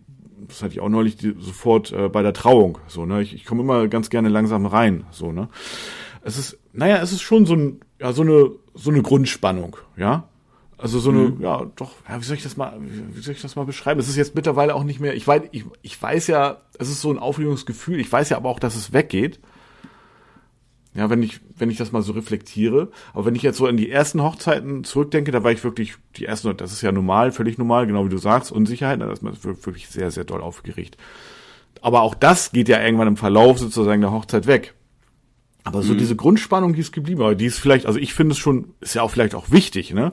das 0.47 0.63
hatte 0.63 0.75
ich 0.75 0.81
auch 0.81 0.89
neulich 0.89 1.17
die, 1.17 1.35
sofort 1.39 1.93
äh, 1.93 2.09
bei 2.09 2.23
der 2.23 2.33
Trauung 2.33 2.79
so 2.87 3.07
ne 3.07 3.23
ich, 3.23 3.35
ich 3.35 3.45
komme 3.45 3.63
immer 3.63 3.89
ganz 3.89 4.11
gerne 4.11 4.29
langsam 4.29 4.67
rein 4.67 5.05
so 5.11 5.33
ne 5.33 5.49
es 6.23 6.39
ist 6.39 6.59
naja 6.73 6.99
es 7.03 7.13
ist 7.13 7.23
schon 7.23 7.47
so 7.47 7.55
ein 7.55 7.81
ja 8.01 8.13
so 8.13 8.23
eine 8.23 8.51
so 8.75 8.91
eine 8.91 9.03
Grundspannung 9.03 9.77
ja 9.97 10.29
also 10.77 10.99
so 10.99 11.11
eine, 11.11 11.21
mhm. 11.21 11.41
ja, 11.41 11.67
doch, 11.77 11.93
ja, 12.09 12.21
wie 12.21 12.25
soll 12.25 12.37
ich 12.37 12.43
das 12.43 12.57
mal, 12.57 12.79
wie 12.81 13.21
soll 13.21 13.35
ich 13.35 13.43
das 13.43 13.57
mal 13.57 13.65
beschreiben? 13.65 14.01
Es 14.01 14.09
ist 14.09 14.17
jetzt 14.17 14.35
mittlerweile 14.35 14.75
auch 14.75 14.85
nicht 14.85 15.01
mehr, 15.01 15.15
ich 15.15 15.27
weiß, 15.27 15.43
ich, 15.53 15.65
ich 15.83 16.01
weiß 16.01 16.27
ja, 16.27 16.63
es 16.79 16.89
ist 16.89 17.01
so 17.01 17.11
ein 17.11 17.19
Aufregungsgefühl, 17.19 18.01
ich 18.01 18.11
weiß 18.11 18.31
ja 18.31 18.37
aber 18.37 18.49
auch, 18.49 18.59
dass 18.59 18.75
es 18.75 18.93
weggeht. 18.93 19.41
Ja, 20.95 21.11
wenn 21.11 21.23
ich, 21.25 21.41
wenn 21.57 21.71
ich 21.71 21.77
das 21.77 21.91
mal 21.91 22.03
so 22.03 22.13
reflektiere. 22.13 22.91
Aber 23.13 23.25
wenn 23.25 23.35
ich 23.35 23.43
jetzt 23.43 23.57
so 23.57 23.67
an 23.67 23.77
die 23.77 23.91
ersten 23.91 24.23
Hochzeiten 24.23 24.85
zurückdenke, 24.85 25.33
da 25.33 25.43
war 25.43 25.51
ich 25.51 25.65
wirklich, 25.65 25.95
die 26.17 26.25
ersten, 26.25 26.57
das 26.57 26.73
ist 26.73 26.83
ja 26.83 26.93
normal, 26.93 27.33
völlig 27.33 27.59
normal, 27.59 27.89
genau 27.89 28.05
wie 28.05 28.11
du 28.11 28.19
sagst, 28.19 28.53
Unsicherheit, 28.53 29.01
da 29.01 29.11
ist 29.11 29.23
man 29.23 29.37
wirklich 29.43 29.89
sehr, 29.89 30.13
sehr 30.13 30.23
doll 30.23 30.41
aufgeregt. 30.41 30.97
Aber 31.83 32.03
auch 32.03 32.15
das 32.15 32.53
geht 32.53 32.69
ja 32.69 32.81
irgendwann 32.81 33.09
im 33.09 33.17
Verlauf 33.17 33.59
sozusagen 33.59 34.03
der 34.03 34.13
Hochzeit 34.13 34.47
weg. 34.47 34.75
Aber 35.65 35.83
so 35.83 35.95
mhm. 35.95 35.99
diese 35.99 36.15
Grundspannung, 36.15 36.75
die 36.75 36.81
ist 36.81 36.93
geblieben, 36.93 37.23
aber 37.23 37.35
die 37.35 37.47
ist 37.47 37.59
vielleicht, 37.59 37.87
also 37.87 37.99
ich 37.99 38.15
finde 38.15 38.33
es 38.33 38.39
schon, 38.39 38.75
ist 38.81 38.95
ja 38.95 39.03
auch 39.03 39.11
vielleicht 39.11 39.35
auch 39.35 39.51
wichtig, 39.51 39.93
ne? 39.93 40.13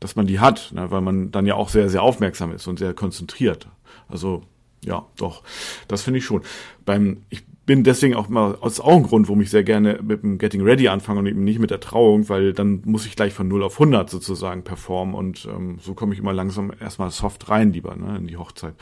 Dass 0.00 0.16
man 0.16 0.26
die 0.26 0.40
hat, 0.40 0.72
ne, 0.74 0.90
weil 0.90 1.02
man 1.02 1.30
dann 1.30 1.46
ja 1.46 1.54
auch 1.54 1.68
sehr, 1.68 1.88
sehr 1.88 2.02
aufmerksam 2.02 2.52
ist 2.52 2.66
und 2.66 2.78
sehr 2.78 2.94
konzentriert. 2.94 3.68
Also 4.08 4.42
ja, 4.84 5.06
doch, 5.16 5.42
das 5.88 6.02
finde 6.02 6.18
ich 6.18 6.24
schon. 6.24 6.42
Beim, 6.86 7.18
ich 7.28 7.44
bin 7.66 7.84
deswegen 7.84 8.16
auch 8.16 8.28
mal, 8.28 8.58
das 8.62 8.74
ist 8.74 8.80
auch 8.80 8.96
ein 8.96 9.02
Grund, 9.02 9.28
warum 9.28 9.42
ich 9.42 9.50
sehr 9.50 9.62
gerne 9.62 10.00
mit 10.02 10.22
dem 10.22 10.38
Getting 10.38 10.62
Ready 10.62 10.88
anfange 10.88 11.20
und 11.20 11.26
eben 11.26 11.44
nicht 11.44 11.58
mit 11.58 11.70
der 11.70 11.80
Trauung, 11.80 12.28
weil 12.28 12.52
dann 12.52 12.82
muss 12.84 13.06
ich 13.06 13.14
gleich 13.14 13.32
von 13.32 13.46
0 13.46 13.62
auf 13.62 13.74
100 13.74 14.10
sozusagen 14.10 14.64
performen 14.64 15.14
und 15.14 15.46
ähm, 15.48 15.78
so 15.80 15.94
komme 15.94 16.14
ich 16.14 16.18
immer 16.18 16.32
langsam 16.32 16.72
erstmal 16.80 17.10
soft 17.10 17.48
rein 17.48 17.72
lieber 17.72 17.94
ne, 17.94 18.16
in 18.16 18.26
die 18.26 18.38
Hochzeit. 18.38 18.74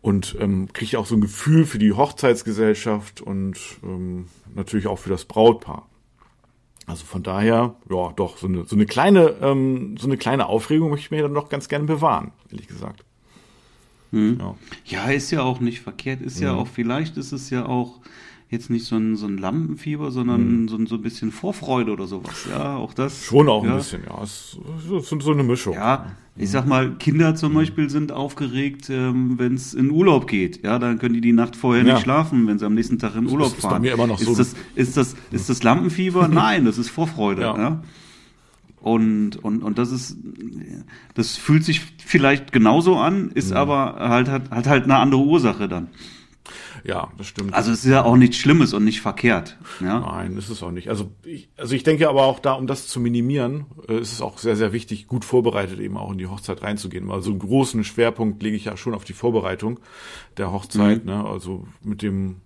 Und 0.00 0.36
ähm, 0.40 0.68
kriege 0.72 0.98
auch 0.98 1.06
so 1.06 1.16
ein 1.16 1.20
Gefühl 1.20 1.64
für 1.66 1.78
die 1.78 1.92
Hochzeitsgesellschaft 1.92 3.20
und 3.20 3.58
ähm, 3.82 4.26
natürlich 4.54 4.86
auch 4.86 4.98
für 4.98 5.10
das 5.10 5.24
Brautpaar. 5.24 5.88
Also 6.86 7.04
von 7.04 7.22
daher, 7.22 7.74
ja, 7.90 8.12
doch, 8.14 8.36
so 8.36 8.46
eine, 8.46 8.64
so 8.64 8.76
eine 8.76 8.86
kleine, 8.86 9.36
ähm, 9.40 9.96
so 9.98 10.06
eine 10.06 10.16
kleine 10.16 10.46
Aufregung 10.46 10.90
möchte 10.90 11.06
ich 11.06 11.10
mir 11.10 11.22
dann 11.22 11.34
doch 11.34 11.48
ganz 11.48 11.68
gerne 11.68 11.86
bewahren, 11.86 12.32
ehrlich 12.50 12.68
gesagt. 12.68 13.04
Hm. 14.12 14.38
Ja. 14.38 14.54
ja. 14.84 15.10
ist 15.10 15.30
ja 15.30 15.42
auch 15.42 15.60
nicht 15.60 15.80
verkehrt, 15.80 16.20
ist 16.20 16.40
ja, 16.40 16.48
ja 16.48 16.54
auch, 16.54 16.68
vielleicht 16.68 17.16
ist 17.16 17.32
es 17.32 17.50
ja 17.50 17.66
auch 17.66 18.00
jetzt 18.50 18.70
nicht 18.70 18.84
so 18.86 18.96
ein, 18.96 19.16
so 19.16 19.26
ein 19.26 19.38
Lampenfieber, 19.38 20.10
sondern 20.10 20.62
mhm. 20.62 20.68
so, 20.68 20.76
ein, 20.76 20.86
so 20.86 20.96
ein 20.96 21.02
bisschen 21.02 21.32
Vorfreude 21.32 21.92
oder 21.92 22.06
sowas. 22.06 22.46
Ja, 22.48 22.76
auch 22.76 22.94
das. 22.94 23.24
Schon 23.24 23.48
auch 23.48 23.64
ja. 23.64 23.72
ein 23.72 23.76
bisschen, 23.78 24.02
ja. 24.06 24.22
Es 24.22 24.56
ist 25.00 25.08
so, 25.08 25.20
so 25.20 25.32
eine 25.32 25.42
Mischung. 25.42 25.74
Ja, 25.74 26.06
ich 26.36 26.50
sag 26.50 26.66
mal, 26.66 26.96
Kinder 26.96 27.36
zum 27.36 27.52
mhm. 27.52 27.56
Beispiel 27.56 27.90
sind 27.90 28.10
aufgeregt, 28.10 28.90
ähm, 28.90 29.38
wenn 29.38 29.54
es 29.54 29.72
in 29.72 29.90
Urlaub 29.90 30.26
geht. 30.26 30.64
Ja, 30.64 30.78
dann 30.78 30.98
können 30.98 31.14
die 31.14 31.20
die 31.20 31.32
Nacht 31.32 31.54
vorher 31.54 31.84
ja. 31.84 31.94
nicht 31.94 32.02
schlafen, 32.02 32.46
wenn 32.46 32.58
sie 32.58 32.66
am 32.66 32.74
nächsten 32.74 32.98
Tag 32.98 33.14
in 33.14 33.26
Urlaub 33.26 33.48
das 33.48 33.54
ist, 33.54 33.60
fahren. 33.62 33.72
Ist 33.72 33.76
bei 33.76 33.80
mir 33.80 33.94
immer 33.94 34.06
noch 34.06 34.20
ist 34.20 34.26
so. 34.26 34.34
Das, 34.34 34.54
ist, 34.74 34.96
das, 34.96 35.14
ist 35.30 35.48
das 35.48 35.62
Lampenfieber? 35.62 36.26
Nein, 36.32 36.64
das 36.64 36.78
ist 36.78 36.90
Vorfreude. 36.90 37.42
Ja. 37.42 37.56
ja. 37.56 37.82
Und, 38.80 39.36
und, 39.42 39.62
und 39.62 39.78
das 39.78 39.92
ist, 39.92 40.18
das 41.14 41.36
fühlt 41.36 41.64
sich 41.64 41.80
vielleicht 42.04 42.52
genauso 42.52 42.96
an, 42.96 43.30
ist 43.30 43.52
mhm. 43.52 43.56
aber 43.56 43.94
halt, 43.98 44.28
hat, 44.28 44.50
hat 44.50 44.66
halt 44.66 44.84
eine 44.84 44.96
andere 44.96 45.22
Ursache 45.22 45.68
dann. 45.68 45.88
Ja, 46.84 47.10
das 47.16 47.26
stimmt. 47.28 47.54
Also 47.54 47.72
es 47.72 47.84
ist 47.84 47.90
ja 47.90 48.04
auch 48.04 48.16
nichts 48.16 48.36
Schlimmes 48.36 48.74
und 48.74 48.84
nicht 48.84 49.00
verkehrt. 49.00 49.56
Ja? 49.80 50.00
Nein, 50.00 50.36
ist 50.36 50.50
es 50.50 50.62
auch 50.62 50.70
nicht. 50.70 50.90
Also 50.90 51.10
ich, 51.24 51.48
also 51.56 51.74
ich 51.74 51.82
denke 51.82 52.10
aber 52.10 52.24
auch 52.24 52.38
da, 52.38 52.52
um 52.52 52.66
das 52.66 52.88
zu 52.88 53.00
minimieren, 53.00 53.64
äh, 53.88 53.98
ist 53.98 54.12
es 54.12 54.20
auch 54.20 54.36
sehr, 54.36 54.54
sehr 54.54 54.74
wichtig, 54.74 55.06
gut 55.06 55.24
vorbereitet 55.24 55.80
eben 55.80 55.96
auch 55.96 56.12
in 56.12 56.18
die 56.18 56.26
Hochzeit 56.26 56.62
reinzugehen. 56.62 57.10
Also 57.10 57.30
einen 57.30 57.38
großen 57.38 57.84
Schwerpunkt 57.84 58.42
lege 58.42 58.56
ich 58.56 58.66
ja 58.66 58.76
schon 58.76 58.92
auf 58.92 59.04
die 59.04 59.14
Vorbereitung 59.14 59.80
der 60.36 60.52
Hochzeit. 60.52 61.04
Mhm. 61.04 61.10
Ne? 61.10 61.24
Also 61.24 61.66
mit 61.82 62.02
dem 62.02 62.36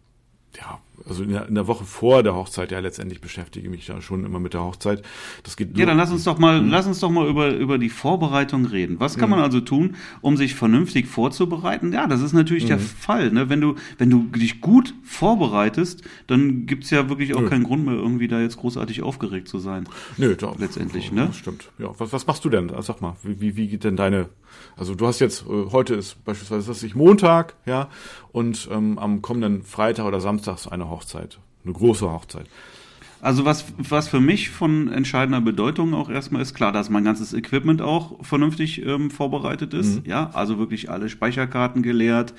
ja, 0.57 0.79
also 1.07 1.23
in 1.23 1.31
der, 1.31 1.49
in 1.49 1.55
der, 1.55 1.67
Woche 1.67 1.85
vor 1.85 2.23
der 2.23 2.35
Hochzeit, 2.35 2.73
ja, 2.73 2.79
letztendlich 2.79 3.21
beschäftige 3.21 3.69
mich 3.71 3.87
da 3.87 4.01
schon 4.01 4.25
immer 4.25 4.41
mit 4.41 4.55
der 4.55 4.63
Hochzeit. 4.63 5.03
Das 5.43 5.57
geht 5.57 5.77
ja, 5.77 5.87
dann 5.87 5.97
lass 5.97 6.11
uns 6.11 6.25
doch 6.25 6.39
mal, 6.39 6.61
mhm. 6.61 6.71
lass 6.71 6.87
uns 6.87 7.01
doch 7.01 7.11
mal 7.11 7.29
über, 7.29 7.55
über 7.55 7.79
die 7.79 7.89
Vorbereitung 7.89 8.65
reden. 8.65 8.97
Was 8.99 9.17
kann 9.17 9.29
mhm. 9.29 9.37
man 9.37 9.45
also 9.45 9.61
tun, 9.61 9.97
um 10.21 10.37
sich 10.37 10.55
vernünftig 10.55 11.07
vorzubereiten? 11.07 11.93
Ja, 11.93 12.07
das 12.07 12.23
ist 12.23 12.33
natürlich 12.33 12.65
mhm. 12.65 12.69
der 12.69 12.79
Fall. 12.79 13.31
Ne? 13.31 13.49
Wenn 13.49 13.61
du, 13.61 13.75
wenn 13.99 14.11
du 14.11 14.25
dich 14.25 14.61
gut 14.61 14.95
vorbereitest, 15.05 16.03
dann 16.27 16.67
gibt's 16.67 16.91
ja 16.91 17.09
wirklich 17.09 17.35
auch 17.35 17.43
Nö. 17.43 17.49
keinen 17.49 17.65
Grund 17.65 17.85
mehr, 17.85 17.95
irgendwie 17.95 18.29
da 18.29 18.41
jetzt 18.41 18.57
großartig 18.57 19.03
aufgeregt 19.03 19.49
zu 19.49 19.59
sein. 19.59 19.89
Nö, 20.17 20.35
doch. 20.37 20.59
Letztendlich, 20.59 21.13
ne? 21.13 21.31
stimmt. 21.33 21.71
Ja, 21.79 21.91
was, 21.99 22.13
was 22.13 22.27
machst 22.27 22.45
du 22.45 22.51
denn? 22.51 22.73
Sag 22.81 23.01
mal, 23.01 23.17
wie, 23.23 23.57
wie 23.57 23.69
geht 23.69 23.85
denn 23.85 23.97
deine, 23.97 24.29
also 24.77 24.95
du 24.95 25.07
hast 25.07 25.21
jetzt, 25.21 25.43
äh, 25.43 25.71
heute 25.71 25.95
ist 25.95 26.25
beispielsweise, 26.25 26.69
das 26.69 26.83
ist 26.83 26.95
Montag, 26.95 27.55
ja, 27.67 27.89
und 28.33 28.69
ähm, 28.71 28.99
am 28.99 29.23
kommenden 29.23 29.63
Freitag 29.63 30.07
oder 30.07 30.21
Samstag 30.21 30.71
eine 30.71 30.88
Hochzeit, 30.91 31.39
eine 31.65 31.73
große 31.73 32.11
Hochzeit. 32.11 32.47
Also 33.21 33.45
was, 33.45 33.65
was 33.77 34.09
für 34.09 34.21
mich 34.21 34.51
von 34.51 34.93
entscheidender 34.93 35.41
Bedeutung 35.41 35.93
auch 35.93 36.09
erstmal 36.09 36.41
ist, 36.41 36.55
klar, 36.55 36.71
dass 36.71 36.89
mein 36.89 37.05
ganzes 37.05 37.35
Equipment 37.35 37.83
auch 37.83 38.25
vernünftig 38.25 38.85
ähm, 38.85 39.11
vorbereitet 39.11 39.75
ist. 39.75 40.05
Mhm. 40.05 40.11
Ja, 40.11 40.31
also 40.35 40.59
wirklich 40.59 40.89
alle 40.89 41.09
Speicherkarten 41.09 41.83
geleert, 41.83 42.33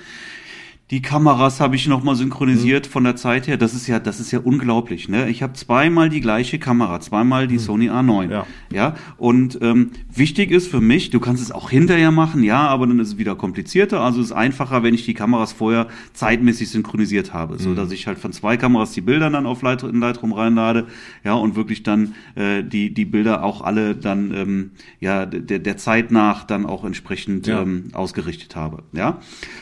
die 0.90 1.02
Kameras 1.02 1.60
habe 1.60 1.76
ich 1.76 1.86
nochmal 1.86 2.16
synchronisiert 2.16 2.86
mhm. 2.86 2.90
von 2.90 3.04
der 3.04 3.14
Zeit 3.14 3.46
her. 3.46 3.56
Das 3.56 3.74
ist 3.74 3.86
ja, 3.86 4.00
das 4.00 4.18
ist 4.18 4.32
ja 4.32 4.40
unglaublich. 4.40 5.08
Ne? 5.08 5.28
Ich 5.30 5.40
habe 5.40 5.52
zweimal 5.52 6.08
die 6.08 6.20
gleiche 6.20 6.58
Kamera, 6.58 6.98
zweimal 7.00 7.46
die 7.46 7.54
mhm. 7.54 7.60
Sony 7.60 7.90
A9. 7.90 8.30
Ja. 8.30 8.46
ja? 8.72 8.94
Und 9.16 9.58
ähm, 9.62 9.92
wichtig 10.12 10.50
ist 10.50 10.66
für 10.66 10.80
mich, 10.80 11.10
du 11.10 11.20
kannst 11.20 11.42
es 11.42 11.52
auch 11.52 11.70
hinterher 11.70 12.10
machen, 12.10 12.42
ja, 12.42 12.66
aber 12.66 12.88
dann 12.88 12.98
ist 12.98 13.08
es 13.08 13.18
wieder 13.18 13.36
komplizierter. 13.36 14.00
Also 14.00 14.20
es 14.20 14.26
ist 14.26 14.32
einfacher, 14.32 14.82
wenn 14.82 14.94
ich 14.94 15.04
die 15.04 15.14
Kameras 15.14 15.52
vorher 15.52 15.86
zeitmäßig 16.12 16.70
synchronisiert 16.70 17.32
habe, 17.32 17.54
mhm. 17.54 17.58
so 17.58 17.74
dass 17.74 17.92
ich 17.92 18.08
halt 18.08 18.18
von 18.18 18.32
zwei 18.32 18.56
Kameras 18.56 18.90
die 18.90 19.00
Bilder 19.00 19.30
dann 19.30 19.46
auf 19.46 19.62
Light 19.62 19.84
in 19.84 20.00
Lightroom 20.00 20.32
reinlade, 20.32 20.86
ja, 21.22 21.34
und 21.34 21.54
wirklich 21.54 21.84
dann 21.84 22.14
äh, 22.34 22.64
die 22.64 22.92
die 22.92 23.04
Bilder 23.04 23.44
auch 23.44 23.62
alle 23.62 23.94
dann 23.94 24.34
ähm, 24.34 24.70
ja 24.98 25.24
der 25.24 25.60
der 25.60 25.76
Zeit 25.76 26.10
nach 26.10 26.44
dann 26.44 26.66
auch 26.66 26.84
entsprechend 26.84 27.46
ja. 27.46 27.62
ähm, 27.62 27.90
ausgerichtet 27.92 28.56
habe. 28.56 28.82
Ja, 28.92 29.18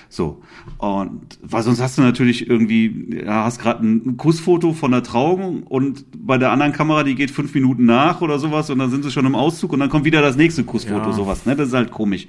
so 0.08 0.42
und 0.78 1.17
weil 1.42 1.62
sonst 1.62 1.80
hast 1.80 1.98
du 1.98 2.02
natürlich 2.02 2.48
irgendwie, 2.48 3.22
ja, 3.24 3.44
hast 3.44 3.60
gerade 3.60 3.86
ein 3.86 4.16
Kussfoto 4.16 4.72
von 4.72 4.90
der 4.90 5.02
Trauung 5.02 5.62
und 5.62 6.04
bei 6.16 6.38
der 6.38 6.50
anderen 6.50 6.72
Kamera, 6.72 7.04
die 7.04 7.14
geht 7.14 7.30
fünf 7.30 7.54
Minuten 7.54 7.84
nach 7.84 8.20
oder 8.20 8.38
sowas 8.38 8.70
und 8.70 8.78
dann 8.78 8.90
sind 8.90 9.04
sie 9.04 9.10
schon 9.10 9.26
im 9.26 9.34
Auszug 9.34 9.72
und 9.72 9.80
dann 9.80 9.88
kommt 9.88 10.04
wieder 10.04 10.22
das 10.22 10.36
nächste 10.36 10.64
Kussfoto, 10.64 11.10
ja. 11.10 11.12
sowas, 11.12 11.46
ne? 11.46 11.56
Das 11.56 11.68
ist 11.68 11.74
halt 11.74 11.90
komisch. 11.90 12.26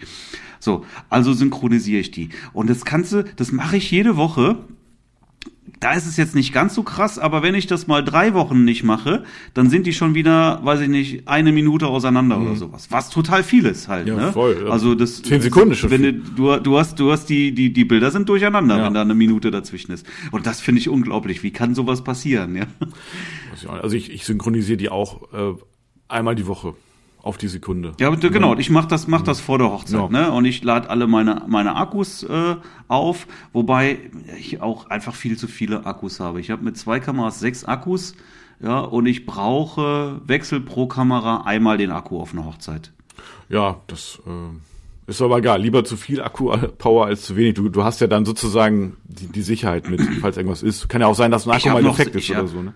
So, 0.60 0.86
also 1.10 1.34
synchronisiere 1.34 2.02
ich 2.02 2.12
die. 2.12 2.30
Und 2.54 2.70
das 2.70 2.84
kannst 2.84 3.14
du, 3.14 3.24
das 3.36 3.52
mache 3.52 3.78
ich 3.78 3.92
jede 3.92 4.18
Woche 4.18 4.58
da 5.80 5.94
ist 5.94 6.06
es 6.06 6.18
jetzt 6.18 6.36
nicht 6.36 6.54
ganz 6.54 6.76
so 6.76 6.84
krass, 6.84 7.18
aber 7.18 7.42
wenn 7.42 7.56
ich 7.56 7.66
das 7.66 7.88
mal 7.88 8.04
drei 8.04 8.34
Wochen 8.34 8.66
nicht 8.66 8.84
mache, 8.84 9.24
dann 9.54 9.70
sind 9.70 9.88
die 9.88 9.94
schon 9.94 10.14
wieder, 10.14 10.60
weiß 10.64 10.82
ich 10.82 10.90
nicht, 10.90 11.28
eine 11.28 11.54
Minute 11.54 11.88
auseinander 11.88 12.38
mhm. 12.38 12.48
oder 12.48 12.56
sowas. 12.56 12.88
Was 12.92 13.10
total 13.10 13.44
viel 13.44 13.66
ist 13.66 13.88
halt. 13.88 14.08
Ja, 14.08 14.16
ne? 14.16 14.34
voll. 14.34 14.64
Ja. 14.66 14.72
Also 14.72 14.94
das 14.94 15.22
zehn 15.22 15.42
Sekunden 15.42 15.76
schon. 15.76 15.90
Wenn 15.90 16.24
du, 16.36 16.58
du 16.58 16.78
hast, 16.78 17.00
du 17.00 17.12
hast 17.12 17.28
die, 17.28 17.54
die, 17.54 17.72
die 17.72 17.86
Bilder 17.86 18.12
sind 18.12 18.28
durcheinander, 18.28 18.78
ja. 18.78 18.86
wenn 18.86 18.94
da 18.94 19.02
eine 19.02 19.16
Minute 19.16 19.52
dazwischen 19.52 19.94
ist. 19.94 20.06
Und 20.32 20.46
das 20.46 20.60
finde 20.60 20.82
ich 20.82 20.90
unglaublich. 20.90 21.44
Wie 21.44 21.52
kann 21.52 21.76
sowas 21.76 22.04
passieren? 22.04 22.56
Ja. 22.56 22.66
Also 23.82 23.96
ich, 23.96 24.12
ich 24.12 24.26
synchronisiere 24.26 24.78
die 24.78 24.90
auch 24.90 25.34
äh, 25.34 25.56
einmal 26.08 26.36
die 26.36 26.48
Woche 26.48 26.76
auf 27.22 27.38
die 27.38 27.48
Sekunde. 27.48 27.94
Ja, 28.00 28.10
genau. 28.10 28.56
Ich 28.56 28.70
mache 28.70 28.88
das, 28.88 29.08
mach 29.08 29.22
das 29.22 29.40
vor 29.40 29.58
der 29.58 29.72
Hochzeit, 29.72 30.00
ja. 30.00 30.10
ne? 30.10 30.32
Und 30.32 30.46
ich 30.46 30.64
lade 30.64 30.90
alle 30.90 31.08
meine 31.08 31.44
meine 31.48 31.76
Akkus 31.76 32.24
äh, 32.24 32.56
auf, 32.88 33.28
wobei 33.52 34.00
ich 34.38 34.62
auch 34.62 34.90
einfach 34.90 35.16
viel 35.16 35.38
zu 35.38 35.48
viele 35.48 35.86
Akkus 35.86 36.20
habe. 36.20 36.40
Ich 36.40 36.50
habe 36.50 36.64
mit 36.64 36.78
zwei 36.78 37.00
Kameras 37.00 37.40
sechs 37.40 37.66
Akkus, 37.66 38.16
ja, 38.62 38.80
und 38.80 39.06
ich 39.06 39.26
brauche 39.26 40.22
Wechsel 40.26 40.62
pro 40.62 40.88
Kamera 40.88 41.44
einmal 41.44 41.78
den 41.78 41.92
Akku 41.92 42.20
auf 42.20 42.32
eine 42.34 42.46
Hochzeit. 42.46 42.92
Ja, 43.50 43.82
das 43.88 44.22
äh, 44.26 45.10
ist 45.10 45.22
aber 45.22 45.40
egal. 45.40 45.62
Lieber 45.62 45.84
zu 45.84 45.98
viel 45.98 46.22
Akku-Power 46.22 47.08
als 47.08 47.24
zu 47.24 47.36
wenig. 47.36 47.56
Du, 47.56 47.70
du 47.70 47.84
hast 47.84 48.00
ja 48.00 48.08
dann 48.08 48.26
sozusagen 48.26 48.96
die, 49.04 49.28
die 49.28 49.42
Sicherheit 49.42 49.90
mit, 49.90 50.02
falls 50.22 50.38
irgendwas 50.38 50.64
ist. 50.64 50.88
Kann 50.88 51.02
ja 51.02 51.08
auch 51.08 51.16
sein, 51.16 51.32
dass 51.32 51.48
ein 51.48 51.52
Akku 51.52 51.70
mal 51.70 51.84
defekt 51.84 52.16
ist 52.16 52.30
oder 52.30 52.48
so. 52.48 52.62
Ne? 52.62 52.74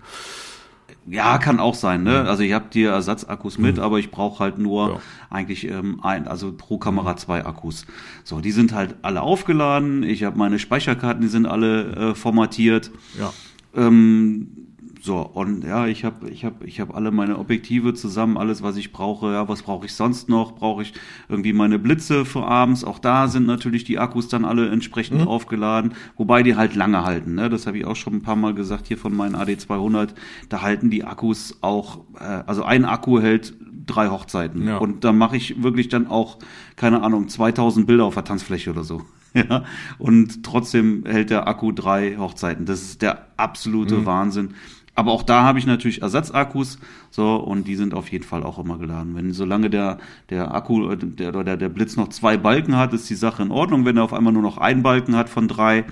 Ja, 1.06 1.38
kann 1.38 1.60
auch 1.60 1.74
sein. 1.74 2.02
Ne? 2.02 2.22
Mhm. 2.22 2.28
Also 2.28 2.42
ich 2.42 2.52
habe 2.52 2.66
die 2.72 2.84
Ersatzakkus 2.84 3.58
mit, 3.58 3.76
mhm. 3.76 3.82
aber 3.82 3.98
ich 3.98 4.10
brauche 4.10 4.42
halt 4.42 4.58
nur 4.58 4.88
ja. 4.88 5.00
eigentlich 5.30 5.68
ähm, 5.68 6.00
ein, 6.02 6.26
also 6.26 6.52
pro 6.52 6.78
Kamera 6.78 7.16
zwei 7.16 7.44
Akkus. 7.44 7.86
So, 8.24 8.40
die 8.40 8.52
sind 8.52 8.72
halt 8.72 8.96
alle 9.02 9.20
aufgeladen. 9.20 10.02
Ich 10.02 10.24
habe 10.24 10.38
meine 10.38 10.58
Speicherkarten, 10.58 11.20
die 11.20 11.28
sind 11.28 11.46
alle 11.46 12.10
äh, 12.10 12.14
formatiert. 12.14 12.90
Ja. 13.18 13.32
Ähm, 13.76 14.63
so, 15.04 15.18
und 15.18 15.64
ja, 15.64 15.86
ich 15.86 16.02
habe 16.02 16.30
ich 16.30 16.46
hab, 16.46 16.64
ich 16.64 16.80
hab 16.80 16.96
alle 16.96 17.10
meine 17.10 17.38
Objektive 17.38 17.92
zusammen, 17.92 18.38
alles, 18.38 18.62
was 18.62 18.78
ich 18.78 18.90
brauche. 18.90 19.32
Ja, 19.32 19.46
was 19.50 19.60
brauche 19.60 19.84
ich 19.84 19.92
sonst 19.92 20.30
noch? 20.30 20.54
Brauche 20.54 20.80
ich 20.80 20.94
irgendwie 21.28 21.52
meine 21.52 21.78
Blitze 21.78 22.24
für 22.24 22.46
abends? 22.46 22.84
Auch 22.84 22.98
da 22.98 23.28
sind 23.28 23.44
natürlich 23.44 23.84
die 23.84 23.98
Akkus 23.98 24.28
dann 24.28 24.46
alle 24.46 24.70
entsprechend 24.70 25.20
mhm. 25.20 25.28
aufgeladen, 25.28 25.92
wobei 26.16 26.42
die 26.42 26.56
halt 26.56 26.74
lange 26.74 27.04
halten. 27.04 27.34
Ne? 27.34 27.50
Das 27.50 27.66
habe 27.66 27.76
ich 27.76 27.84
auch 27.84 27.96
schon 27.96 28.14
ein 28.14 28.22
paar 28.22 28.36
Mal 28.36 28.54
gesagt 28.54 28.86
hier 28.86 28.96
von 28.96 29.14
meinen 29.14 29.36
AD200. 29.36 30.14
Da 30.48 30.62
halten 30.62 30.88
die 30.88 31.04
Akkus 31.04 31.58
auch, 31.60 31.98
äh, 32.18 32.24
also 32.46 32.64
ein 32.64 32.86
Akku 32.86 33.20
hält 33.20 33.52
drei 33.84 34.08
Hochzeiten. 34.08 34.66
Ja. 34.66 34.78
Und 34.78 35.04
da 35.04 35.12
mache 35.12 35.36
ich 35.36 35.62
wirklich 35.62 35.90
dann 35.90 36.06
auch, 36.06 36.38
keine 36.76 37.02
Ahnung, 37.02 37.28
2000 37.28 37.86
Bilder 37.86 38.06
auf 38.06 38.14
der 38.14 38.24
Tanzfläche 38.24 38.70
oder 38.70 38.84
so. 38.84 39.02
ja, 39.34 39.64
und 39.98 40.44
trotzdem 40.44 41.04
hält 41.04 41.28
der 41.28 41.46
Akku 41.46 41.72
drei 41.72 42.16
Hochzeiten. 42.16 42.64
Das 42.64 42.80
ist 42.80 43.02
der 43.02 43.26
absolute 43.36 43.96
mhm. 43.96 44.06
Wahnsinn. 44.06 44.54
Aber 44.94 45.10
auch 45.10 45.24
da 45.24 45.42
habe 45.42 45.58
ich 45.58 45.66
natürlich 45.66 46.02
Ersatzakkus, 46.02 46.78
so, 47.10 47.36
und 47.36 47.66
die 47.66 47.74
sind 47.74 47.94
auf 47.94 48.12
jeden 48.12 48.24
Fall 48.24 48.44
auch 48.44 48.58
immer 48.58 48.78
geladen. 48.78 49.16
Wenn, 49.16 49.32
solange 49.32 49.68
der, 49.70 49.98
der 50.30 50.54
Akku, 50.54 50.90
äh, 50.90 50.96
der, 50.96 51.32
der, 51.32 51.56
der 51.56 51.68
Blitz 51.68 51.96
noch 51.96 52.08
zwei 52.08 52.36
Balken 52.36 52.76
hat, 52.76 52.92
ist 52.92 53.10
die 53.10 53.16
Sache 53.16 53.42
in 53.42 53.50
Ordnung. 53.50 53.84
Wenn 53.84 53.96
er 53.96 54.04
auf 54.04 54.12
einmal 54.12 54.32
nur 54.32 54.42
noch 54.42 54.58
einen 54.58 54.82
Balken 54.82 55.16
hat 55.16 55.28
von 55.28 55.48
drei, 55.48 55.84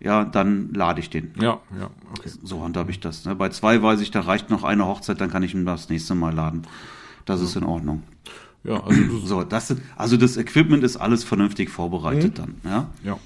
ja, 0.00 0.24
dann 0.24 0.72
lade 0.72 1.00
ich 1.00 1.10
den. 1.10 1.32
Ja, 1.40 1.60
ja, 1.78 1.90
okay. 2.16 2.30
So 2.42 2.62
handhabe 2.62 2.90
ich 2.90 3.00
das. 3.00 3.24
Ne? 3.24 3.34
Bei 3.34 3.48
zwei 3.48 3.82
weiß 3.82 4.00
ich, 4.00 4.10
da 4.10 4.20
reicht 4.20 4.50
noch 4.50 4.64
eine 4.64 4.86
Hochzeit, 4.86 5.20
dann 5.20 5.30
kann 5.30 5.42
ich 5.42 5.54
ihn 5.54 5.64
das 5.64 5.88
nächste 5.88 6.14
Mal 6.14 6.34
laden. 6.34 6.62
Das 7.24 7.40
ja. 7.40 7.46
ist 7.46 7.56
in 7.56 7.64
Ordnung. 7.64 8.02
Ja, 8.64 8.82
also, 8.82 9.18
so, 9.24 9.44
das, 9.44 9.74
also 9.96 10.16
das 10.16 10.36
Equipment 10.36 10.82
ist 10.82 10.96
alles 10.96 11.22
vernünftig 11.22 11.70
vorbereitet 11.70 12.38
mhm. 12.38 12.42
dann, 12.42 12.54
ja. 12.64 12.86
Ja. 13.04 13.18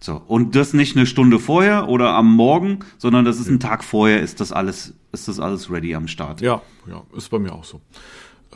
So, 0.00 0.22
und 0.26 0.56
das 0.56 0.74
nicht 0.74 0.96
eine 0.96 1.06
Stunde 1.06 1.38
vorher 1.38 1.88
oder 1.88 2.14
am 2.14 2.34
Morgen, 2.34 2.80
sondern 2.98 3.24
das 3.24 3.38
ist 3.38 3.48
ein 3.48 3.60
Tag 3.60 3.84
vorher, 3.84 4.20
ist 4.20 4.40
das 4.40 4.52
alles, 4.52 4.94
ist 5.12 5.28
das 5.28 5.38
alles 5.38 5.70
ready 5.70 5.94
am 5.94 6.08
Start. 6.08 6.40
Ja, 6.40 6.62
ja, 6.88 7.02
ist 7.16 7.30
bei 7.30 7.38
mir 7.38 7.52
auch 7.52 7.64
so. 7.64 7.80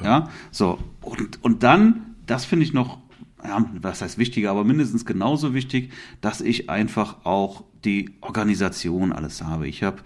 Ja, 0.03 0.31
so, 0.51 0.79
und, 1.01 1.43
und 1.45 1.63
dann, 1.63 2.15
das 2.27 2.45
finde 2.45 2.65
ich 2.65 2.73
noch, 2.73 2.99
ja, 3.45 3.65
was 3.81 4.03
heißt 4.03 4.19
wichtiger, 4.19 4.51
aber 4.51 4.65
mindestens 4.65 5.05
genauso 5.05 5.55
wichtig, 5.55 5.93
dass 6.21 6.41
ich 6.41 6.71
einfach 6.71 7.25
auch 7.25 7.65
die 7.85 8.11
Organisation 8.21 9.13
alles 9.13 9.43
habe. 9.43 9.69
Ich 9.69 9.83
habe 9.83 9.99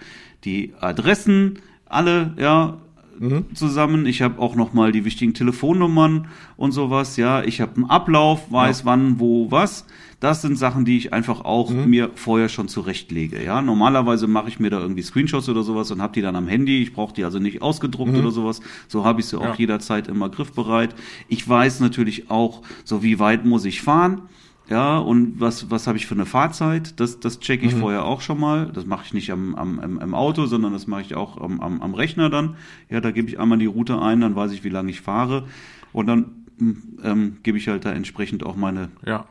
die 0.44 0.74
Adressen 0.80 1.60
alle, 1.86 2.34
ja, 2.38 2.78
mhm. 3.18 3.54
zusammen. 3.54 4.06
Ich 4.06 4.22
habe 4.22 4.40
auch 4.40 4.54
noch 4.54 4.72
mal 4.72 4.92
die 4.92 5.04
wichtigen 5.04 5.34
Telefonnummern 5.34 6.28
und 6.56 6.72
sowas. 6.72 7.16
Ja, 7.16 7.42
ich 7.42 7.60
habe 7.60 7.76
einen 7.76 7.90
Ablauf, 7.90 8.50
weiß 8.50 8.80
ja. 8.80 8.84
wann, 8.86 9.20
wo, 9.20 9.50
was. 9.50 9.86
Das 10.18 10.40
sind 10.40 10.56
Sachen, 10.56 10.86
die 10.86 10.96
ich 10.96 11.12
einfach 11.12 11.42
auch 11.42 11.70
mhm. 11.70 11.90
mir 11.90 12.10
vorher 12.14 12.48
schon 12.48 12.68
zurechtlege. 12.68 13.42
Ja, 13.44 13.60
normalerweise 13.60 14.26
mache 14.26 14.48
ich 14.48 14.58
mir 14.58 14.70
da 14.70 14.80
irgendwie 14.80 15.02
Screenshots 15.02 15.48
oder 15.48 15.62
sowas 15.62 15.90
und 15.90 16.00
habe 16.00 16.14
die 16.14 16.22
dann 16.22 16.36
am 16.36 16.48
Handy. 16.48 16.82
Ich 16.82 16.94
brauche 16.94 17.14
die 17.14 17.24
also 17.24 17.38
nicht 17.38 17.60
ausgedruckt 17.60 18.12
mhm. 18.12 18.20
oder 18.20 18.30
sowas. 18.30 18.60
So 18.88 19.04
habe 19.04 19.20
ich 19.20 19.26
sie 19.26 19.38
ja. 19.38 19.50
auch 19.50 19.56
jederzeit 19.56 20.08
immer 20.08 20.30
griffbereit. 20.30 20.94
Ich 21.28 21.46
weiß 21.46 21.80
natürlich 21.80 22.30
auch, 22.30 22.62
so 22.84 23.02
wie 23.02 23.18
weit 23.18 23.44
muss 23.44 23.66
ich 23.66 23.82
fahren. 23.82 24.22
Ja, 24.68 24.98
und 24.98 25.38
was, 25.38 25.70
was 25.70 25.86
habe 25.86 25.96
ich 25.96 26.06
für 26.06 26.14
eine 26.14 26.26
Fahrzeit? 26.26 26.98
Das, 26.98 27.20
das 27.20 27.38
checke 27.38 27.66
ich 27.66 27.74
mhm. 27.74 27.80
vorher 27.80 28.04
auch 28.04 28.20
schon 28.20 28.40
mal. 28.40 28.72
Das 28.72 28.86
mache 28.86 29.04
ich 29.04 29.14
nicht 29.14 29.30
am, 29.30 29.54
am, 29.54 30.00
im 30.00 30.14
Auto, 30.14 30.46
sondern 30.46 30.72
das 30.72 30.86
mache 30.86 31.02
ich 31.02 31.14
auch 31.14 31.40
am, 31.40 31.60
am, 31.60 31.82
am 31.82 31.94
Rechner 31.94 32.30
dann. 32.30 32.56
Ja, 32.88 33.00
da 33.00 33.10
gebe 33.10 33.28
ich 33.28 33.38
einmal 33.38 33.58
die 33.58 33.66
Route 33.66 34.00
ein, 34.00 34.22
dann 34.22 34.34
weiß 34.34 34.50
ich, 34.52 34.64
wie 34.64 34.70
lange 34.70 34.90
ich 34.90 35.02
fahre. 35.02 35.44
Und 35.92 36.06
dann 36.06 36.46
hm, 36.58 36.82
ähm, 37.04 37.36
gebe 37.42 37.58
ich 37.58 37.68
halt 37.68 37.84
da 37.84 37.92
entsprechend 37.92 38.44
auch 38.44 38.56
meine 38.56 38.88
ja 39.04 39.26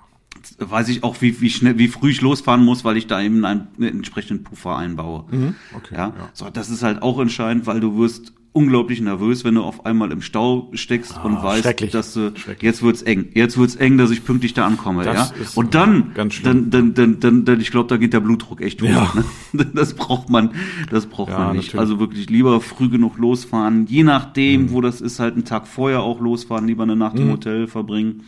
weiß 0.60 0.90
ich 0.90 1.04
auch, 1.04 1.22
wie, 1.22 1.42
wie 1.42 1.50
schnell, 1.50 1.78
wie 1.78 1.88
früh 1.88 2.12
ich 2.12 2.22
losfahren 2.22 2.64
muss, 2.64 2.84
weil 2.84 2.98
ich 2.98 3.08
da 3.08 3.22
eben 3.22 3.44
einen, 3.46 3.68
einen 3.78 3.90
entsprechenden 3.90 4.44
Puffer 4.44 4.76
einbaue. 4.78 5.26
Mhm, 5.32 5.56
okay, 5.76 5.96
ja? 5.96 6.08
ja? 6.08 6.30
So, 6.34 6.50
das 6.50 6.70
ist 6.70 6.84
halt 6.84 7.02
auch 7.02 7.20
entscheidend, 7.20 7.68
weil 7.68 7.80
du 7.80 7.98
wirst 7.98 8.34
unglaublich 8.56 9.02
nervös, 9.02 9.44
wenn 9.44 9.56
du 9.56 9.64
auf 9.64 9.86
einmal 9.86 10.14
im 10.14 10.22
Stau 10.22 10.70
steckst 10.74 11.20
oh, 11.22 11.28
und 11.28 11.44
weißt, 11.44 11.94
dass 11.94 12.14
du 12.14 12.32
jetzt 12.62 12.82
wird's 12.82 13.02
eng, 13.02 13.28
jetzt 13.34 13.58
wird's 13.58 13.76
eng, 13.76 13.98
dass 13.98 14.12
ich 14.12 14.24
pünktlich 14.24 14.54
da 14.54 14.66
ankomme, 14.66 15.04
das 15.04 15.32
ja. 15.32 15.46
Und 15.56 15.76
dann, 15.76 16.14
dann, 16.16 16.30
dann, 16.42 16.94
dann, 16.94 17.20
dann, 17.20 17.44
dann, 17.44 17.60
ich 17.60 17.70
glaube, 17.70 17.90
da 17.90 17.98
geht 17.98 18.14
der 18.14 18.22
Blutdruck 18.22 18.62
echt 18.62 18.82
hoch. 18.82 18.88
Ja. 18.88 19.12
Ne? 19.52 19.66
Das 19.74 19.94
braucht 19.94 20.30
man, 20.30 20.52
das 20.90 21.06
braucht 21.08 21.32
ja, 21.32 21.40
man 21.40 21.58
nicht. 21.58 21.74
Natürlich. 21.74 21.80
Also 21.82 22.00
wirklich 22.00 22.30
lieber 22.30 22.62
früh 22.62 22.88
genug 22.88 23.18
losfahren, 23.18 23.88
je 23.88 24.04
nachdem, 24.04 24.64
mhm. 24.64 24.72
wo 24.72 24.80
das 24.80 25.02
ist, 25.02 25.20
halt 25.20 25.34
einen 25.34 25.44
Tag 25.44 25.68
vorher 25.68 26.02
auch 26.02 26.22
losfahren, 26.22 26.66
lieber 26.66 26.84
eine 26.84 26.96
Nacht 26.96 27.16
mhm. 27.16 27.24
im 27.24 27.32
Hotel 27.32 27.68
verbringen. 27.68 28.24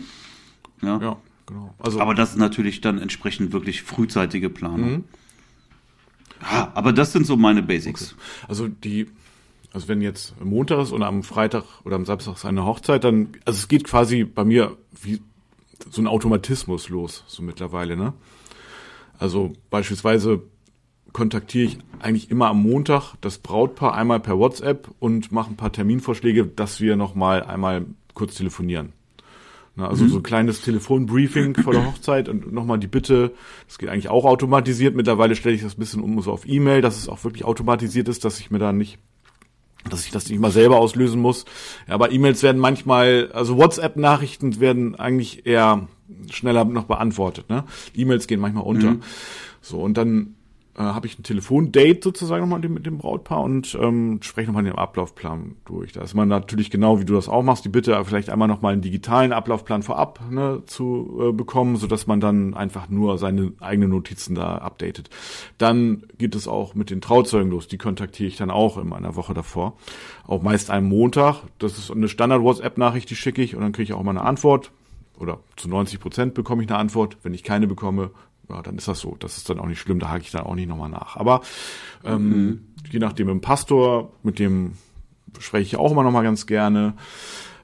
Ja. 0.82 1.00
ja. 1.00 1.18
Genau. 1.48 1.74
Also, 1.80 2.00
aber 2.00 2.14
das 2.14 2.32
ist 2.32 2.38
natürlich 2.38 2.82
dann 2.82 3.00
entsprechend 3.00 3.52
wirklich 3.54 3.82
frühzeitige 3.82 4.50
Planung. 4.50 4.92
Mhm. 4.92 5.04
Ja, 6.42 6.72
aber 6.76 6.94
das 6.94 7.14
sind 7.14 7.26
so 7.26 7.36
meine 7.36 7.64
Basics. 7.64 8.14
Okay. 8.14 8.46
Also 8.48 8.68
die, 8.68 9.08
also 9.74 9.88
wenn 9.88 10.02
jetzt 10.02 10.40
Montag 10.44 10.80
ist 10.82 10.92
und 10.92 11.02
am 11.04 11.24
Freitag 11.24 11.64
oder 11.84 11.96
am 11.96 12.06
Samstag 12.06 12.36
ist 12.36 12.46
eine 12.46 12.66
Hochzeit, 12.66 13.04
dann, 13.04 13.30
also 13.46 13.58
es 13.58 13.68
geht 13.68 13.86
quasi 13.86 14.24
bei 14.24 14.44
mir 14.44 14.78
wie 15.02 15.22
so 15.90 16.02
ein 16.02 16.08
Automatismus 16.08 16.90
los, 16.90 17.24
so 17.28 17.42
mittlerweile, 17.42 17.96
ne? 17.96 18.14
Also 19.20 19.54
beispielsweise 19.70 20.44
kontaktiere 21.14 21.66
ich 21.66 21.78
eigentlich 22.00 22.30
immer 22.30 22.50
am 22.50 22.62
Montag 22.62 23.16
das 23.22 23.40
Brautpaar 23.40 23.96
einmal 23.96 24.20
per 24.20 24.38
WhatsApp 24.38 24.90
und 25.00 25.32
mache 25.32 25.50
ein 25.50 25.56
paar 25.56 25.72
Terminvorschläge, 25.72 26.46
dass 26.46 26.82
wir 26.82 26.96
nochmal 26.96 27.44
einmal 27.44 27.86
kurz 28.14 28.36
telefonieren. 28.36 28.94
Na, 29.78 29.88
also 29.88 30.04
mhm. 30.04 30.10
so 30.10 30.18
ein 30.18 30.24
kleines 30.24 30.62
Telefonbriefing 30.62 31.56
vor 31.56 31.72
der 31.72 31.86
Hochzeit 31.86 32.30
und 32.30 32.52
nochmal 32.52 32.80
die 32.80 32.88
Bitte, 32.88 33.32
das 33.68 33.78
geht 33.78 33.90
eigentlich 33.90 34.10
auch 34.10 34.26
automatisiert. 34.26 34.96
Mittlerweile 34.96 35.36
stelle 35.36 35.54
ich 35.54 35.62
das 35.62 35.78
ein 35.78 35.80
bisschen 35.80 36.02
um 36.02 36.20
so 36.22 36.32
auf 36.32 36.48
E-Mail, 36.48 36.82
dass 36.82 36.98
es 36.98 37.08
auch 37.08 37.24
wirklich 37.24 37.46
automatisiert 37.46 38.10
ist, 38.10 38.26
dass 38.26 38.40
ich 38.40 38.50
mir 38.50 38.60
da 38.60 38.74
nicht 38.74 38.98
dass 39.90 40.04
ich 40.04 40.12
das 40.12 40.28
nicht 40.28 40.40
mal 40.40 40.52
selber 40.52 40.78
auslösen 40.78 41.22
muss. 41.22 41.46
Ja, 41.88 41.94
aber 41.94 42.12
E-Mails 42.12 42.44
werden 42.44 42.60
manchmal, 42.60 43.32
also 43.32 43.56
WhatsApp-Nachrichten 43.58 44.60
werden 44.60 44.96
eigentlich 44.96 45.46
eher 45.46 45.88
schneller 46.30 46.66
noch 46.66 46.86
beantwortet. 46.86 47.50
Ne? 47.50 47.64
E-Mails 47.96 48.28
gehen 48.28 48.42
manchmal 48.42 48.64
unter. 48.64 48.92
Mhm. 48.92 49.04
So, 49.62 49.80
und 49.80 49.96
dann 49.98 50.36
äh, 50.78 50.82
habe 50.82 51.08
ich 51.08 51.18
ein 51.18 51.24
Telefondate 51.24 52.00
sozusagen 52.04 52.42
nochmal 52.42 52.60
mit 52.70 52.86
dem 52.86 53.00
Brautpaar 53.00 53.42
und 53.42 53.78
ähm, 53.82 54.20
spreche 54.22 54.48
nochmal 54.48 54.64
den 54.64 54.76
Ablaufplan 54.76 55.56
durch. 55.66 55.92
Da 55.92 56.02
ist 56.02 56.14
man 56.14 56.28
natürlich 56.28 56.70
genau, 56.70 57.00
wie 57.00 57.06
du 57.06 57.16
das 57.16 57.28
auch 57.28 57.42
machst, 57.42 57.66
die 57.66 57.70
Bitte 57.70 58.00
vielleicht 58.06 58.30
einmal 58.30 58.48
nochmal 58.48 58.74
einen 58.74 58.82
digitalen 58.82 59.34
Ablaufplan 59.34 59.82
vorab 59.84 60.22
ne, 60.30 60.62
zu 60.68 61.20
äh, 61.20 61.32
bekommen, 61.32 61.78
so 61.78 61.88
dass 61.88 62.06
man 62.06 62.20
dann 62.20 62.54
einfach 62.54 62.90
nur 62.90 63.18
seine 63.18 63.54
eigenen 63.60 63.90
Notizen 63.90 64.36
da 64.36 64.60
updatet. 64.60 65.10
Dann 65.58 66.04
geht 66.18 66.36
es 66.36 66.48
auch 66.48 66.76
mit 66.76 66.92
den 66.92 67.02
Trauzeugen 67.02 67.50
los. 67.50 67.68
Die 67.68 67.80
kontaktiere 67.80 68.28
ich 68.28 68.38
dann 68.38 68.52
auch 68.52 68.78
in 68.78 68.94
einer 68.94 69.16
Woche 69.16 69.34
davor. 69.34 69.78
Auch 70.28 70.44
meist 70.44 70.70
am 70.70 70.86
Montag. 70.86 71.42
Das 71.58 71.78
ist 71.78 71.90
eine 71.90 72.08
Standard-WhatsApp-Nachricht, 72.08 73.10
die 73.10 73.16
schicke 73.16 73.42
ich 73.42 73.56
und 73.56 73.62
dann 73.62 73.72
kriege 73.72 73.84
ich 73.84 73.94
auch 73.94 74.04
mal 74.04 74.12
eine 74.12 74.22
Antwort 74.22 74.72
oder 75.20 75.40
zu 75.56 75.68
90 75.68 76.00
Prozent 76.00 76.34
bekomme 76.36 76.64
ich 76.64 76.70
eine 76.70 76.78
Antwort. 76.78 77.18
Wenn 77.24 77.34
ich 77.34 77.44
keine 77.44 77.66
bekomme, 77.68 78.12
ja, 78.50 78.62
dann 78.62 78.78
ist 78.78 78.88
das 78.88 79.00
so. 79.00 79.16
Das 79.20 79.38
ist 79.38 79.50
dann 79.50 79.60
auch 79.60 79.66
nicht 79.66 79.80
schlimm, 79.80 80.00
da 80.00 80.10
hake 80.10 80.24
ich 80.24 80.32
dann 80.32 80.44
auch 80.46 80.56
nicht 80.56 80.70
nochmal 80.70 80.90
nach. 80.90 81.18
Aber 81.18 81.42
ähm, 82.04 82.30
mhm. 82.30 82.68
je 82.90 83.00
nachdem 83.00 83.30
im 83.30 83.42
Pastor, 83.42 84.12
mit 84.24 84.40
dem 84.40 84.74
spreche 85.40 85.64
ich 85.64 85.76
auch 85.78 85.92
immer 85.92 86.04
nochmal 86.04 86.24
ganz 86.24 86.48
gerne, 86.48 86.96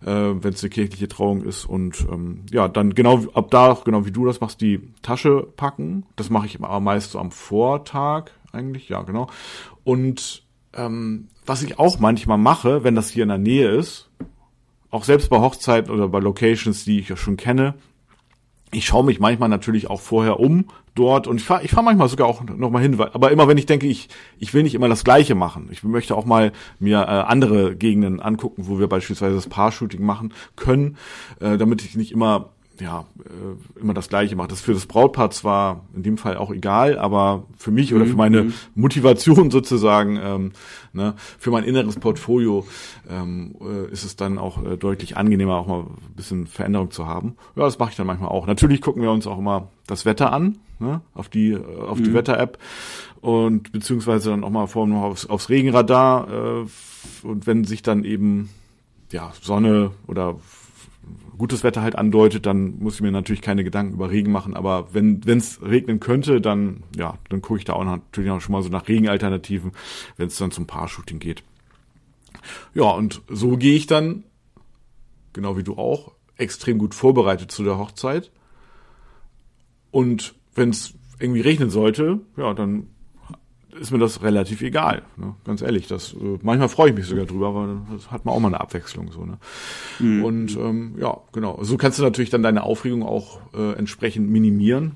äh, 0.02 0.08
wenn 0.08 0.54
es 0.54 0.64
eine 0.64 0.70
kirchliche 0.70 1.08
Trauung 1.08 1.44
ist. 1.44 1.66
Und 1.66 2.06
ähm, 2.12 2.46
ja, 2.52 2.68
dann 2.68 2.94
genau 2.94 3.26
ab 3.34 3.50
da, 3.52 3.78
genau 3.84 4.06
wie 4.06 4.12
du 4.12 4.26
das 4.26 4.42
machst, 4.42 4.62
die 4.62 4.82
Tasche 5.02 5.48
packen. 5.56 6.06
Das 6.16 6.30
mache 6.30 6.46
ich 6.46 6.62
aber 6.62 6.80
meist 6.80 7.12
so 7.12 7.20
am 7.20 7.32
Vortag 7.32 8.32
eigentlich, 8.52 8.90
ja, 8.90 9.02
genau. 9.02 9.28
Und 9.84 10.44
ähm, 10.74 11.28
was 11.46 11.64
ich 11.64 11.80
auch 11.80 12.00
manchmal 12.00 12.38
mache, 12.38 12.84
wenn 12.84 12.96
das 12.96 13.10
hier 13.10 13.24
in 13.24 13.30
der 13.30 13.38
Nähe 13.38 13.70
ist, 13.70 14.10
auch 14.90 15.04
selbst 15.04 15.30
bei 15.30 15.40
Hochzeiten 15.40 15.92
oder 15.92 16.08
bei 16.08 16.20
Locations, 16.20 16.86
die 16.86 17.00
ich 17.00 17.10
ja 17.10 17.18
schon 17.18 17.38
kenne, 17.38 17.74
ich 18.74 18.86
schaue 18.86 19.06
mich 19.06 19.20
manchmal 19.20 19.50
natürlich 19.50 19.90
auch 19.90 20.02
vorher 20.02 20.40
um 20.40 20.66
dort 20.96 21.28
und 21.28 21.38
ich 21.38 21.44
fahre 21.44 21.64
ich 21.64 21.72
fahr 21.72 21.84
manchmal 21.84 22.08
sogar 22.10 22.28
auch 22.28 22.44
noch 22.44 22.70
mal 22.70 22.82
hin, 22.82 23.00
aber 23.00 23.32
immer 23.32 23.48
wenn 23.48 23.58
ich 23.58 23.66
denke, 23.66 23.88
ich 23.88 24.10
ich 24.40 24.54
will 24.54 24.64
nicht 24.64 24.76
immer 24.76 24.90
das 24.90 25.04
Gleiche 25.04 25.36
machen. 25.36 25.70
Ich 25.72 25.84
möchte 25.84 26.16
auch 26.16 26.26
mal 26.26 26.52
mir 26.80 27.02
äh, 27.02 27.06
andere 27.06 27.76
Gegenden 27.76 28.20
angucken, 28.20 28.68
wo 28.68 28.80
wir 28.80 28.88
beispielsweise 28.88 29.36
das 29.36 29.48
Paar-Shooting 29.48 30.04
machen 30.04 30.34
können, 30.56 30.98
äh, 31.40 31.58
damit 31.58 31.84
ich 31.84 31.96
nicht 31.96 32.12
immer 32.12 32.53
ja, 32.80 33.06
äh, 33.20 33.80
immer 33.80 33.94
das 33.94 34.10
Gleiche 34.10 34.36
macht. 34.36 34.52
Das 34.52 34.60
ist 34.60 34.66
für 34.66 34.74
das 34.74 34.86
Brautpaar 34.86 35.30
zwar 35.32 35.86
in 35.96 36.04
dem 36.04 36.18
Fall 36.18 36.38
auch 36.38 36.52
egal, 36.52 36.98
aber 36.98 37.46
für 37.58 37.72
mich 37.72 37.94
oder 37.94 38.06
für 38.06 38.16
meine 38.16 38.44
mhm. 38.44 38.54
Motivation 38.76 39.52
sozusagen, 39.52 40.20
ähm, 40.22 40.52
ne, 40.92 41.14
für 41.38 41.52
mein 41.52 41.64
inneres 41.64 41.98
Portfolio 41.98 42.66
ähm, 43.10 43.56
äh, 43.62 43.92
ist 43.92 44.04
es 44.04 44.16
dann 44.16 44.38
auch 44.38 44.64
äh, 44.64 44.78
deutlich 44.78 45.18
angenehmer, 45.18 45.56
auch 45.56 45.68
mal 45.68 45.82
ein 45.82 46.16
bisschen 46.16 46.48
Veränderung 46.48 46.92
zu 46.92 47.08
haben. 47.08 47.36
Ja, 47.56 47.64
das 47.64 47.78
mache 47.78 47.92
ich 47.92 47.96
dann 47.96 48.08
manchmal 48.08 48.30
auch. 48.30 48.48
Natürlich 48.48 48.82
gucken 48.82 49.02
wir 49.02 49.12
uns 49.12 49.28
auch 49.28 49.38
immer 49.38 49.70
das 49.86 50.06
Wetter 50.06 50.34
an, 50.34 50.58
ne, 50.80 51.02
auf 51.14 51.30
die, 51.30 51.52
äh, 51.52 51.80
auf 51.80 52.00
mhm. 52.00 52.04
die 52.06 52.14
Wetter-App 52.14 52.58
und 53.22 53.72
beziehungsweise 53.72 54.32
dann 54.32 54.44
auch 54.44 54.50
mal 54.50 54.68
vor 54.68 54.88
noch 54.88 55.04
aufs, 55.04 55.26
aufs 55.28 55.50
Regenradar 55.50 56.28
äh, 56.28 57.28
und 57.28 57.46
wenn 57.46 57.66
sich 57.66 57.84
dann 57.84 58.04
eben 58.04 58.50
ja 59.12 59.32
Sonne 59.42 59.92
oder 60.08 60.36
gutes 61.38 61.64
Wetter 61.64 61.82
halt 61.82 61.96
andeutet, 61.96 62.46
dann 62.46 62.80
muss 62.80 62.96
ich 62.96 63.02
mir 63.02 63.12
natürlich 63.12 63.42
keine 63.42 63.64
Gedanken 63.64 63.94
über 63.94 64.10
Regen 64.10 64.32
machen. 64.32 64.56
Aber 64.56 64.94
wenn 64.94 65.22
es 65.26 65.62
regnen 65.62 66.00
könnte, 66.00 66.42
dann 66.42 66.84
ja, 66.96 67.18
dann 67.30 67.42
gucke 67.42 67.60
ich 67.60 67.66
da 67.66 67.74
auch 67.74 67.84
natürlich 67.84 68.32
auch 68.32 68.42
schon 68.42 68.54
mal 68.54 68.64
so 68.64 68.70
nach 68.70 68.88
Regenalternativen, 68.88 69.72
wenn 70.18 70.28
es 70.28 70.38
dann 70.38 70.52
zum 70.52 70.68
Paar-Shooting 70.68 71.20
geht. 71.20 71.44
Ja, 72.74 72.90
und 72.92 73.22
so 73.30 73.58
gehe 73.58 73.76
ich 73.76 73.88
dann, 73.88 74.24
genau 75.34 75.58
wie 75.58 75.64
du 75.64 75.76
auch, 75.76 76.14
extrem 76.38 76.78
gut 76.78 76.96
vorbereitet 76.96 77.52
zu 77.52 77.64
der 77.64 77.78
Hochzeit. 77.78 78.32
Und 79.92 80.36
wenn 80.56 80.70
es 80.70 80.94
irgendwie 81.20 81.42
regnen 81.42 81.70
sollte, 81.70 82.22
ja, 82.38 82.54
dann 82.54 82.88
ist 83.80 83.92
mir 83.92 84.00
das 84.00 84.22
relativ 84.22 84.62
egal. 84.62 85.04
Ne? 85.18 85.36
Ganz 85.46 85.62
ehrlich, 85.62 85.88
das 85.88 86.14
äh, 86.14 86.40
manchmal 86.42 86.70
freue 86.70 86.90
ich 86.90 86.96
mich 86.96 87.06
sogar 87.06 87.26
drüber, 87.26 87.48
aber 87.50 87.82
das 87.92 88.12
hat 88.12 88.26
man 88.26 88.34
auch 88.34 88.40
mal 88.40 88.48
eine 88.48 88.62
Abwechslung 88.62 89.12
so. 89.12 89.26
Ne? 89.26 89.38
Mhm. 90.00 90.24
Und 90.24 90.58
ähm, 90.58 90.96
ja, 91.00 91.18
genau. 91.32 91.60
So 91.62 91.78
kannst 91.78 92.00
du 92.00 92.04
natürlich 92.04 92.30
dann 92.30 92.44
deine 92.44 92.64
Aufregung 92.64 93.04
auch 93.04 93.40
äh, 93.54 93.74
entsprechend 93.74 94.30
minimieren. 94.30 94.96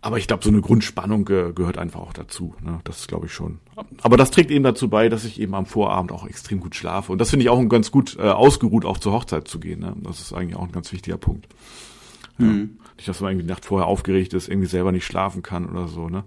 Aber 0.00 0.18
ich 0.18 0.26
glaube, 0.26 0.44
so 0.44 0.50
eine 0.50 0.60
Grundspannung 0.60 1.26
äh, 1.30 1.52
gehört 1.54 1.78
einfach 1.78 2.00
auch 2.00 2.12
dazu. 2.12 2.54
Ne? 2.62 2.80
Das 2.84 3.06
glaube 3.06 3.24
ich 3.26 3.32
schon. 3.32 3.60
Aber 4.02 4.18
das 4.18 4.30
trägt 4.30 4.50
eben 4.50 4.62
dazu 4.62 4.90
bei, 4.90 5.08
dass 5.08 5.24
ich 5.24 5.40
eben 5.40 5.54
am 5.54 5.64
Vorabend 5.64 6.12
auch 6.12 6.26
extrem 6.26 6.60
gut 6.60 6.74
schlafe. 6.74 7.10
Und 7.10 7.18
das 7.18 7.30
finde 7.30 7.44
ich 7.44 7.48
auch 7.48 7.58
ein 7.58 7.70
ganz 7.70 7.90
gut 7.90 8.18
äh, 8.18 8.28
ausgeruht, 8.28 8.84
auch 8.84 8.98
zur 8.98 9.14
Hochzeit 9.14 9.48
zu 9.48 9.58
gehen. 9.58 9.80
Ne? 9.80 9.96
Das 10.02 10.20
ist 10.20 10.34
eigentlich 10.34 10.56
auch 10.56 10.64
ein 10.64 10.72
ganz 10.72 10.92
wichtiger 10.92 11.16
Punkt. 11.16 11.46
Ja. 12.38 12.44
Mhm. 12.44 12.78
Nicht, 12.96 13.08
dass 13.08 13.20
man 13.20 13.30
irgendwie 13.30 13.46
die 13.46 13.52
Nacht 13.52 13.64
vorher 13.64 13.86
aufgeregt 13.86 14.34
ist, 14.34 14.48
irgendwie 14.48 14.68
selber 14.68 14.92
nicht 14.92 15.06
schlafen 15.06 15.42
kann 15.42 15.66
oder 15.66 15.88
so. 15.88 16.10
Ne? 16.10 16.24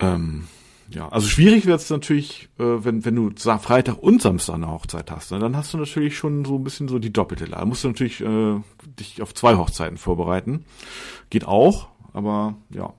Ähm, 0.00 0.44
ja, 0.88 1.08
also 1.08 1.26
schwierig 1.28 1.66
wird 1.66 1.80
es 1.80 1.90
natürlich, 1.90 2.48
äh, 2.58 2.62
wenn, 2.62 3.04
wenn 3.04 3.16
du 3.16 3.30
Freitag 3.36 3.98
und 3.98 4.22
Samstag 4.22 4.54
eine 4.54 4.70
Hochzeit 4.70 5.10
hast. 5.10 5.32
Ne? 5.32 5.38
Dann 5.38 5.56
hast 5.56 5.74
du 5.74 5.78
natürlich 5.78 6.16
schon 6.16 6.44
so 6.44 6.56
ein 6.56 6.64
bisschen 6.64 6.88
so 6.88 6.98
die 6.98 7.12
doppelte 7.12 7.46
Lage. 7.46 7.66
Musst 7.66 7.84
du 7.84 7.88
natürlich 7.88 8.20
äh, 8.20 8.60
dich 8.98 9.20
auf 9.20 9.34
zwei 9.34 9.56
Hochzeiten 9.56 9.98
vorbereiten. 9.98 10.64
Geht 11.30 11.46
auch, 11.46 11.88
aber 12.12 12.54
ja. 12.70 12.92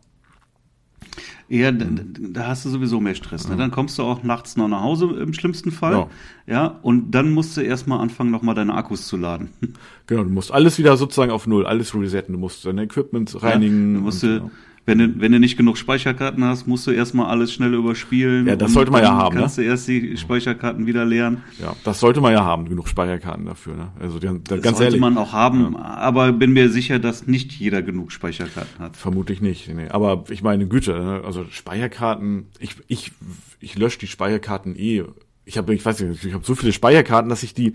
Ja, 1.50 1.72
da, 1.72 1.86
da 1.86 2.48
hast 2.48 2.66
du 2.66 2.70
sowieso 2.70 3.00
mehr 3.00 3.16
Stress. 3.16 3.48
Ne? 3.48 3.56
Dann 3.56 3.72
kommst 3.72 3.98
du 3.98 4.04
auch 4.04 4.22
nachts 4.22 4.58
noch 4.58 4.68
nach 4.68 4.82
Hause 4.82 5.06
im 5.06 5.34
schlimmsten 5.34 5.72
Fall. 5.72 5.94
Ja, 5.94 6.08
ja 6.46 6.80
und 6.82 7.12
dann 7.12 7.32
musst 7.32 7.56
du 7.56 7.62
erstmal 7.62 8.02
anfangen, 8.02 8.32
nochmal 8.32 8.54
deine 8.54 8.74
Akkus 8.74 9.08
zu 9.08 9.18
laden. 9.18 9.50
Genau, 10.08 10.24
du 10.24 10.30
musst 10.30 10.54
alles 10.54 10.78
wieder 10.78 10.96
sozusagen 10.96 11.34
auf 11.34 11.48
Null, 11.48 11.66
alles 11.66 11.94
resetten. 11.94 12.32
Du 12.32 12.40
musst 12.40 12.66
dein 12.66 12.78
Equipment 12.78 13.44
reinigen. 13.44 13.92
Ja, 13.92 13.98
du 13.98 14.04
musst 14.06 14.24
und, 14.24 14.40
du, 14.40 14.52
wenn 14.88 15.00
du, 15.00 15.20
wenn 15.20 15.34
du 15.34 15.40
nicht 15.40 15.58
genug 15.58 15.78
Speicherkarten 15.78 16.46
hast, 16.46 16.66
musst 16.66 16.88
du 16.88 16.92
erstmal 16.92 17.26
alles 17.26 17.52
schnell 17.52 17.74
überspielen. 17.74 18.48
Ja, 18.48 18.56
das 18.56 18.72
sollte 18.72 18.90
man 18.90 19.04
ja 19.04 19.14
haben. 19.14 19.36
Kannst 19.36 19.58
ne? 19.58 19.66
du 19.66 19.70
erst 19.70 19.86
die 19.90 20.16
Speicherkarten 20.16 20.86
wieder 20.86 21.04
leeren. 21.04 21.44
Ja, 21.60 21.76
das 21.84 22.00
sollte 22.00 22.22
man 22.22 22.32
ja 22.32 22.46
haben, 22.46 22.70
genug 22.70 22.88
Speicherkarten 22.88 23.46
dafür. 23.46 23.76
Ne? 23.76 23.92
Also 24.00 24.18
die, 24.18 24.28
das 24.46 24.62
ganz 24.62 24.78
sollte 24.78 24.84
ehrlich, 24.86 25.02
man 25.02 25.18
auch 25.18 25.34
haben, 25.34 25.74
ja. 25.74 25.84
aber 25.84 26.32
bin 26.32 26.54
mir 26.54 26.70
sicher, 26.70 27.00
dass 27.00 27.28
nicht 27.28 27.52
jeder 27.52 27.82
genug 27.82 28.14
Speicherkarten 28.14 28.80
hat. 28.80 28.96
Vermutlich 28.96 29.42
nicht. 29.42 29.68
Nee. 29.68 29.90
Aber 29.90 30.24
ich 30.30 30.42
meine 30.42 30.68
Güte, 30.68 30.94
ne? 30.94 31.22
also 31.26 31.44
Speicherkarten, 31.50 32.46
ich, 32.60 32.78
ich, 32.88 33.12
ich 33.60 33.78
lösche 33.78 34.00
die 34.00 34.08
Speicherkarten 34.08 34.78
eh. 34.78 35.04
Ich 35.44 35.58
habe, 35.58 35.76
ich 35.76 35.86
weiß 35.86 36.00
nicht, 36.00 36.24
ich 36.24 36.34
habe 36.34 36.46
so 36.46 36.56
viele 36.56 36.72
Speicherkarten, 36.72 37.30
dass 37.30 37.44
ich 37.44 37.54
die, 37.54 37.74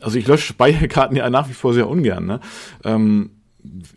also 0.00 0.16
ich 0.16 0.26
lösche 0.26 0.46
Speicherkarten 0.46 1.18
ja 1.18 1.28
nach 1.28 1.50
wie 1.50 1.54
vor 1.54 1.74
sehr 1.74 1.86
ungern. 1.86 2.24
Ne? 2.24 2.40
Ähm, 2.82 3.30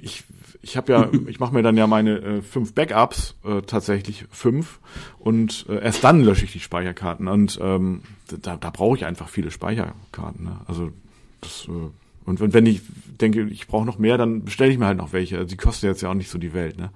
ich 0.02 0.26
ich 0.68 0.78
habe 0.78 0.92
ja, 0.92 1.10
ich 1.28 1.40
mache 1.40 1.54
mir 1.54 1.64
dann 1.64 1.78
ja 1.78 1.88
meine 1.88 2.18
äh, 2.20 2.42
fünf 2.42 2.74
Backups, 2.74 3.36
äh, 3.46 3.62
tatsächlich 3.62 4.26
fünf, 4.32 4.80
und 5.20 5.66
äh, 5.70 5.82
erst 5.82 6.04
dann 6.04 6.24
lösche 6.24 6.46
ich 6.46 6.52
die 6.52 6.60
Speicherkarten. 6.60 7.28
Und 7.28 7.60
ähm, 7.62 8.02
da, 8.42 8.58
da 8.58 8.70
brauche 8.70 8.98
ich 8.98 9.06
einfach 9.06 9.30
viele 9.30 9.52
Speicherkarten. 9.52 10.46
Ne? 10.46 10.60
Also 10.68 10.92
das, 11.42 11.68
äh, 11.68 11.90
und 12.26 12.40
wenn, 12.42 12.54
wenn 12.54 12.66
ich 12.66 12.82
denke, 13.22 13.44
ich 13.44 13.68
brauche 13.68 13.86
noch 13.86 13.98
mehr, 13.98 14.18
dann 14.18 14.44
bestelle 14.44 14.72
ich 14.72 14.78
mir 14.78 14.86
halt 14.86 14.98
noch 14.98 15.14
welche. 15.14 15.38
Also 15.38 15.50
die 15.50 15.58
kosten 15.58 15.86
jetzt 15.86 16.02
ja 16.02 16.10
auch 16.10 16.14
nicht 16.14 16.30
so 16.30 16.38
die 16.38 16.54
Welt, 16.54 16.78
ne? 16.78 16.92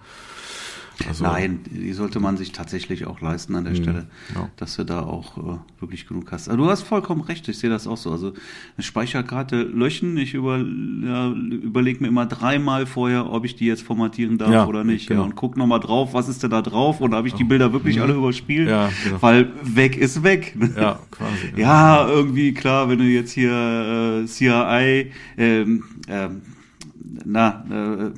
Also, 1.08 1.24
Nein, 1.24 1.62
die 1.66 1.94
sollte 1.94 2.20
man 2.20 2.38
sich 2.38 2.52
tatsächlich 2.52 3.08
auch 3.08 3.22
leisten 3.22 3.56
an 3.56 3.64
der 3.64 3.74
mh, 3.74 3.82
Stelle, 3.82 4.08
ja. 4.36 4.50
dass 4.58 4.76
du 4.76 4.84
da 4.84 5.02
auch 5.02 5.38
äh, 5.38 5.58
wirklich 5.80 6.08
genug 6.08 6.32
hast. 6.32 6.50
Also 6.50 6.64
du 6.64 6.70
hast 6.70 6.84
vollkommen 6.84 7.22
recht, 7.22 7.48
ich 7.48 7.58
sehe 7.58 7.70
das 7.70 7.88
auch 7.88 7.98
so. 7.98 8.12
Also 8.12 8.34
eine 8.78 8.84
Speicherkarte 8.84 9.64
löschen, 9.64 10.18
ich 10.18 10.34
über, 10.34 10.58
ja, 10.58 11.32
überlege 11.32 12.02
mir 12.02 12.08
immer 12.08 12.26
dreimal 12.26 12.86
vorher, 12.86 13.32
ob 13.32 13.46
ich 13.46 13.56
die 13.56 13.66
jetzt 13.66 13.82
formatieren 13.82 14.38
darf 14.38 14.52
ja, 14.52 14.68
oder 14.68 14.84
nicht. 14.84 15.08
Genau. 15.08 15.22
Ja, 15.22 15.26
und 15.26 15.36
guck 15.36 15.58
nochmal 15.58 15.80
drauf, 15.80 16.14
was 16.14 16.30
ist 16.30 16.44
denn 16.44 16.52
da 16.52 16.62
drauf 16.62 17.02
und 17.02 17.14
habe 17.14 17.28
ich 17.28 17.34
die 17.34 17.44
Bilder 17.44 17.74
wirklich 17.74 17.98
mhm. 17.98 18.04
alle 18.04 18.14
überspielt? 18.14 18.70
Ja, 18.70 18.90
genau. 19.04 19.22
Weil 19.22 19.52
weg 19.64 19.98
ist 19.98 20.24
weg. 20.24 20.56
Ja, 20.76 21.00
quasi. 21.10 21.32
ja, 21.56 22.08
irgendwie 22.08 22.54
klar, 22.54 22.90
wenn 22.90 23.00
du 23.00 23.06
jetzt 23.06 23.32
hier 23.32 24.22
äh, 24.24 24.26
CIA, 24.26 24.82
ähm, 25.38 25.84
ähm, 26.08 26.42
na, 27.26 27.66
äh, 27.70 28.12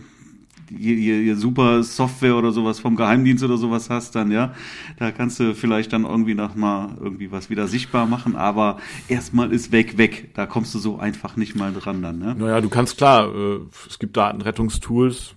je, 0.78 0.94
je, 0.94 1.22
je 1.22 1.36
super 1.36 1.84
Software 1.84 2.36
oder 2.36 2.52
sowas 2.52 2.80
vom 2.80 2.96
Geheimdienst 2.96 3.44
oder 3.44 3.58
sowas 3.58 3.90
hast, 3.90 4.16
dann 4.16 4.32
ja, 4.32 4.54
da 4.98 5.12
kannst 5.12 5.40
du 5.40 5.56
vielleicht 5.56 5.94
dann 5.94 6.06
irgendwie 6.06 6.36
noch 6.36 6.56
mal 6.56 6.98
irgendwie 7.00 7.32
was 7.32 7.50
wieder 7.50 7.68
sichtbar 7.68 8.06
machen, 8.06 8.36
aber 8.36 8.78
erstmal 9.08 9.52
ist 9.52 9.72
weg, 9.72 9.98
weg. 9.98 10.30
Da 10.34 10.46
kommst 10.46 10.74
du 10.76 10.80
so 10.80 10.98
einfach 10.98 11.36
nicht 11.36 11.56
mal 11.56 11.74
dran 11.74 12.02
dann, 12.02 12.20
ne? 12.20 12.36
Naja, 12.38 12.62
du 12.62 12.70
kannst 12.70 12.98
klar, 12.98 13.34
äh, 13.34 13.60
es 13.88 14.00
gibt 14.00 14.18
Datenrettungstools, 14.18 15.36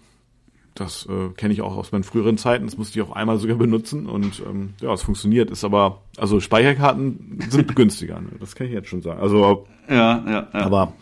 das 0.75 1.07
äh, 1.07 1.31
kenne 1.37 1.55
ich 1.55 1.63
auch 1.63 1.77
aus 1.77 1.93
meinen 1.93 2.05
früheren 2.05 2.37
Zeiten. 2.37 2.67
Das 2.67 2.77
musste 2.77 2.99
ich 2.99 3.05
auch 3.05 3.15
einmal 3.17 3.39
sogar 3.39 3.57
benutzen 3.57 4.07
und 4.07 4.43
ähm, 4.47 4.75
ja, 4.81 4.93
es 4.93 5.03
funktioniert. 5.03 5.51
Ist 5.51 5.65
aber 5.65 6.03
also 6.19 6.39
Speicherkarten 6.39 7.41
sind 7.49 7.75
günstiger. 7.77 8.21
Ne? 8.21 8.29
Das 8.39 8.55
kann 8.55 8.67
ich 8.67 8.75
jetzt 8.75 8.89
schon 8.89 9.01
sagen. 9.01 9.21
Also 9.21 9.67
ja, 9.89 10.23
ja, 10.27 10.49
ja. 10.53 10.61
Aber 10.65 10.93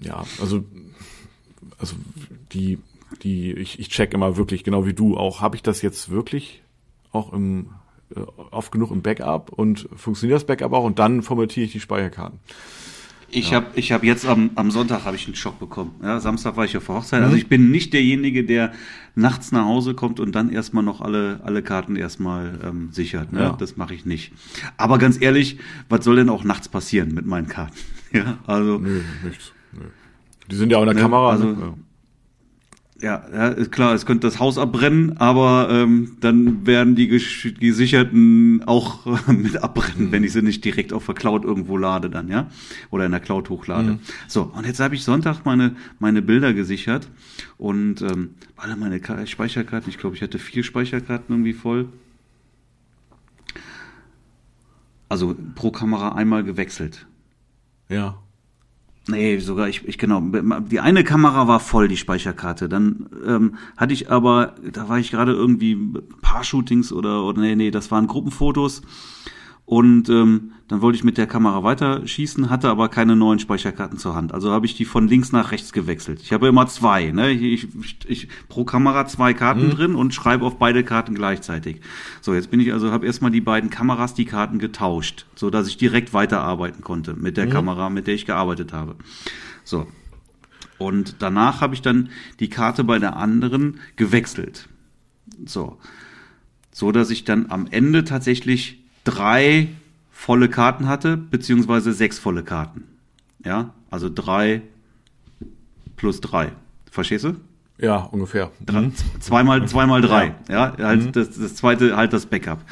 ja, 0.00 0.24
also 0.40 0.64
also 1.78 1.96
die 2.52 2.78
die 3.22 3.52
ich, 3.52 3.78
ich 3.78 3.88
check 3.88 4.14
immer 4.14 4.36
wirklich 4.36 4.64
genau 4.64 4.86
wie 4.86 4.94
du 4.94 5.16
auch, 5.16 5.40
habe 5.40 5.56
ich 5.56 5.62
das 5.62 5.82
jetzt 5.82 6.10
wirklich 6.10 6.62
auch 7.12 7.32
im 7.32 7.70
äh, 8.14 8.20
oft 8.50 8.72
genug 8.72 8.90
im 8.90 9.02
Backup 9.02 9.52
und 9.52 9.88
funktioniert 9.96 10.36
das 10.36 10.46
Backup 10.46 10.72
auch 10.72 10.84
und 10.84 10.98
dann 10.98 11.22
formatiere 11.22 11.66
ich 11.66 11.72
die 11.72 11.80
Speicherkarten. 11.80 12.38
Ich 13.30 13.50
ja. 13.50 13.56
habe 13.56 13.66
ich 13.74 13.92
hab 13.92 14.04
jetzt 14.04 14.26
am, 14.26 14.50
am 14.54 14.70
Sonntag 14.70 15.04
habe 15.04 15.16
ich 15.16 15.26
einen 15.26 15.34
Schock 15.34 15.58
bekommen. 15.58 15.96
Ja, 16.02 16.18
Samstag 16.18 16.56
war 16.56 16.64
ich 16.64 16.76
auf 16.78 16.88
Hochzeit. 16.88 17.20
Also 17.20 17.32
mhm. 17.32 17.38
ich 17.38 17.48
bin 17.48 17.70
nicht 17.70 17.92
derjenige, 17.92 18.42
der 18.44 18.72
nachts 19.14 19.52
nach 19.52 19.66
Hause 19.66 19.92
kommt 19.92 20.18
und 20.18 20.34
dann 20.34 20.50
erstmal 20.50 20.82
noch 20.82 21.02
alle, 21.02 21.40
alle 21.44 21.62
Karten 21.62 21.96
erstmal 21.96 22.58
ähm, 22.64 22.88
sichert. 22.90 23.32
Ne? 23.32 23.40
Ja. 23.40 23.56
Das 23.58 23.76
mache 23.76 23.94
ich 23.94 24.06
nicht. 24.06 24.32
Aber 24.78 24.96
ganz 24.96 25.20
ehrlich, 25.20 25.58
was 25.90 26.04
soll 26.04 26.16
denn 26.16 26.30
auch 26.30 26.42
nachts 26.42 26.70
passieren 26.70 27.12
mit 27.12 27.26
meinen 27.26 27.48
Karten? 27.48 27.76
ja, 28.12 28.38
also. 28.46 28.78
Nö, 28.78 29.02
nichts. 29.22 29.52
Nö. 29.72 29.84
Die 30.50 30.56
sind 30.56 30.70
ja 30.70 30.78
auch 30.78 30.82
in 30.82 30.86
der 30.86 30.94
ne? 30.94 31.00
Kamera. 31.02 31.30
Also, 31.30 31.46
ne? 31.48 31.74
Ja, 33.00 33.24
ja, 33.32 33.48
ist 33.48 33.70
klar, 33.70 33.94
es 33.94 34.06
könnte 34.06 34.26
das 34.26 34.40
Haus 34.40 34.58
abbrennen, 34.58 35.18
aber 35.18 35.68
ähm, 35.70 36.16
dann 36.20 36.66
werden 36.66 36.96
die 36.96 37.06
gesicherten 37.06 38.64
auch 38.66 39.06
äh, 39.28 39.32
mit 39.32 39.62
abbrennen, 39.62 40.08
mhm. 40.08 40.12
wenn 40.12 40.24
ich 40.24 40.32
sie 40.32 40.42
nicht 40.42 40.64
direkt 40.64 40.92
auf 40.92 41.06
der 41.06 41.14
Cloud 41.14 41.44
irgendwo 41.44 41.76
lade 41.76 42.10
dann, 42.10 42.28
ja, 42.28 42.50
oder 42.90 43.06
in 43.06 43.12
der 43.12 43.20
Cloud 43.20 43.50
hochlade. 43.50 43.92
Mhm. 43.92 43.98
So, 44.26 44.42
und 44.42 44.66
jetzt 44.66 44.80
habe 44.80 44.96
ich 44.96 45.04
Sonntag 45.04 45.44
meine 45.44 45.76
meine 46.00 46.22
Bilder 46.22 46.52
gesichert 46.52 47.08
und 47.56 48.02
ähm, 48.02 48.30
alle 48.56 48.74
meine 48.74 49.00
Speicherkarten, 49.26 49.88
ich 49.90 49.98
glaube, 49.98 50.16
ich 50.16 50.22
hatte 50.22 50.40
vier 50.40 50.64
Speicherkarten 50.64 51.32
irgendwie 51.32 51.52
voll. 51.52 51.88
Also 55.08 55.36
pro 55.54 55.70
Kamera 55.70 56.16
einmal 56.16 56.42
gewechselt. 56.42 57.06
Ja. 57.88 58.18
Nee, 59.08 59.38
sogar 59.38 59.68
ich, 59.68 59.88
ich 59.88 59.96
genau. 59.96 60.20
Die 60.20 60.80
eine 60.80 61.02
Kamera 61.02 61.48
war 61.48 61.60
voll, 61.60 61.88
die 61.88 61.96
Speicherkarte. 61.96 62.68
Dann 62.68 63.08
ähm, 63.26 63.54
hatte 63.76 63.94
ich 63.94 64.10
aber, 64.10 64.54
da 64.70 64.90
war 64.90 64.98
ich 64.98 65.10
gerade 65.10 65.32
irgendwie 65.32 65.78
paar 66.20 66.44
Shootings 66.44 66.92
oder 66.92 67.24
oder 67.24 67.40
nee, 67.40 67.56
nee, 67.56 67.70
das 67.70 67.90
waren 67.90 68.06
Gruppenfotos. 68.06 68.82
Und 69.68 70.08
ähm, 70.08 70.52
dann 70.68 70.80
wollte 70.80 70.96
ich 70.96 71.04
mit 71.04 71.18
der 71.18 71.26
Kamera 71.26 71.62
weiter 71.62 72.06
schießen, 72.06 72.48
hatte 72.48 72.70
aber 72.70 72.88
keine 72.88 73.16
neuen 73.16 73.38
Speicherkarten 73.38 73.98
zur 73.98 74.14
Hand. 74.14 74.32
Also 74.32 74.50
habe 74.50 74.64
ich 74.64 74.74
die 74.74 74.86
von 74.86 75.08
links 75.08 75.30
nach 75.30 75.52
rechts 75.52 75.74
gewechselt. 75.74 76.22
Ich 76.22 76.32
habe 76.32 76.48
immer 76.48 76.66
zwei, 76.68 77.10
ne? 77.10 77.32
Ich, 77.32 77.68
ich, 77.74 77.98
ich 78.06 78.28
pro 78.48 78.64
Kamera 78.64 79.04
zwei 79.06 79.34
Karten 79.34 79.66
mhm. 79.66 79.70
drin 79.72 79.94
und 79.94 80.14
schreibe 80.14 80.46
auf 80.46 80.56
beide 80.56 80.84
Karten 80.84 81.14
gleichzeitig. 81.14 81.82
So, 82.22 82.32
jetzt 82.32 82.50
bin 82.50 82.60
ich 82.60 82.72
also 82.72 82.90
habe 82.90 83.04
erstmal 83.04 83.30
die 83.30 83.42
beiden 83.42 83.68
Kameras 83.68 84.14
die 84.14 84.24
Karten 84.24 84.58
getauscht, 84.58 85.26
so 85.34 85.50
dass 85.50 85.68
ich 85.68 85.76
direkt 85.76 86.14
weiterarbeiten 86.14 86.82
konnte 86.82 87.12
mit 87.12 87.36
der 87.36 87.44
mhm. 87.44 87.50
Kamera, 87.50 87.90
mit 87.90 88.06
der 88.06 88.14
ich 88.14 88.24
gearbeitet 88.24 88.72
habe. 88.72 88.96
So. 89.64 89.86
Und 90.78 91.16
danach 91.18 91.60
habe 91.60 91.74
ich 91.74 91.82
dann 91.82 92.08
die 92.40 92.48
Karte 92.48 92.84
bei 92.84 92.98
der 92.98 93.16
anderen 93.16 93.80
gewechselt. 93.96 94.70
So. 95.44 95.76
So 96.72 96.90
dass 96.90 97.10
ich 97.10 97.24
dann 97.24 97.50
am 97.50 97.66
Ende 97.70 98.04
tatsächlich 98.04 98.78
drei 99.04 99.68
volle 100.10 100.48
Karten 100.48 100.88
hatte, 100.88 101.16
beziehungsweise 101.16 101.92
sechs 101.92 102.18
volle 102.18 102.42
Karten. 102.42 102.84
Ja, 103.44 103.72
also 103.90 104.10
drei 104.12 104.62
plus 105.96 106.20
drei. 106.20 106.52
Verstehst 106.90 107.24
du? 107.24 107.36
Ja, 107.78 107.98
ungefähr. 107.98 108.50
Mhm. 108.68 108.92
Zweimal, 109.20 109.66
zweimal 109.68 110.00
drei. 110.00 110.34
Ja, 110.48 110.74
ja 110.76 110.86
halt 110.86 111.04
mhm. 111.04 111.12
das, 111.12 111.30
das 111.30 111.54
zweite 111.54 111.96
halt 111.96 112.12
das 112.12 112.26
Backup. 112.26 112.64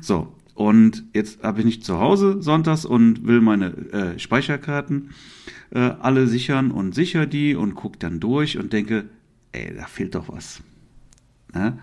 So. 0.00 0.34
Und 0.54 1.02
jetzt 1.12 1.42
habe 1.42 1.58
ich 1.58 1.64
nicht 1.64 1.84
zu 1.84 1.98
Hause 1.98 2.40
sonntags 2.40 2.84
und 2.84 3.26
will 3.26 3.40
meine 3.40 3.66
äh, 3.92 4.18
Speicherkarten 4.20 5.10
äh, 5.70 5.80
alle 5.80 6.28
sichern 6.28 6.70
und 6.70 6.94
sicher 6.94 7.26
die 7.26 7.56
und 7.56 7.74
guck 7.74 7.98
dann 7.98 8.20
durch 8.20 8.56
und 8.56 8.72
denke, 8.72 9.06
ey, 9.50 9.74
da 9.74 9.86
fehlt 9.86 10.14
doch 10.14 10.28
was. 10.28 10.62
Ja? 11.52 11.76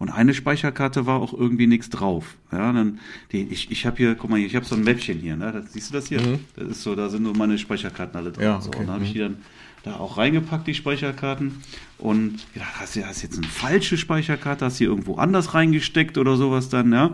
Und 0.00 0.08
eine 0.08 0.32
Speicherkarte 0.32 1.04
war 1.04 1.20
auch 1.20 1.34
irgendwie 1.34 1.66
nichts 1.66 1.90
drauf. 1.90 2.36
Ja, 2.50 2.72
dann 2.72 3.00
die, 3.32 3.42
ich, 3.42 3.70
ich 3.70 3.84
habe 3.84 3.98
hier, 3.98 4.14
guck 4.14 4.30
mal, 4.30 4.38
hier, 4.38 4.46
ich 4.46 4.56
habe 4.56 4.64
so 4.64 4.74
ein 4.74 4.82
Mäppchen 4.82 5.18
hier, 5.18 5.36
ne? 5.36 5.52
Das, 5.52 5.74
siehst 5.74 5.90
du 5.90 5.94
das 5.94 6.06
hier? 6.06 6.22
Mhm. 6.22 6.38
Das 6.56 6.68
ist 6.68 6.82
so, 6.82 6.94
da 6.94 7.10
sind 7.10 7.22
nur 7.22 7.36
meine 7.36 7.58
Speicherkarten 7.58 8.16
alle 8.16 8.32
drin. 8.32 8.44
Ja, 8.44 8.56
okay. 8.56 8.64
so, 8.64 8.70
und 8.70 8.86
dann 8.86 8.94
habe 8.94 9.04
ich 9.04 9.10
mhm. 9.10 9.12
die 9.12 9.18
dann 9.18 9.36
da 9.82 9.96
auch 9.96 10.16
reingepackt, 10.16 10.66
die 10.66 10.72
Speicherkarten. 10.72 11.56
Und 11.98 12.50
gedacht, 12.54 12.80
hast 12.80 12.96
du 12.96 13.06
hast 13.06 13.20
jetzt 13.22 13.36
eine 13.36 13.46
falsche 13.46 13.98
Speicherkarte, 13.98 14.64
hast 14.64 14.76
du 14.76 14.84
hier 14.84 14.88
irgendwo 14.88 15.16
anders 15.16 15.52
reingesteckt 15.52 16.16
oder 16.16 16.36
sowas 16.36 16.70
dann, 16.70 16.94
ja. 16.94 17.12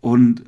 Und 0.00 0.44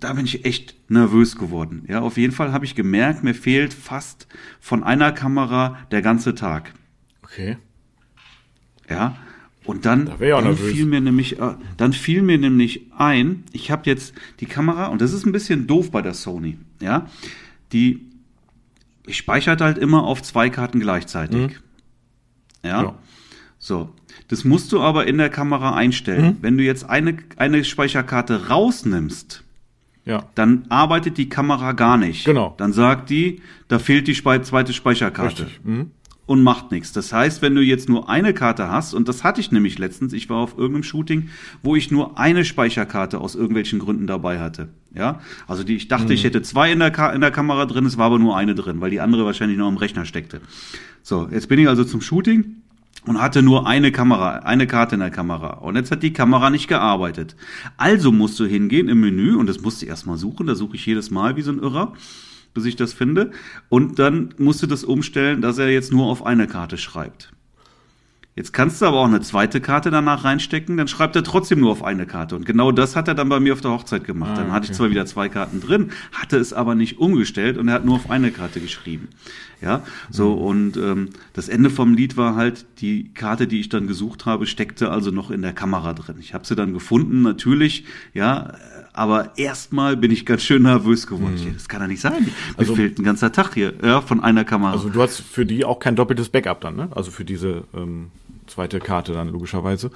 da 0.00 0.12
bin 0.12 0.26
ich 0.26 0.44
echt 0.44 0.74
nervös 0.90 1.36
geworden. 1.36 1.86
Ja, 1.88 2.02
auf 2.02 2.18
jeden 2.18 2.34
Fall 2.34 2.52
habe 2.52 2.66
ich 2.66 2.74
gemerkt, 2.74 3.24
mir 3.24 3.34
fehlt 3.34 3.72
fast 3.72 4.28
von 4.60 4.84
einer 4.84 5.12
Kamera 5.12 5.78
der 5.90 6.02
ganze 6.02 6.34
Tag. 6.34 6.74
Okay. 7.22 7.56
Ja. 8.90 9.16
Und 9.64 9.86
dann, 9.86 10.06
da 10.06 10.18
dann 10.18 10.56
fiel 10.56 10.86
mir 10.86 11.00
nämlich, 11.00 11.38
äh, 11.38 11.54
dann 11.76 11.92
fiel 11.92 12.22
mir 12.22 12.38
nämlich 12.38 12.90
ein, 12.96 13.44
ich 13.52 13.70
habe 13.70 13.82
jetzt 13.86 14.14
die 14.40 14.46
Kamera 14.46 14.86
und 14.86 15.00
das 15.00 15.12
ist 15.12 15.24
ein 15.24 15.32
bisschen 15.32 15.66
doof 15.66 15.90
bei 15.90 16.02
der 16.02 16.14
Sony. 16.14 16.58
Ja, 16.80 17.06
die 17.72 18.00
ich 19.06 19.16
speichere 19.16 19.56
halt 19.60 19.78
immer 19.78 20.04
auf 20.04 20.22
zwei 20.22 20.50
Karten 20.50 20.80
gleichzeitig. 20.80 21.40
Mhm. 21.40 21.50
Ja? 22.64 22.82
ja. 22.82 22.98
So. 23.58 23.90
Das 24.28 24.44
musst 24.44 24.72
du 24.72 24.80
aber 24.80 25.06
in 25.06 25.18
der 25.18 25.30
Kamera 25.30 25.74
einstellen. 25.74 26.24
Mhm. 26.24 26.36
Wenn 26.40 26.56
du 26.56 26.64
jetzt 26.64 26.88
eine, 26.88 27.16
eine 27.36 27.64
Speicherkarte 27.64 28.48
rausnimmst, 28.48 29.42
ja. 30.04 30.24
dann 30.34 30.64
arbeitet 30.68 31.18
die 31.18 31.28
Kamera 31.28 31.72
gar 31.72 31.96
nicht. 31.96 32.24
Genau. 32.24 32.54
Dann 32.56 32.72
sagt 32.72 33.10
die, 33.10 33.42
da 33.68 33.78
fehlt 33.78 34.08
die 34.08 34.14
Spe 34.14 34.42
zweite 34.42 34.72
Speicherkarte. 34.72 35.44
Richtig. 35.44 35.64
Mhm. 35.64 35.90
Und 36.32 36.42
macht 36.42 36.70
nichts. 36.70 36.92
Das 36.92 37.12
heißt, 37.12 37.42
wenn 37.42 37.54
du 37.54 37.60
jetzt 37.60 37.90
nur 37.90 38.08
eine 38.08 38.32
Karte 38.32 38.70
hast, 38.70 38.94
und 38.94 39.06
das 39.06 39.22
hatte 39.22 39.42
ich 39.42 39.52
nämlich 39.52 39.78
letztens, 39.78 40.14
ich 40.14 40.30
war 40.30 40.38
auf 40.38 40.56
irgendeinem 40.56 40.82
Shooting, 40.82 41.28
wo 41.62 41.76
ich 41.76 41.90
nur 41.90 42.18
eine 42.18 42.46
Speicherkarte 42.46 43.20
aus 43.20 43.34
irgendwelchen 43.34 43.78
Gründen 43.78 44.06
dabei 44.06 44.40
hatte. 44.40 44.70
Ja, 44.94 45.20
also 45.46 45.62
die, 45.62 45.76
ich 45.76 45.88
dachte, 45.88 46.06
mhm. 46.06 46.12
ich 46.12 46.24
hätte 46.24 46.40
zwei 46.40 46.72
in 46.72 46.78
der, 46.78 46.90
Ka 46.90 47.10
in 47.10 47.20
der 47.20 47.32
Kamera 47.32 47.66
drin, 47.66 47.84
es 47.84 47.98
war 47.98 48.06
aber 48.06 48.18
nur 48.18 48.34
eine 48.34 48.54
drin, 48.54 48.80
weil 48.80 48.88
die 48.88 49.02
andere 49.02 49.26
wahrscheinlich 49.26 49.58
noch 49.58 49.68
im 49.68 49.76
Rechner 49.76 50.06
steckte. 50.06 50.40
So, 51.02 51.28
jetzt 51.30 51.50
bin 51.50 51.58
ich 51.58 51.68
also 51.68 51.84
zum 51.84 52.00
Shooting 52.00 52.62
und 53.04 53.20
hatte 53.20 53.42
nur 53.42 53.66
eine 53.66 53.92
Kamera, 53.92 54.36
eine 54.36 54.66
Karte 54.66 54.94
in 54.94 55.00
der 55.00 55.10
Kamera. 55.10 55.58
Und 55.58 55.76
jetzt 55.76 55.90
hat 55.90 56.02
die 56.02 56.14
Kamera 56.14 56.48
nicht 56.48 56.66
gearbeitet. 56.66 57.36
Also 57.76 58.10
musst 58.10 58.40
du 58.40 58.46
hingehen 58.46 58.88
im 58.88 59.00
Menü 59.00 59.34
und 59.34 59.48
das 59.50 59.60
musst 59.60 59.82
du 59.82 59.86
erstmal 59.86 60.16
suchen. 60.16 60.46
Da 60.46 60.54
suche 60.54 60.76
ich 60.76 60.86
jedes 60.86 61.10
Mal 61.10 61.36
wie 61.36 61.42
so 61.42 61.52
ein 61.52 61.58
Irrer, 61.58 61.92
bis 62.54 62.64
ich 62.64 62.76
das 62.76 62.92
finde. 62.92 63.30
Und 63.68 63.98
dann 63.98 64.34
musst 64.38 64.62
du 64.62 64.66
das 64.66 64.84
umstellen, 64.84 65.40
dass 65.42 65.58
er 65.58 65.70
jetzt 65.70 65.92
nur 65.92 66.06
auf 66.06 66.24
eine 66.24 66.46
Karte 66.46 66.78
schreibt. 66.78 67.32
Jetzt 68.34 68.54
kannst 68.54 68.80
du 68.80 68.86
aber 68.86 69.00
auch 69.00 69.06
eine 69.06 69.20
zweite 69.20 69.60
Karte 69.60 69.90
danach 69.90 70.24
reinstecken, 70.24 70.78
dann 70.78 70.88
schreibt 70.88 71.14
er 71.16 71.22
trotzdem 71.22 71.60
nur 71.60 71.70
auf 71.70 71.84
eine 71.84 72.06
Karte. 72.06 72.34
Und 72.34 72.46
genau 72.46 72.72
das 72.72 72.96
hat 72.96 73.06
er 73.06 73.14
dann 73.14 73.28
bei 73.28 73.40
mir 73.40 73.52
auf 73.52 73.60
der 73.60 73.72
Hochzeit 73.72 74.04
gemacht. 74.04 74.30
Ah, 74.32 74.36
dann 74.36 74.52
hatte 74.52 74.70
ich 74.70 74.72
zwar 74.72 74.88
wieder 74.88 75.04
zwei 75.04 75.28
Karten 75.28 75.60
drin, 75.60 75.90
hatte 76.12 76.38
es 76.38 76.54
aber 76.54 76.74
nicht 76.74 76.98
umgestellt 76.98 77.58
und 77.58 77.68
er 77.68 77.74
hat 77.74 77.84
nur 77.84 77.96
auf 77.96 78.08
eine 78.08 78.30
Karte 78.30 78.60
geschrieben. 78.60 79.08
Ja, 79.60 79.82
so 80.08 80.34
mhm. 80.34 80.42
und 80.42 80.76
ähm, 80.78 81.08
das 81.34 81.50
Ende 81.50 81.68
vom 81.68 81.92
Lied 81.92 82.16
war 82.16 82.34
halt, 82.34 82.64
die 82.80 83.12
Karte, 83.12 83.46
die 83.46 83.60
ich 83.60 83.68
dann 83.68 83.86
gesucht 83.86 84.24
habe, 84.24 84.46
steckte 84.46 84.90
also 84.90 85.10
noch 85.10 85.30
in 85.30 85.42
der 85.42 85.52
Kamera 85.52 85.92
drin. 85.92 86.16
Ich 86.18 86.32
habe 86.32 86.46
sie 86.46 86.56
dann 86.56 86.72
gefunden, 86.72 87.20
natürlich, 87.20 87.84
ja, 88.14 88.54
aber 88.92 89.36
erstmal 89.36 89.96
bin 89.96 90.10
ich 90.10 90.26
ganz 90.26 90.42
schön 90.42 90.62
nervös 90.62 91.06
geworden. 91.06 91.40
Mhm. 91.42 91.54
Das 91.54 91.68
kann 91.68 91.80
ja 91.80 91.88
nicht 91.88 92.00
sein. 92.00 92.24
Mir 92.24 92.32
also, 92.56 92.74
fehlt 92.74 92.98
ein 92.98 93.04
ganzer 93.04 93.32
Tag 93.32 93.54
hier 93.54 93.74
ja, 93.82 94.00
von 94.00 94.22
einer 94.22 94.44
Kamera. 94.44 94.72
Also 94.72 94.88
du 94.88 95.00
hast 95.02 95.20
für 95.20 95.46
die 95.46 95.64
auch 95.64 95.78
kein 95.78 95.96
doppeltes 95.96 96.28
Backup 96.28 96.60
dann, 96.60 96.76
ne? 96.76 96.88
Also 96.94 97.10
für 97.10 97.24
diese 97.24 97.64
ähm, 97.74 98.10
zweite 98.46 98.80
Karte 98.80 99.12
dann 99.12 99.28
logischerweise. 99.28 99.90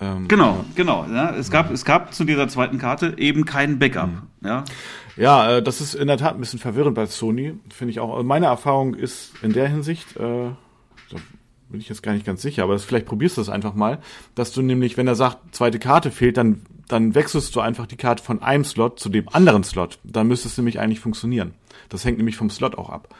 Ähm, 0.00 0.28
genau, 0.28 0.64
genau. 0.74 1.06
Ja, 1.10 1.34
es 1.34 1.50
gab, 1.50 1.70
es 1.70 1.84
gab 1.84 2.12
zu 2.14 2.24
dieser 2.24 2.48
zweiten 2.48 2.78
Karte 2.78 3.14
eben 3.16 3.44
kein 3.44 3.78
Backup. 3.78 4.08
Mhm. 4.08 4.46
Ja, 4.46 4.64
ja 5.16 5.56
äh, 5.56 5.62
das 5.62 5.80
ist 5.80 5.94
in 5.94 6.08
der 6.08 6.18
Tat 6.18 6.34
ein 6.34 6.40
bisschen 6.40 6.58
verwirrend 6.58 6.94
bei 6.94 7.06
Sony, 7.06 7.54
finde 7.70 7.92
ich 7.92 8.00
auch. 8.00 8.12
Also 8.12 8.24
meine 8.24 8.46
Erfahrung 8.46 8.94
ist 8.94 9.32
in 9.42 9.52
der 9.52 9.68
Hinsicht, 9.68 10.16
äh, 10.16 10.50
da 11.10 11.16
bin 11.68 11.80
ich 11.80 11.88
jetzt 11.88 12.02
gar 12.02 12.12
nicht 12.12 12.26
ganz 12.26 12.42
sicher, 12.42 12.64
aber 12.64 12.74
das, 12.74 12.84
vielleicht 12.84 13.06
probierst 13.06 13.36
du 13.36 13.40
das 13.40 13.48
einfach 13.48 13.74
mal, 13.74 13.98
dass 14.34 14.52
du 14.52 14.62
nämlich, 14.62 14.96
wenn 14.96 15.06
er 15.06 15.14
sagt, 15.14 15.54
zweite 15.54 15.78
Karte 15.78 16.10
fehlt, 16.10 16.36
dann, 16.36 16.62
dann 16.88 17.14
wechselst 17.14 17.54
du 17.56 17.60
einfach 17.60 17.86
die 17.86 17.96
Karte 17.96 18.22
von 18.22 18.42
einem 18.42 18.64
Slot 18.64 19.00
zu 19.00 19.08
dem 19.08 19.28
anderen 19.30 19.64
Slot. 19.64 19.98
Dann 20.04 20.26
müsste 20.28 20.48
es 20.48 20.56
nämlich 20.56 20.80
eigentlich 20.80 21.00
funktionieren. 21.00 21.54
Das 21.88 22.04
hängt 22.04 22.18
nämlich 22.18 22.36
vom 22.36 22.50
Slot 22.50 22.76
auch 22.76 22.90
ab. 22.90 23.14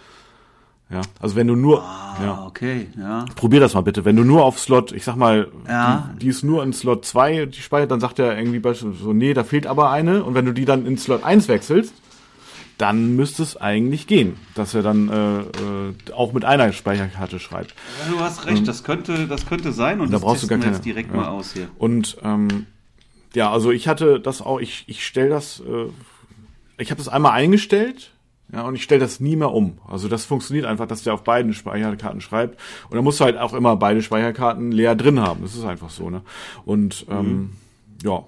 Ja, 0.90 1.00
also 1.18 1.34
wenn 1.34 1.46
du 1.46 1.56
nur, 1.56 1.82
ah, 1.82 2.16
ja, 2.22 2.46
okay, 2.46 2.88
ja. 2.96 3.24
Probier 3.36 3.58
das 3.58 3.72
mal 3.72 3.80
bitte. 3.80 4.04
Wenn 4.04 4.16
du 4.16 4.22
nur 4.22 4.44
auf 4.44 4.58
Slot, 4.58 4.92
ich 4.92 5.02
sag 5.02 5.16
mal, 5.16 5.48
ja. 5.66 6.10
die, 6.14 6.18
die 6.20 6.28
ist 6.28 6.42
nur 6.42 6.62
in 6.62 6.74
Slot 6.74 7.06
2, 7.06 7.46
die 7.46 7.60
speichert, 7.62 7.90
dann 7.90 8.00
sagt 8.00 8.18
er 8.18 8.36
irgendwie 8.36 8.58
beispielsweise 8.58 9.02
so, 9.02 9.12
nee, 9.14 9.32
da 9.32 9.44
fehlt 9.44 9.66
aber 9.66 9.90
eine. 9.90 10.22
Und 10.22 10.34
wenn 10.34 10.44
du 10.44 10.52
die 10.52 10.66
dann 10.66 10.84
in 10.84 10.98
Slot 10.98 11.24
1 11.24 11.48
wechselst, 11.48 11.94
dann 12.76 13.16
müsste 13.16 13.42
es 13.42 13.56
eigentlich 13.56 14.06
gehen, 14.06 14.36
dass 14.54 14.74
er 14.74 14.82
dann 14.82 15.08
äh, 15.08 15.40
äh, 15.40 16.12
auch 16.14 16.32
mit 16.32 16.44
einer 16.44 16.72
Speicherkarte 16.72 17.38
schreibt. 17.38 17.74
Ja, 18.04 18.12
du 18.12 18.20
hast 18.20 18.46
recht, 18.46 18.58
ähm, 18.58 18.64
das 18.64 18.84
könnte, 18.84 19.26
das 19.26 19.46
könnte 19.46 19.72
sein 19.72 20.00
und 20.00 20.12
da 20.12 20.18
brauchst 20.18 20.42
du 20.42 20.48
gar 20.48 20.58
keine, 20.58 20.78
direkt 20.80 21.10
ja. 21.10 21.16
mal 21.16 21.28
aus 21.28 21.52
hier. 21.52 21.68
Und 21.78 22.18
ähm, 22.22 22.66
ja, 23.34 23.50
also 23.50 23.70
ich 23.70 23.88
hatte 23.88 24.20
das 24.20 24.42
auch, 24.42 24.60
ich, 24.60 24.84
ich 24.86 25.06
stelle 25.06 25.30
das, 25.30 25.60
äh, 25.60 25.86
ich 26.78 26.90
habe 26.90 26.98
das 26.98 27.08
einmal 27.08 27.32
eingestellt 27.32 28.14
ja, 28.52 28.62
und 28.62 28.74
ich 28.74 28.82
stelle 28.82 29.00
das 29.00 29.20
nie 29.20 29.36
mehr 29.36 29.50
um. 29.50 29.78
Also 29.88 30.08
das 30.08 30.24
funktioniert 30.24 30.66
einfach, 30.66 30.86
dass 30.86 31.02
der 31.02 31.14
auf 31.14 31.24
beiden 31.24 31.54
Speicherkarten 31.54 32.20
schreibt. 32.20 32.60
Und 32.88 32.94
dann 32.94 33.02
musst 33.02 33.18
du 33.18 33.24
halt 33.24 33.36
auch 33.36 33.54
immer 33.54 33.76
beide 33.76 34.02
Speicherkarten 34.02 34.70
leer 34.70 34.94
drin 34.94 35.18
haben. 35.18 35.42
Das 35.42 35.54
ist 35.54 35.64
einfach 35.64 35.90
so, 35.90 36.10
ne? 36.10 36.22
Und 36.64 37.06
ähm, 37.10 37.26
mhm. 37.26 37.50
ja. 38.04 38.24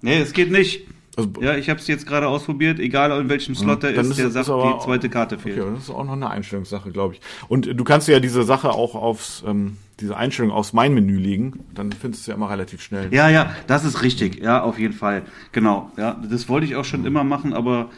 Nee, 0.00 0.18
es 0.18 0.32
geht 0.32 0.50
nicht. 0.50 0.88
Also, 1.14 1.30
ja, 1.42 1.56
ich 1.56 1.68
habe 1.68 1.78
es 1.78 1.86
jetzt 1.88 2.06
gerade 2.06 2.26
ausprobiert, 2.26 2.78
egal 2.78 3.18
in 3.20 3.28
welchem 3.28 3.54
Slot 3.54 3.84
er 3.84 3.90
ist, 3.90 4.18
der 4.18 4.30
sagt, 4.30 4.48
die 4.48 4.84
zweite 4.84 5.10
Karte 5.10 5.38
fehlt. 5.38 5.60
Okay, 5.60 5.70
das 5.74 5.84
ist 5.84 5.90
auch 5.90 6.04
noch 6.04 6.14
eine 6.14 6.30
Einstellungssache, 6.30 6.90
glaube 6.90 7.14
ich. 7.14 7.20
Und 7.48 7.66
du 7.66 7.84
kannst 7.84 8.08
ja 8.08 8.18
diese 8.18 8.44
Sache 8.44 8.70
auch 8.70 8.94
aufs, 8.94 9.44
ähm, 9.46 9.76
diese 10.00 10.16
Einstellung 10.16 10.50
aufs 10.52 10.72
Mein-Menü 10.72 11.18
legen, 11.18 11.64
dann 11.74 11.92
findest 11.92 12.26
du 12.26 12.30
ja 12.30 12.36
immer 12.36 12.48
relativ 12.48 12.80
schnell. 12.80 13.12
Ja, 13.12 13.28
ja, 13.28 13.54
das 13.66 13.84
ist 13.84 14.02
richtig, 14.02 14.42
ja, 14.42 14.62
auf 14.62 14.78
jeden 14.78 14.94
Fall. 14.94 15.22
Genau, 15.52 15.90
ja, 15.98 16.18
das 16.30 16.48
wollte 16.48 16.66
ich 16.66 16.76
auch 16.76 16.86
schon 16.86 17.00
mhm. 17.00 17.06
immer 17.06 17.24
machen, 17.24 17.52
aber 17.52 17.90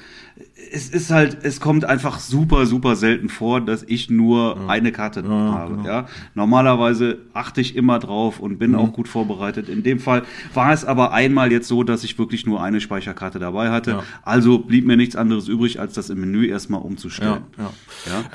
es 0.73 0.89
ist 0.89 1.11
halt, 1.11 1.39
es 1.43 1.61
kommt 1.61 1.85
einfach 1.85 2.19
super, 2.19 2.67
super 2.67 2.97
selten 2.97 3.29
vor, 3.29 3.61
dass 3.61 3.85
ich 3.85 4.11
nur 4.11 4.57
ja. 4.57 4.67
eine 4.67 4.91
Karte 4.91 5.21
ja, 5.21 5.29
habe. 5.29 5.77
Genau. 5.77 5.87
Ja, 5.87 6.07
normalerweise 6.35 7.19
achte 7.33 7.61
ich 7.61 7.77
immer 7.77 8.01
drauf 8.01 8.41
und 8.41 8.59
bin 8.59 8.73
mhm. 8.73 8.79
auch 8.79 8.93
gut 8.93 9.07
vorbereitet. 9.07 9.69
In 9.69 9.85
dem 9.85 10.01
Fall 10.01 10.23
war 10.53 10.73
es 10.73 10.85
aber 10.85 11.13
einmal 11.13 11.53
jetzt 11.53 11.69
so, 11.69 11.85
dass 11.85 12.03
ich 12.03 12.19
wirklich 12.19 12.47
nur 12.47 12.63
eine 12.63 12.81
Speicherkarte 12.81 13.39
dabei 13.39 13.71
hatte. 13.71 13.91
Ja. 13.93 14.03
Also 14.23 14.59
blieb 14.59 14.87
mir 14.87 14.97
nichts 14.97 15.15
anderes 15.15 15.47
übrig, 15.47 15.79
als 15.79 15.95
das 15.95 16.11
im 16.11 16.21
Menü 16.21 16.47
erstmal 16.47 16.83
umzustellen. 16.83 17.43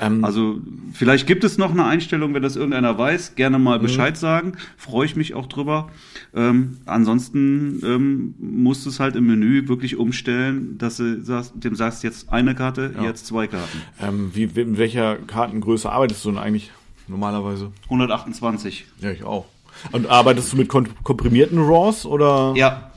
Ähm, 0.00 0.24
also 0.24 0.60
vielleicht 0.92 1.26
gibt 1.26 1.44
es 1.44 1.58
noch 1.58 1.70
eine 1.70 1.84
Einstellung, 1.84 2.32
wenn 2.32 2.42
das 2.42 2.56
irgendeiner 2.56 2.96
weiß, 2.96 3.34
gerne 3.34 3.58
mal 3.58 3.78
mhm. 3.78 3.82
Bescheid 3.82 4.16
sagen. 4.16 4.52
Freue 4.78 5.04
ich 5.04 5.16
mich 5.16 5.34
auch 5.34 5.46
drüber. 5.46 5.90
Ähm, 6.34 6.78
ansonsten 6.86 7.80
ähm, 7.84 8.34
musst 8.38 8.86
du 8.86 8.90
es 8.90 9.00
halt 9.00 9.16
im 9.16 9.26
Menü 9.26 9.68
wirklich 9.68 9.96
umstellen, 9.96 10.78
dass 10.78 10.96
du 10.96 11.22
sagst, 11.22 11.52
dem 11.56 11.74
sagst 11.74 11.89
jetzt 12.02 12.32
eine 12.32 12.54
Karte, 12.54 12.94
ja. 12.96 13.04
jetzt 13.04 13.26
zwei 13.26 13.46
Karten. 13.46 13.82
Ähm, 14.00 14.30
wie, 14.34 14.44
in 14.44 14.78
welcher 14.78 15.16
Kartengröße 15.16 15.90
arbeitest 15.90 16.24
du 16.24 16.30
denn 16.30 16.38
eigentlich 16.38 16.70
normalerweise? 17.08 17.72
128. 17.84 18.86
Ja, 19.00 19.10
ich 19.10 19.24
auch. 19.24 19.46
Und 19.92 20.08
arbeitest 20.08 20.52
du 20.52 20.56
mit 20.56 20.68
komprimierten 20.68 21.58
RAWs 21.58 22.06
oder? 22.06 22.52
Ja. 22.56 22.90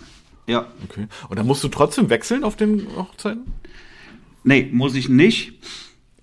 Ja. 0.48 0.68
Okay. 0.89 1.08
Und 1.30 1.39
dann 1.39 1.48
musst 1.48 1.64
du 1.64 1.70
trotzdem 1.70 2.10
wechseln 2.10 2.44
auf 2.44 2.56
den 2.56 2.88
Hochzeiten? 2.96 3.44
Nee, 4.44 4.70
muss 4.72 4.96
ich 4.96 5.10
nicht. 5.10 5.54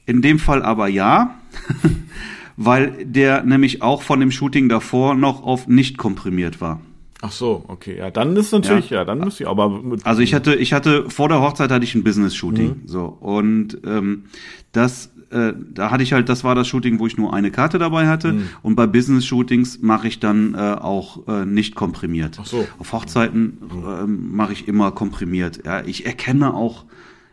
In 0.07 0.23
dem 0.23 0.39
Fall 0.39 0.63
aber 0.63 0.89
ja. 0.89 1.41
weil 2.57 3.07
der 3.07 3.43
nämlich 3.43 3.81
auch 3.81 4.03
von 4.03 4.21
dem 4.21 4.31
Shooting 4.31 4.69
davor 4.69 5.15
noch 5.15 5.43
auf 5.43 5.67
nicht 5.67 5.97
komprimiert 5.97 6.61
war. 6.61 6.81
Ach 7.23 7.33
so, 7.33 7.65
okay, 7.69 7.99
ja, 7.99 8.11
dann 8.11 8.35
ist 8.37 8.53
natürlich, 8.53 8.91
ja, 8.91 8.99
ja 8.99 9.05
dann 9.05 9.19
müsste 9.19 9.43
ich 9.43 9.49
aber. 9.49 9.69
Mit 9.69 10.07
also 10.07 10.23
ich 10.23 10.33
hatte, 10.33 10.55
ich 10.55 10.73
hatte 10.73 11.11
vor 11.11 11.29
der 11.29 11.41
Hochzeit 11.41 11.71
hatte 11.71 11.85
ich 11.85 11.95
ein 11.95 12.03
Business-Shooting, 12.03 12.69
mhm. 12.69 12.83
so 12.87 13.05
und 13.05 13.79
ähm, 13.85 14.25
das 14.73 15.11
äh, 15.31 15.53
da 15.73 15.91
hatte 15.91 16.03
ich 16.03 16.13
halt, 16.13 16.29
das 16.29 16.45
war 16.45 16.55
das 16.55 16.67
Shooting, 16.67 16.99
wo 16.99 17.07
ich 17.07 17.17
nur 17.17 17.33
eine 17.33 17.51
Karte 17.51 17.79
dabei 17.79 18.09
hatte. 18.09 18.33
Mhm. 18.33 18.49
Und 18.63 18.75
bei 18.75 18.87
Business-Shootings 18.87 19.81
mache 19.81 20.09
ich 20.09 20.19
dann 20.19 20.55
äh, 20.55 20.59
auch 20.59 21.27
äh, 21.29 21.45
nicht 21.45 21.75
komprimiert. 21.75 22.39
Ach 22.41 22.47
so. 22.47 22.67
Auf 22.79 22.93
Hochzeiten 22.93 23.59
äh, 23.71 24.07
mache 24.07 24.53
ich 24.53 24.67
immer 24.67 24.91
komprimiert. 24.91 25.61
Ja, 25.65 25.85
ich 25.85 26.05
erkenne 26.05 26.53
auch 26.55 26.85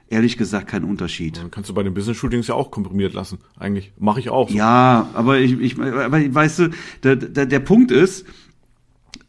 ehrlich 0.09 0.37
gesagt 0.37 0.67
keinen 0.67 0.85
Unterschied. 0.85 1.37
Dann 1.37 1.51
kannst 1.51 1.69
du 1.69 1.73
bei 1.73 1.83
den 1.83 1.93
Business-Shootings 1.93 2.47
ja 2.47 2.55
auch 2.55 2.71
komprimiert 2.71 3.13
lassen. 3.13 3.39
Eigentlich 3.57 3.93
mache 3.97 4.19
ich 4.19 4.29
auch. 4.29 4.49
So. 4.49 4.55
Ja, 4.55 5.09
aber 5.13 5.39
ich, 5.39 5.59
ich, 5.59 5.79
aber 5.79 6.33
weißt 6.33 6.59
du, 6.59 6.69
der, 7.03 7.15
der, 7.15 7.45
der 7.47 7.59
Punkt 7.59 7.91
ist, 7.91 8.25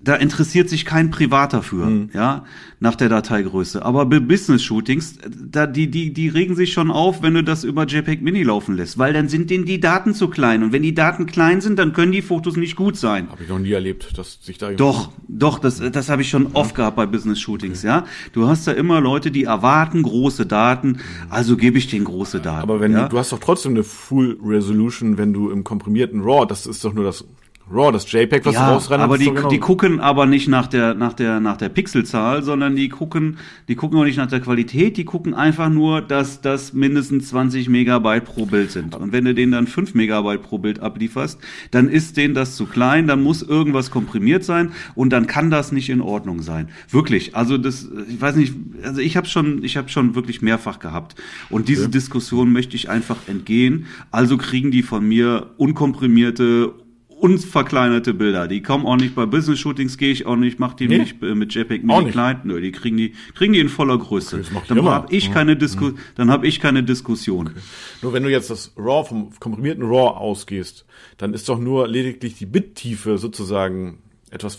da 0.00 0.14
interessiert 0.14 0.68
sich 0.68 0.84
kein 0.84 1.10
Privater 1.10 1.60
für, 1.60 1.86
mhm. 1.86 2.10
ja, 2.14 2.44
nach 2.78 2.94
der 2.94 3.08
Dateigröße. 3.08 3.84
Aber 3.84 4.06
Business-Shootings, 4.06 5.18
da, 5.50 5.66
die, 5.66 5.90
die, 5.90 6.12
die 6.12 6.28
regen 6.28 6.54
sich 6.54 6.72
schon 6.72 6.92
auf, 6.92 7.20
wenn 7.22 7.34
du 7.34 7.42
das 7.42 7.64
über 7.64 7.84
JPEG 7.84 8.22
Mini 8.22 8.44
laufen 8.44 8.76
lässt, 8.76 8.98
weil 8.98 9.12
dann 9.12 9.28
sind 9.28 9.50
denen 9.50 9.64
die 9.64 9.80
Daten 9.80 10.14
zu 10.14 10.28
klein. 10.28 10.62
Und 10.62 10.72
wenn 10.72 10.82
die 10.82 10.94
Daten 10.94 11.26
klein 11.26 11.60
sind, 11.60 11.80
dann 11.80 11.92
können 11.92 12.12
die 12.12 12.22
Fotos 12.22 12.56
nicht 12.56 12.76
gut 12.76 12.96
sein. 12.96 13.28
Habe 13.28 13.42
ich 13.42 13.48
noch 13.48 13.58
nie 13.58 13.72
erlebt, 13.72 14.16
dass 14.16 14.38
sich 14.40 14.56
da 14.56 14.70
Doch, 14.70 15.10
doch, 15.26 15.58
das, 15.58 15.78
das 15.78 16.08
habe 16.08 16.22
ich 16.22 16.30
schon 16.30 16.44
ja. 16.44 16.50
oft 16.52 16.76
gehabt 16.76 16.96
bei 16.96 17.06
Business-Shootings, 17.06 17.80
okay. 17.80 17.88
ja. 17.88 18.06
Du 18.32 18.46
hast 18.46 18.68
da 18.68 18.72
immer 18.72 19.00
Leute, 19.00 19.32
die 19.32 19.44
erwarten 19.44 20.04
große 20.04 20.46
Daten, 20.46 20.98
also 21.28 21.56
gebe 21.56 21.76
ich 21.76 21.88
denen 21.88 22.04
große 22.04 22.38
Daten. 22.38 22.62
Aber 22.62 22.80
wenn 22.80 22.92
ja? 22.92 23.04
du, 23.04 23.08
du 23.08 23.18
hast 23.18 23.32
doch 23.32 23.40
trotzdem 23.40 23.72
eine 23.72 23.82
Full 23.82 24.38
Resolution, 24.44 25.18
wenn 25.18 25.32
du 25.32 25.50
im 25.50 25.64
komprimierten 25.64 26.20
RAW, 26.20 26.46
das 26.46 26.66
ist 26.66 26.84
doch 26.84 26.94
nur 26.94 27.04
das 27.04 27.24
RAW, 27.70 27.92
das 27.92 28.10
JPEG, 28.10 28.46
was 28.46 28.54
ja, 28.54 28.70
rausrennt. 28.70 29.02
Aber 29.02 29.18
die, 29.18 29.26
genau. 29.26 29.48
die 29.48 29.58
gucken 29.58 30.00
aber 30.00 30.26
nicht 30.26 30.48
nach 30.48 30.66
der, 30.66 30.94
nach 30.94 31.12
der, 31.12 31.40
nach 31.40 31.56
der 31.56 31.68
Pixelzahl, 31.68 32.42
sondern 32.42 32.76
die 32.76 32.88
gucken, 32.88 33.38
die 33.68 33.74
gucken 33.74 33.98
auch 33.98 34.04
nicht 34.04 34.16
nach 34.16 34.26
der 34.26 34.40
Qualität, 34.40 34.96
die 34.96 35.04
gucken 35.04 35.34
einfach 35.34 35.68
nur, 35.68 36.00
dass 36.00 36.40
das 36.40 36.72
mindestens 36.72 37.28
20 37.28 37.68
Megabyte 37.68 38.24
pro 38.24 38.46
Bild 38.46 38.70
sind. 38.70 38.94
Und 38.94 39.12
wenn 39.12 39.24
du 39.24 39.34
denen 39.34 39.52
dann 39.52 39.66
5 39.66 39.94
Megabyte 39.94 40.42
pro 40.42 40.58
Bild 40.58 40.80
ablieferst, 40.80 41.40
dann 41.70 41.88
ist 41.88 42.16
denen 42.16 42.34
das 42.34 42.56
zu 42.56 42.66
klein, 42.66 43.06
dann 43.06 43.22
muss 43.22 43.42
irgendwas 43.42 43.90
komprimiert 43.90 44.44
sein 44.44 44.72
und 44.94 45.10
dann 45.10 45.26
kann 45.26 45.50
das 45.50 45.70
nicht 45.70 45.90
in 45.90 46.00
Ordnung 46.00 46.42
sein. 46.42 46.68
Wirklich. 46.90 47.36
Also 47.36 47.58
das, 47.58 47.88
ich 48.08 48.20
weiß 48.20 48.36
nicht, 48.36 48.54
also 48.82 49.00
ich 49.00 49.16
habe 49.16 49.26
schon, 49.26 49.62
ich 49.62 49.76
habe 49.76 49.88
schon 49.88 50.14
wirklich 50.14 50.40
mehrfach 50.40 50.78
gehabt. 50.78 51.16
Und 51.50 51.68
diese 51.68 51.82
okay. 51.82 51.92
Diskussion 51.92 52.52
möchte 52.52 52.76
ich 52.76 52.88
einfach 52.88 53.16
entgehen. 53.26 53.86
Also 54.10 54.38
kriegen 54.38 54.70
die 54.70 54.82
von 54.82 55.06
mir 55.06 55.50
unkomprimierte, 55.58 56.72
unverkleinerte 57.20 58.14
Bilder. 58.14 58.48
Die 58.48 58.62
kommen 58.62 58.86
auch 58.86 58.96
nicht 58.96 59.14
bei 59.14 59.26
Business-Shootings, 59.26 59.98
gehe 59.98 60.12
ich 60.12 60.26
auch 60.26 60.36
nicht, 60.36 60.58
mach 60.58 60.74
die 60.74 60.88
nee. 60.88 60.98
nicht 60.98 61.20
mit 61.20 61.54
JPEG 61.54 61.84
Mini 61.84 62.10
klein. 62.10 62.40
Nö, 62.44 62.60
die 62.60 62.72
kriegen 62.72 62.96
die, 62.96 63.14
kriegen 63.34 63.52
die 63.52 63.60
in 63.60 63.68
voller 63.68 63.98
Größe. 63.98 64.40
Okay, 64.54 64.64
dann 64.68 64.84
habe 64.84 65.14
ich 65.14 65.32
keine 65.32 65.56
Disku 65.56 65.86
mhm. 65.86 65.98
dann 66.14 66.30
habe 66.30 66.46
ich 66.46 66.60
keine 66.60 66.82
Diskussion. 66.82 67.48
Okay. 67.48 67.60
Nur 68.02 68.12
wenn 68.12 68.22
du 68.22 68.30
jetzt 68.30 68.50
das 68.50 68.72
RAW 68.76 69.08
vom 69.08 69.30
komprimierten 69.38 69.84
RAW 69.84 70.16
ausgehst, 70.16 70.86
dann 71.16 71.34
ist 71.34 71.48
doch 71.48 71.58
nur 71.58 71.88
lediglich 71.88 72.34
die 72.34 72.46
Bittiefe 72.46 73.18
sozusagen 73.18 73.98
etwas 74.30 74.56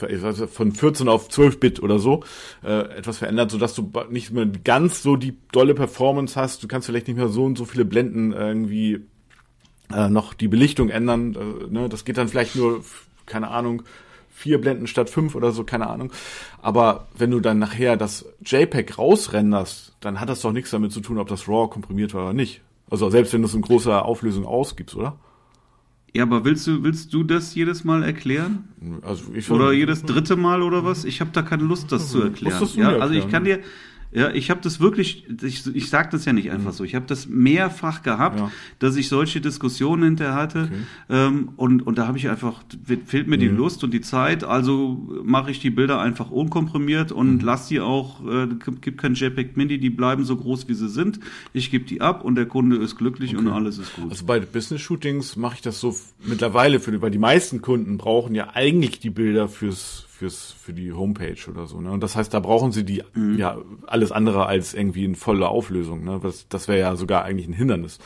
von 0.52 0.72
14 0.72 1.08
auf 1.08 1.30
12 1.30 1.60
Bit 1.60 1.84
oder 1.84 2.00
so 2.00 2.24
äh, 2.64 2.98
etwas 2.98 3.20
verändert, 3.20 3.52
so 3.52 3.58
dass 3.58 3.76
du 3.76 3.92
nicht 4.10 4.32
mehr 4.32 4.48
ganz 4.48 5.04
so 5.04 5.16
die 5.16 5.38
dolle 5.52 5.76
Performance 5.76 6.40
hast. 6.40 6.64
Du 6.64 6.68
kannst 6.68 6.88
vielleicht 6.88 7.08
nicht 7.08 7.18
mehr 7.18 7.30
so 7.30 7.46
und 7.46 7.58
so 7.58 7.66
viele 7.66 7.86
Blenden 7.86 8.32
irgendwie 8.32 9.02
äh, 9.94 10.10
noch 10.10 10.34
die 10.34 10.48
Belichtung 10.48 10.90
ändern. 10.90 11.36
Äh, 11.36 11.72
ne? 11.72 11.90
Das 11.90 12.06
geht 12.06 12.18
dann 12.18 12.28
vielleicht 12.28 12.56
nur, 12.56 12.84
keine 13.26 13.50
Ahnung, 13.50 13.84
vier 14.30 14.62
Blenden 14.62 14.88
statt 14.88 15.10
fünf 15.10 15.36
oder 15.36 15.52
so, 15.52 15.64
keine 15.64 15.88
Ahnung. 15.88 16.12
Aber 16.62 17.08
wenn 17.18 17.32
du 17.32 17.40
dann 17.40 17.60
nachher 17.60 17.98
das 17.98 18.26
JPEG 18.46 18.98
rausrenderst, 18.98 19.94
dann 20.00 20.20
hat 20.20 20.30
das 20.30 20.42
doch 20.42 20.54
nichts 20.54 20.72
damit 20.72 20.92
zu 20.92 21.02
tun, 21.02 21.18
ob 21.18 21.28
das 21.28 21.48
RAW 21.48 21.70
komprimiert 21.70 22.14
war 22.14 22.24
oder 22.24 22.34
nicht. 22.34 22.62
Also 22.90 23.10
selbst 23.10 23.34
wenn 23.34 23.42
du 23.42 23.48
es 23.48 23.54
in 23.54 23.62
großer 23.62 24.06
Auflösung 24.06 24.46
ausgibst, 24.46 24.96
oder? 24.96 25.18
Ja, 26.14 26.24
aber 26.24 26.44
willst 26.44 26.66
du, 26.66 26.84
willst 26.84 27.14
du 27.14 27.24
das 27.24 27.54
jedes 27.54 27.84
Mal 27.84 28.04
erklären? 28.04 28.70
Also 29.04 29.26
ich 29.34 29.52
oder 29.52 29.72
jedes 29.72 30.04
dritte 30.04 30.36
Mal 30.36 30.64
oder 30.64 30.84
was? 30.84 31.06
Ich 31.06 31.22
habe 31.22 31.30
da 31.34 31.44
keine 31.44 31.64
Lust, 31.64 31.92
das 31.92 32.10
zu 32.10 32.24
erklären. 32.24 32.68
Ja, 32.76 32.98
also 32.98 33.14
ich 33.14 33.30
kann 33.30 33.44
dir, 33.44 33.60
ja, 34.12 34.32
ich 34.32 34.50
habe 34.50 34.60
das 34.62 34.80
wirklich, 34.80 35.26
ich, 35.44 35.76
ich 35.76 35.90
sage 35.90 36.10
das 36.12 36.26
ja 36.26 36.34
nicht 36.34 36.50
einfach 36.50 36.72
mhm. 36.72 36.76
so, 36.76 36.84
ich 36.84 36.96
habe 36.96 37.06
das 37.06 37.28
mehrfach 37.28 38.02
gehabt, 38.02 38.40
ja. 38.40 38.52
dass 38.80 38.96
ich 38.96 39.08
solche 39.08 39.40
Diskussionen 39.40 40.04
hinterher 40.04 40.34
hatte 40.34 40.64
okay. 40.64 41.28
ähm, 41.28 41.50
und, 41.58 41.86
und 41.86 42.00
da 42.00 42.08
habe 42.08 42.18
ich 42.18 42.28
einfach, 42.28 42.64
fehlt 43.06 43.28
mir 43.28 43.38
mhm. 43.38 43.42
die 43.42 43.48
Lust 43.48 43.84
und 43.84 43.94
die 43.94 44.02
Zeit, 44.02 44.44
also 44.44 45.08
mache 45.24 45.52
ich 45.52 45.60
die 45.60 45.70
Bilder 45.70 46.02
einfach 46.02 46.32
unkomprimiert 46.32 47.12
und 47.12 47.36
mhm. 47.36 47.40
lass 47.42 47.68
die 47.68 47.82
auch, 47.82 48.26
äh, 48.26 48.48
gibt 48.82 48.98
kein 48.98 49.14
JPEG 49.14 49.56
Mini, 49.56 49.78
die 49.78 49.92
bleiben 49.92 50.26
so 50.26 50.36
groß, 50.36 50.68
wie 50.68 50.74
sie 50.74 50.90
sind, 50.90 51.20
ich 51.54 51.70
gebe 51.70 51.86
die 51.86 52.02
ab 52.02 52.24
und 52.24 52.34
der 52.34 52.48
Kunde 52.48 52.78
ist 52.78 52.96
glücklich 52.96 53.36
okay. 53.36 53.46
und 53.46 53.52
alles 53.52 53.78
ist 53.78 53.96
gut. 53.96 54.10
Also 54.10 54.26
bei 54.26 54.40
Business-Shootings 54.40 55.36
mache 55.36 55.56
ich 55.56 55.62
das 55.62 55.80
so 55.80 55.96
mittlerweile, 56.26 56.80
für, 56.80 57.00
weil 57.00 57.12
die 57.12 57.20
meisten 57.20 57.62
Kunden 57.62 58.00
brauchen 58.00 58.34
ja 58.34 58.56
eigentlich 58.56 59.00
die 59.00 59.12
Bilder 59.12 59.48
fürs 59.48 60.09
fürs 60.20 60.52
für 60.52 60.74
die 60.74 60.92
Homepage 60.92 61.38
oder 61.50 61.66
so. 61.66 61.80
Ne? 61.80 61.92
Und 61.92 62.04
das 62.04 62.16
heißt, 62.16 62.34
da 62.34 62.42
brauchen 62.42 62.74
sie 62.74 62.84
die 62.84 63.04
mhm. 63.14 63.38
ja 63.38 63.58
alles 63.88 64.12
andere 64.12 64.46
als 64.46 64.74
irgendwie 64.74 65.06
in 65.06 65.16
voller 65.16 65.50
Auflösung. 65.50 66.04
Ne? 66.04 66.20
Das, 66.22 66.48
das 66.50 66.68
wäre 66.68 66.80
ja 66.80 66.96
sogar 66.98 67.24
eigentlich 67.24 67.48
ein 67.48 67.54
Hindernis. 67.54 68.00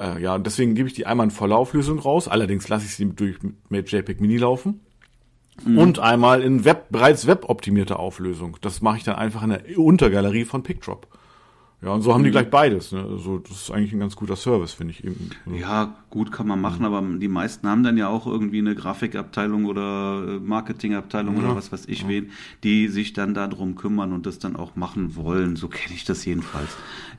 Äh, 0.00 0.22
ja, 0.22 0.34
und 0.34 0.46
deswegen 0.46 0.74
gebe 0.74 0.88
ich 0.88 0.94
die 0.94 1.06
einmal 1.06 1.26
in 1.26 1.30
voller 1.30 1.56
Auflösung 1.56 1.98
raus. 1.98 2.28
Allerdings 2.28 2.68
lasse 2.68 2.86
ich 2.86 2.94
sie 2.96 3.10
durch 3.10 3.36
mit 3.68 3.92
JPEG 3.92 4.22
Mini 4.22 4.38
laufen. 4.38 4.80
Mhm. 5.64 5.78
Und 5.78 5.98
einmal 5.98 6.42
in 6.42 6.64
Web, 6.64 6.86
bereits 6.88 7.26
weboptimierte 7.26 7.98
Auflösung. 7.98 8.56
Das 8.62 8.80
mache 8.80 8.96
ich 8.96 9.04
dann 9.04 9.16
einfach 9.16 9.42
in 9.42 9.50
der 9.50 9.78
Untergalerie 9.78 10.46
von 10.46 10.62
PickDrop. 10.62 11.06
Ja, 11.84 11.90
und 11.90 12.00
so 12.00 12.14
haben 12.14 12.22
die 12.22 12.30
mhm. 12.30 12.32
gleich 12.32 12.48
beides. 12.48 12.92
Ne? 12.92 13.02
Also 13.02 13.38
das 13.38 13.62
ist 13.62 13.70
eigentlich 13.70 13.92
ein 13.92 14.00
ganz 14.00 14.16
guter 14.16 14.36
Service, 14.36 14.72
finde 14.72 14.92
ich. 14.92 15.04
Eben. 15.04 15.30
Ja, 15.54 15.94
gut 16.08 16.32
kann 16.32 16.46
man 16.46 16.58
machen, 16.58 16.86
aber 16.86 17.02
die 17.02 17.28
meisten 17.28 17.68
haben 17.68 17.82
dann 17.82 17.98
ja 17.98 18.08
auch 18.08 18.26
irgendwie 18.26 18.60
eine 18.60 18.74
Grafikabteilung 18.74 19.66
oder 19.66 20.24
äh, 20.26 20.38
Marketingabteilung 20.40 21.36
ja. 21.36 21.42
oder 21.42 21.56
was 21.56 21.72
weiß 21.72 21.84
ich 21.88 22.02
ja. 22.02 22.08
wen, 22.08 22.30
die 22.62 22.88
sich 22.88 23.12
dann 23.12 23.34
darum 23.34 23.74
kümmern 23.74 24.12
und 24.14 24.24
das 24.24 24.38
dann 24.38 24.56
auch 24.56 24.76
machen 24.76 25.14
wollen. 25.14 25.56
So 25.56 25.68
kenne 25.68 25.94
ich 25.94 26.04
das 26.04 26.24
jedenfalls. 26.24 26.70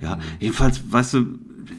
Ja, 0.01 0.15
mhm. 0.15 0.21
jedenfalls, 0.39 0.91
weißt 0.91 1.13
du, 1.13 1.25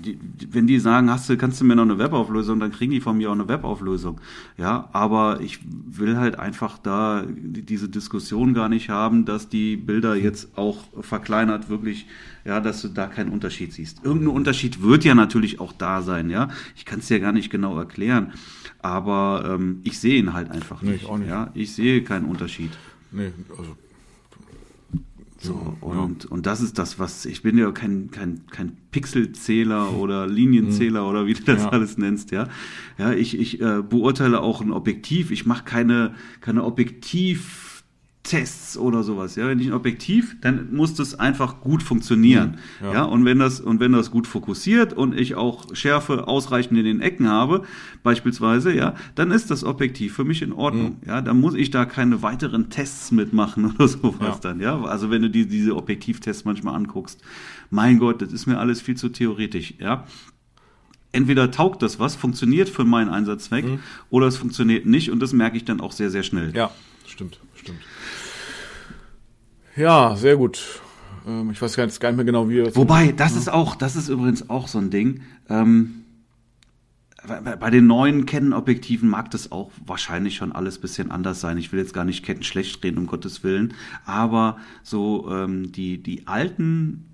die, 0.05 0.19
wenn 0.51 0.67
die 0.67 0.79
sagen, 0.79 1.11
hast 1.11 1.29
du, 1.29 1.37
kannst 1.37 1.61
du 1.61 1.65
mir 1.65 1.75
noch 1.75 1.83
eine 1.83 1.99
Webauflösung, 1.99 2.61
dann 2.61 2.71
kriegen 2.71 2.93
die 2.93 3.01
von 3.01 3.17
mir 3.17 3.31
auch 3.31 3.35
eine 3.35 3.49
Webauflösung. 3.49 4.21
Ja, 4.57 4.89
aber 4.93 5.41
ich 5.41 5.59
will 5.65 6.17
halt 6.17 6.39
einfach 6.39 6.79
da 6.79 7.25
diese 7.27 7.89
Diskussion 7.89 8.55
gar 8.55 8.69
nicht 8.69 8.91
haben, 8.91 9.25
dass 9.25 9.49
die 9.49 9.77
Bilder 9.77 10.15
jetzt 10.15 10.57
auch 10.57 10.85
verkleinert 11.01 11.69
wirklich, 11.69 12.07
ja, 12.47 12.61
dass 12.61 12.81
du 12.83 12.89
da 12.89 13.07
keinen 13.07 13.31
Unterschied 13.31 13.73
siehst. 13.73 14.05
Irgendein 14.05 14.29
Unterschied 14.29 14.83
wird 14.83 15.05
ja 15.05 15.15
natürlich 15.15 15.59
auch 15.59 15.73
da 15.73 16.03
sein, 16.03 16.31
ja. 16.31 16.49
Ich 16.77 16.85
kann 16.85 17.01
es 17.01 17.09
dir 17.09 17.19
gar 17.19 17.33
nicht 17.33 17.51
genau 17.51 17.77
erklären, 17.77 18.33
aber 18.81 19.57
ähm, 19.59 19.81
ich 19.83 19.99
sehe 19.99 20.19
ihn 20.19 20.33
halt 20.33 20.51
einfach 20.51 20.81
nicht. 20.81 20.91
Nee, 20.91 20.97
ich 20.97 21.07
auch 21.07 21.19
nicht. 21.19 21.29
Ja, 21.29 21.51
ich 21.55 21.73
sehe 21.75 22.03
keinen 22.03 22.27
Unterschied. 22.27 22.71
Nee, 23.11 23.33
also 23.51 23.77
so, 25.39 25.77
und, 25.81 26.25
ja. 26.25 26.31
und 26.31 26.47
das 26.47 26.61
ist 26.61 26.79
das, 26.79 26.99
was, 26.99 27.27
ich 27.27 27.43
bin 27.43 27.59
ja 27.59 27.71
kein, 27.71 28.11
kein, 28.11 28.47
kein 28.51 28.77
Pixelzähler 28.91 29.95
oder 29.95 30.27
Linienzähler 30.27 31.03
mhm. 31.03 31.09
oder 31.09 31.27
wie 31.27 31.35
du 31.35 31.43
das 31.43 31.63
ja. 31.65 31.69
alles 31.69 31.99
nennst, 31.99 32.31
ja. 32.31 32.49
Ja, 32.97 33.13
ich, 33.13 33.39
ich 33.39 33.61
äh, 33.61 33.83
beurteile 33.83 34.41
auch 34.41 34.61
ein 34.61 34.73
Objektiv, 34.73 35.31
ich 35.31 35.47
mache 35.47 35.65
keine, 35.65 36.15
keine 36.41 36.63
Objektiv- 36.63 37.66
Tests 38.27 38.77
oder 38.77 39.03
sowas. 39.03 39.37
Ja, 39.37 39.49
wenn 39.49 39.61
ich 39.61 39.69
ein 39.69 39.73
Objektiv, 39.73 40.37
dann 40.41 40.75
muss 40.75 40.95
das 40.95 41.19
einfach 41.19 41.61
gut 41.61 41.83
funktionieren. 41.83 42.59
Mhm, 42.81 42.87
ja. 42.87 42.93
ja. 42.93 43.05
und 43.05 43.25
wenn 43.25 43.39
das 43.39 43.61
und 43.61 43.81
wenn 43.81 43.93
das 43.93 44.11
gut 44.11 44.27
fokussiert 44.27 44.93
und 44.93 45.19
ich 45.19 45.37
auch 45.37 45.75
Schärfe 45.75 46.29
ausreichend 46.29 46.79
in 46.79 46.85
den 46.85 47.01
Ecken 47.01 47.29
habe, 47.29 47.63
beispielsweise, 48.03 48.75
ja, 48.75 48.95
dann 49.15 49.31
ist 49.31 49.51
das 49.51 49.65
Objektiv 49.65 50.15
für 50.15 50.25
mich 50.25 50.43
in 50.43 50.53
Ordnung. 50.53 50.99
Mhm. 51.01 51.09
Ja, 51.09 51.21
dann 51.23 51.41
muss 51.41 51.55
ich 51.55 51.71
da 51.71 51.85
keine 51.85 52.23
weiteren 52.23 52.69
Tests 52.69 53.13
mitmachen 53.13 53.65
oder 53.75 53.89
sowas 53.89 54.17
ja. 54.21 54.39
dann. 54.43 54.61
Ja, 54.61 54.83
also 54.83 55.11
wenn 55.11 55.23
du 55.23 55.31
die, 55.31 55.47
diese 55.47 55.77
Objektivtests 55.77 56.45
manchmal 56.45 56.75
anguckst, 56.75 57.23
mein 57.71 57.99
Gott, 57.99 58.21
das 58.21 58.33
ist 58.33 58.47
mir 58.47 58.59
alles 58.59 58.81
viel 58.81 58.97
zu 58.97 59.09
theoretisch. 59.09 59.75
Ja, 59.79 60.05
entweder 61.13 61.51
taugt 61.51 61.83
das 61.83 62.01
was, 62.01 62.17
funktioniert 62.17 62.69
für 62.69 62.85
meinen 62.85 63.09
Einsatzzweck, 63.09 63.65
mhm. 63.65 63.79
oder 64.11 64.27
es 64.27 64.37
funktioniert 64.37 64.85
nicht 64.85 65.11
und 65.11 65.21
das 65.21 65.33
merke 65.33 65.57
ich 65.57 65.65
dann 65.65 65.81
auch 65.81 65.93
sehr, 65.93 66.11
sehr 66.11 66.25
schnell. 66.25 66.55
Ja, 66.55 66.71
stimmt, 67.07 67.41
stimmt. 67.67 67.83
Ja, 69.77 70.17
sehr 70.17 70.37
gut. 70.37 70.81
Ähm, 71.27 71.51
ich 71.51 71.61
weiß 71.61 71.77
gar 71.77 71.87
nicht 71.87 72.01
mehr 72.01 72.25
genau, 72.25 72.49
wie. 72.49 72.75
Wobei, 72.75 73.13
das 73.13 73.33
ja. 73.33 73.39
ist 73.39 73.49
auch, 73.49 73.75
das 73.77 73.97
ist 73.97 74.09
übrigens 74.09 74.49
auch 74.49 74.69
so 74.69 74.79
ein 74.79 74.91
Ding. 74.91 75.23
Ähm, 75.49 76.03
bei 77.59 77.71
den 77.71 77.89
neuen 77.89 78.25
Kettenobjektiven 78.25 79.09
mag 79.09 79.33
das 79.33 79.51
auch 79.51 79.73
wahrscheinlich 79.85 80.37
schon 80.37 80.53
alles 80.53 80.79
bisschen 80.79 81.11
anders 81.11 81.41
sein. 81.41 81.59
Ich 81.59 81.73
will 81.73 81.81
jetzt 81.81 81.93
gar 81.93 82.05
nicht 82.05 82.25
Ketten 82.25 82.45
schlecht 82.45 82.85
reden, 82.85 82.99
um 82.99 83.07
Gottes 83.09 83.43
Willen. 83.43 83.75
Aber 84.05 84.59
so 84.85 85.29
ähm, 85.33 85.73
die, 85.73 86.01
die 86.01 86.29
alten 86.29 87.05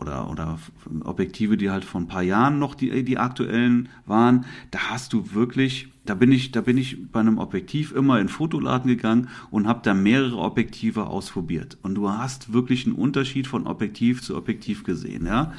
oder, 0.00 0.30
oder 0.30 0.58
Objektive, 1.04 1.58
die 1.58 1.70
halt 1.70 1.84
vor 1.84 2.00
ein 2.00 2.08
paar 2.08 2.22
Jahren 2.22 2.58
noch 2.58 2.74
die, 2.74 3.04
die 3.04 3.18
aktuellen 3.18 3.90
waren, 4.06 4.46
da 4.70 4.90
hast 4.90 5.12
du 5.12 5.34
wirklich, 5.34 5.89
da 6.04 6.14
bin 6.14 6.32
ich, 6.32 6.50
da 6.50 6.60
bin 6.60 6.78
ich 6.78 7.10
bei 7.10 7.20
einem 7.20 7.38
Objektiv 7.38 7.92
immer 7.92 8.20
in 8.20 8.28
Fotoladen 8.28 8.88
gegangen 8.88 9.28
und 9.50 9.66
habe 9.66 9.80
da 9.82 9.94
mehrere 9.94 10.38
Objektive 10.38 11.06
ausprobiert. 11.06 11.78
Und 11.82 11.94
du 11.94 12.10
hast 12.10 12.52
wirklich 12.52 12.86
einen 12.86 12.94
Unterschied 12.94 13.46
von 13.46 13.66
Objektiv 13.66 14.22
zu 14.22 14.36
Objektiv 14.36 14.84
gesehen, 14.84 15.26
ja. 15.26 15.52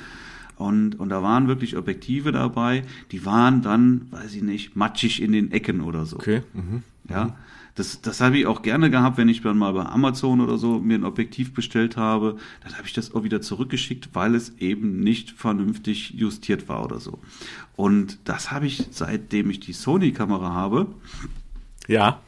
Und, 0.61 0.99
und 0.99 1.09
da 1.09 1.23
waren 1.23 1.47
wirklich 1.47 1.75
Objektive 1.75 2.31
dabei, 2.31 2.83
die 3.11 3.25
waren 3.25 3.61
dann, 3.63 4.07
weiß 4.11 4.35
ich 4.35 4.43
nicht, 4.43 4.75
matschig 4.75 5.21
in 5.21 5.31
den 5.31 5.51
Ecken 5.51 5.81
oder 5.81 6.05
so. 6.05 6.17
Okay. 6.17 6.43
Mhm. 6.53 6.83
Ja. 7.09 7.35
Das, 7.73 8.01
das 8.01 8.21
habe 8.21 8.37
ich 8.37 8.45
auch 8.45 8.61
gerne 8.61 8.91
gehabt, 8.91 9.17
wenn 9.17 9.29
ich 9.29 9.41
dann 9.41 9.57
mal 9.57 9.73
bei 9.73 9.85
Amazon 9.85 10.39
oder 10.41 10.57
so 10.57 10.79
mir 10.79 10.95
ein 10.99 11.05
Objektiv 11.05 11.53
bestellt 11.53 11.97
habe. 11.97 12.37
Dann 12.63 12.73
habe 12.75 12.85
ich 12.85 12.93
das 12.93 13.15
auch 13.15 13.23
wieder 13.23 13.41
zurückgeschickt, 13.41 14.09
weil 14.13 14.35
es 14.35 14.57
eben 14.59 14.99
nicht 14.99 15.31
vernünftig 15.31 16.11
justiert 16.11 16.69
war 16.69 16.83
oder 16.83 16.99
so. 16.99 17.19
Und 17.75 18.19
das 18.25 18.51
habe 18.51 18.67
ich, 18.67 18.87
seitdem 18.91 19.49
ich 19.49 19.61
die 19.61 19.73
Sony-Kamera 19.73 20.53
habe, 20.53 20.87
Ja. 21.87 22.19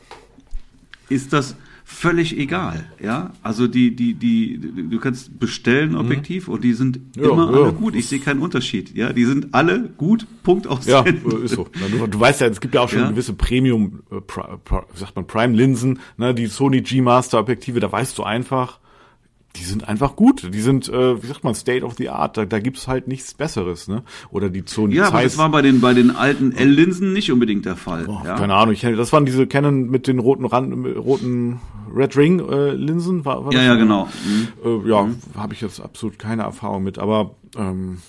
ist 1.10 1.34
das 1.34 1.56
völlig 1.86 2.38
egal, 2.38 2.86
ja. 3.02 3.32
Also 3.44 3.68
die, 3.68 3.96
die, 3.96 4.14
die, 4.14 4.60
du 4.90 5.00
kannst 5.00 5.38
bestellen 5.40 5.96
Objektiv 5.96 6.48
und 6.48 6.64
die 6.64 6.74
sind 6.74 7.00
Ja, 7.16 7.30
immer 7.32 7.52
ja. 7.52 7.62
alle 7.64 7.74
gut. 7.74 7.96
Ich 7.96 8.08
sehe 8.08 8.20
keinen 8.20 8.40
Unterschied, 8.40 8.96
ja. 8.96 9.14
Die 9.14 9.26
sind 9.26 9.54
alle 9.54 9.90
gut. 9.98 10.26
Punkt 10.44 10.68
aus. 10.68 10.86
Ja, 10.86 11.04
äh, 11.06 11.14
ist 11.44 11.56
so. 11.56 11.68
Du, 11.92 12.08
du 12.08 12.20
weißt 12.20 12.42
ja, 12.42 12.48
es 12.48 12.60
gibt 12.62 12.74
ja 12.76 12.82
auch 12.82 12.90
schon 12.90 13.00
Ja. 13.00 13.10
gewisse 13.10 13.34
Premium, 13.34 14.02
äh, 14.12 14.16
Pri- 14.16 14.58
Pri- 14.66 14.84
sagt 14.96 15.16
man, 15.16 15.28
Prime-Linsen, 15.28 16.00
ne, 16.18 16.34
die 16.34 16.48
Sony 16.48 16.82
G-Master-Objektive, 16.82 17.80
da 17.80 17.92
weißt 17.92 18.18
du 18.18 18.24
einfach, 18.24 18.80
die 19.56 19.64
sind 19.64 19.88
einfach 19.88 20.16
gut. 20.16 20.50
Die 20.52 20.62
sind, 20.62 20.90
äh, 20.90 21.22
wie 21.22 21.28
sagt 21.28 21.44
man, 21.44 21.54
State 21.54 21.86
of 21.86 21.94
the 21.98 22.10
Art. 22.10 22.38
Da, 22.38 22.46
da 22.46 22.60
gibt's 22.60 22.88
halt 22.88 23.08
nichts 23.08 23.36
Besseres, 23.36 23.88
ne? 23.88 24.02
Oder 24.32 24.50
die 24.50 24.64
Sony 24.66 24.96
Ja, 24.96 25.08
aber 25.10 25.22
das 25.22 25.34
Zeiss- 25.34 25.38
war 25.38 25.50
bei 25.52 25.62
den, 25.62 25.80
bei 25.80 25.94
den 25.94 26.10
alten 26.16 26.52
L-Linsen 26.54 27.14
nicht 27.14 27.32
unbedingt 27.32 27.66
der 27.66 27.76
Fall. 27.76 28.08
Oh, 28.08 28.20
ja. 28.26 28.36
Keine 28.36 28.56
Ahnung, 28.56 28.74
ich, 28.74 28.82
das 28.82 29.14
waren 29.14 29.26
diese 29.26 29.46
Canon 29.46 29.90
mit 29.92 30.08
den 30.08 30.18
roten 30.20 30.46
Rand, 30.46 30.74
roten 30.98 31.60
Red 31.96 32.18
Ring 32.18 32.40
äh, 32.50 32.72
Linsen, 32.72 33.26
war, 33.26 33.46
war 33.46 33.54
Ja, 33.54 33.60
das? 33.60 33.68
ja, 33.68 33.76
genau. 33.76 34.10
Mhm. 34.26 34.86
Äh, 34.86 34.90
ja, 34.90 35.08
habe 35.36 35.54
ich 35.54 35.62
jetzt 35.62 35.80
absolut 35.80 36.18
keine 36.18 36.42
Erfahrung 36.44 36.82
mit, 36.84 36.98
aber 36.98 37.36
ähm, 37.56 38.00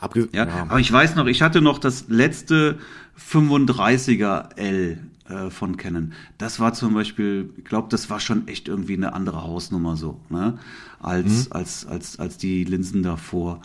abge 0.00 0.28
Ja, 0.32 0.48
aber 0.68 0.80
ich 0.80 0.92
weiß 0.92 1.14
noch, 1.14 1.26
ich 1.26 1.42
hatte 1.42 1.60
noch 1.60 1.78
das 1.78 2.06
letzte 2.08 2.78
35er 3.18 4.56
L 4.56 4.98
äh, 5.28 5.50
von 5.50 5.76
Canon. 5.76 6.12
Das 6.38 6.60
war 6.60 6.72
zum 6.74 6.94
Beispiel, 6.94 7.50
ich 7.56 7.64
glaube, 7.64 7.88
das 7.90 8.10
war 8.10 8.20
schon 8.20 8.48
echt 8.48 8.68
irgendwie 8.68 8.94
eine 8.94 9.12
andere 9.12 9.42
Hausnummer 9.42 9.96
so, 9.96 10.20
ne? 10.28 10.58
Als, 11.00 11.52
als, 11.52 11.86
als, 11.86 12.18
als 12.18 12.38
die 12.38 12.64
Linsen 12.64 13.02
davor. 13.02 13.60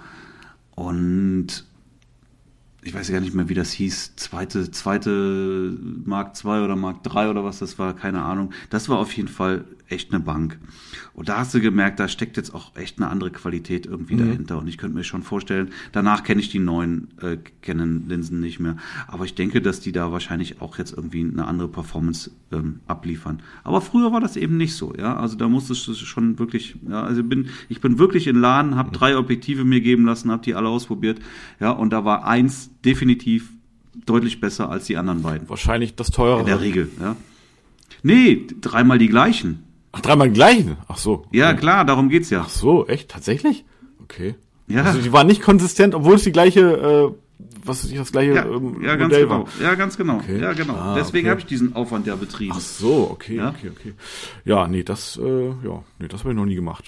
Und 0.76 1.66
ich 2.84 2.93
weiß 2.93 3.12
gar 3.12 3.20
nicht 3.20 3.34
mehr, 3.34 3.49
wie 3.49 3.53
das 3.53 3.72
hieß, 3.72 4.16
zweite, 4.16 4.72
zweite 4.72 5.78
Mark 6.05 6.34
II 6.43 6.64
oder 6.64 6.76
Mark 6.76 6.99
III 7.05 7.28
oder 7.28 7.43
was 7.43 7.59
das 7.59 7.78
war, 7.78 7.95
keine 7.95 8.24
Ahnung. 8.24 8.51
Das 8.70 8.89
war 8.89 8.97
auf 8.97 9.14
jeden 9.14 9.28
Fall 9.30 9.66
echt 9.92 10.14
eine 10.14 10.24
Bank. 10.24 10.60
Und 11.14 11.30
da 11.30 11.39
hast 11.39 11.54
du 11.54 11.60
gemerkt, 11.60 12.00
da 12.00 12.08
steckt 12.08 12.38
jetzt 12.38 12.56
auch 12.56 12.76
echt 12.76 12.98
eine 12.98 13.10
andere 13.10 13.32
Qualität 13.32 13.86
irgendwie 13.86 14.16
dahinter. 14.16 14.58
Und 14.60 14.68
ich 14.68 14.78
könnte 14.78 14.98
mir 14.98 15.04
schon 15.04 15.24
vorstellen, 15.24 15.70
danach 15.92 16.24
kenne 16.24 16.42
ich 16.42 16.50
die 16.50 16.60
neuen 16.60 17.10
äh, 17.22 17.38
Canon-Linsen 17.62 18.39
nicht 18.39 18.60
mehr. 18.60 18.78
Aber 19.08 19.26
ich 19.26 19.36
denke, 19.36 19.62
dass 19.62 19.82
die 19.82 19.92
da 19.92 20.12
wahrscheinlich 20.12 20.62
auch 20.62 20.78
jetzt 20.78 20.94
irgendwie 20.96 21.22
eine 21.22 21.46
andere 21.46 21.68
Performance 21.68 22.32
ähm, 22.52 22.80
abliefern. 22.88 23.42
Aber 23.64 23.82
früher 23.82 24.12
war 24.12 24.22
das 24.22 24.38
eben 24.38 24.58
nicht 24.58 24.76
so, 24.76 24.94
ja. 24.98 25.18
Also 25.18 25.36
da 25.36 25.48
musstest 25.48 25.88
du 25.88 25.94
schon 25.94 26.39
wirklich, 26.39 26.76
ja, 26.88 27.04
also 27.04 27.24
bin, 27.24 27.50
ich 27.70 27.82
bin 27.82 28.00
wirklich 28.00 28.28
in 28.28 28.38
Laden, 28.38 28.76
habe 28.76 28.92
drei 28.92 29.18
Objektive 29.18 29.66
mir 29.66 29.82
geben 29.82 30.06
lassen, 30.06 30.32
habe 30.32 30.44
die 30.44 30.56
alle 30.56 30.70
ausprobiert, 30.70 31.20
ja, 31.60 31.72
und 31.72 31.92
da 31.92 32.06
war 32.06 32.26
eins 32.26 32.70
definitiv 32.86 33.52
deutlich 34.06 34.39
besser 34.39 34.70
als 34.70 34.86
die 34.86 34.98
anderen 34.98 35.22
beiden. 35.22 35.50
wahrscheinlich 35.50 35.96
das 35.96 36.12
teurere. 36.12 36.42
In 36.42 36.46
der 36.46 36.62
Regel, 36.62 36.89
ja. 37.00 37.16
Nee, 38.04 38.48
dreimal 38.62 38.98
die 38.98 39.10
gleichen. 39.10 39.64
Ach, 39.92 40.02
dreimal 40.02 40.30
den 40.30 40.34
gleichen? 40.34 40.78
Ach 40.88 40.98
so. 40.98 41.26
Ja, 41.32 41.50
okay. 41.52 41.60
klar, 41.60 41.86
darum 41.86 42.10
geht's 42.10 42.30
ja. 42.30 42.44
Ach 42.46 42.50
so, 42.50 42.88
echt? 42.88 43.10
Tatsächlich? 43.10 43.66
Okay. 44.04 44.36
Ja. 44.68 44.84
Also 44.84 45.02
die 45.02 45.12
waren 45.12 45.28
nicht 45.28 45.42
konsistent, 45.42 45.94
obwohl 45.96 46.16
es 46.16 46.24
die 46.24 46.32
gleiche, 46.32 46.62
äh, 46.62 47.46
was 47.66 47.84
ist 47.84 47.98
das 47.98 48.12
gleiche 48.12 48.34
Ja, 48.34 48.46
ähm, 48.46 48.82
ja, 48.82 48.96
ganz 48.96 49.12
Modell 49.12 49.28
genau. 49.28 49.39
war. 49.39 49.48
Ja, 49.62 49.76
ganz 49.76 49.98
genau. 49.98 50.16
Okay. 50.18 50.39
Ja, 50.39 50.54
genau. 50.54 50.74
Ah, 50.76 50.96
Deswegen 50.96 51.26
okay. 51.26 51.30
habe 51.32 51.39
ich 51.42 51.46
diesen 51.46 51.76
Aufwand 51.76 52.08
ja 52.08 52.16
betrieben. 52.16 52.54
Ach 52.56 52.60
so, 52.62 53.10
okay, 53.12 53.36
Ja. 53.36 53.50
okay, 53.50 53.70
okay. 53.70 53.94
Ja, 54.46 54.68
nee, 54.68 54.84
das, 54.84 55.20
äh, 55.22 55.48
ja, 55.50 55.84
nee, 56.00 56.08
das 56.08 56.22
habe 56.22 56.32
ich 56.32 56.36
noch 56.38 56.46
nie 56.46 56.56
gemacht. 56.56 56.86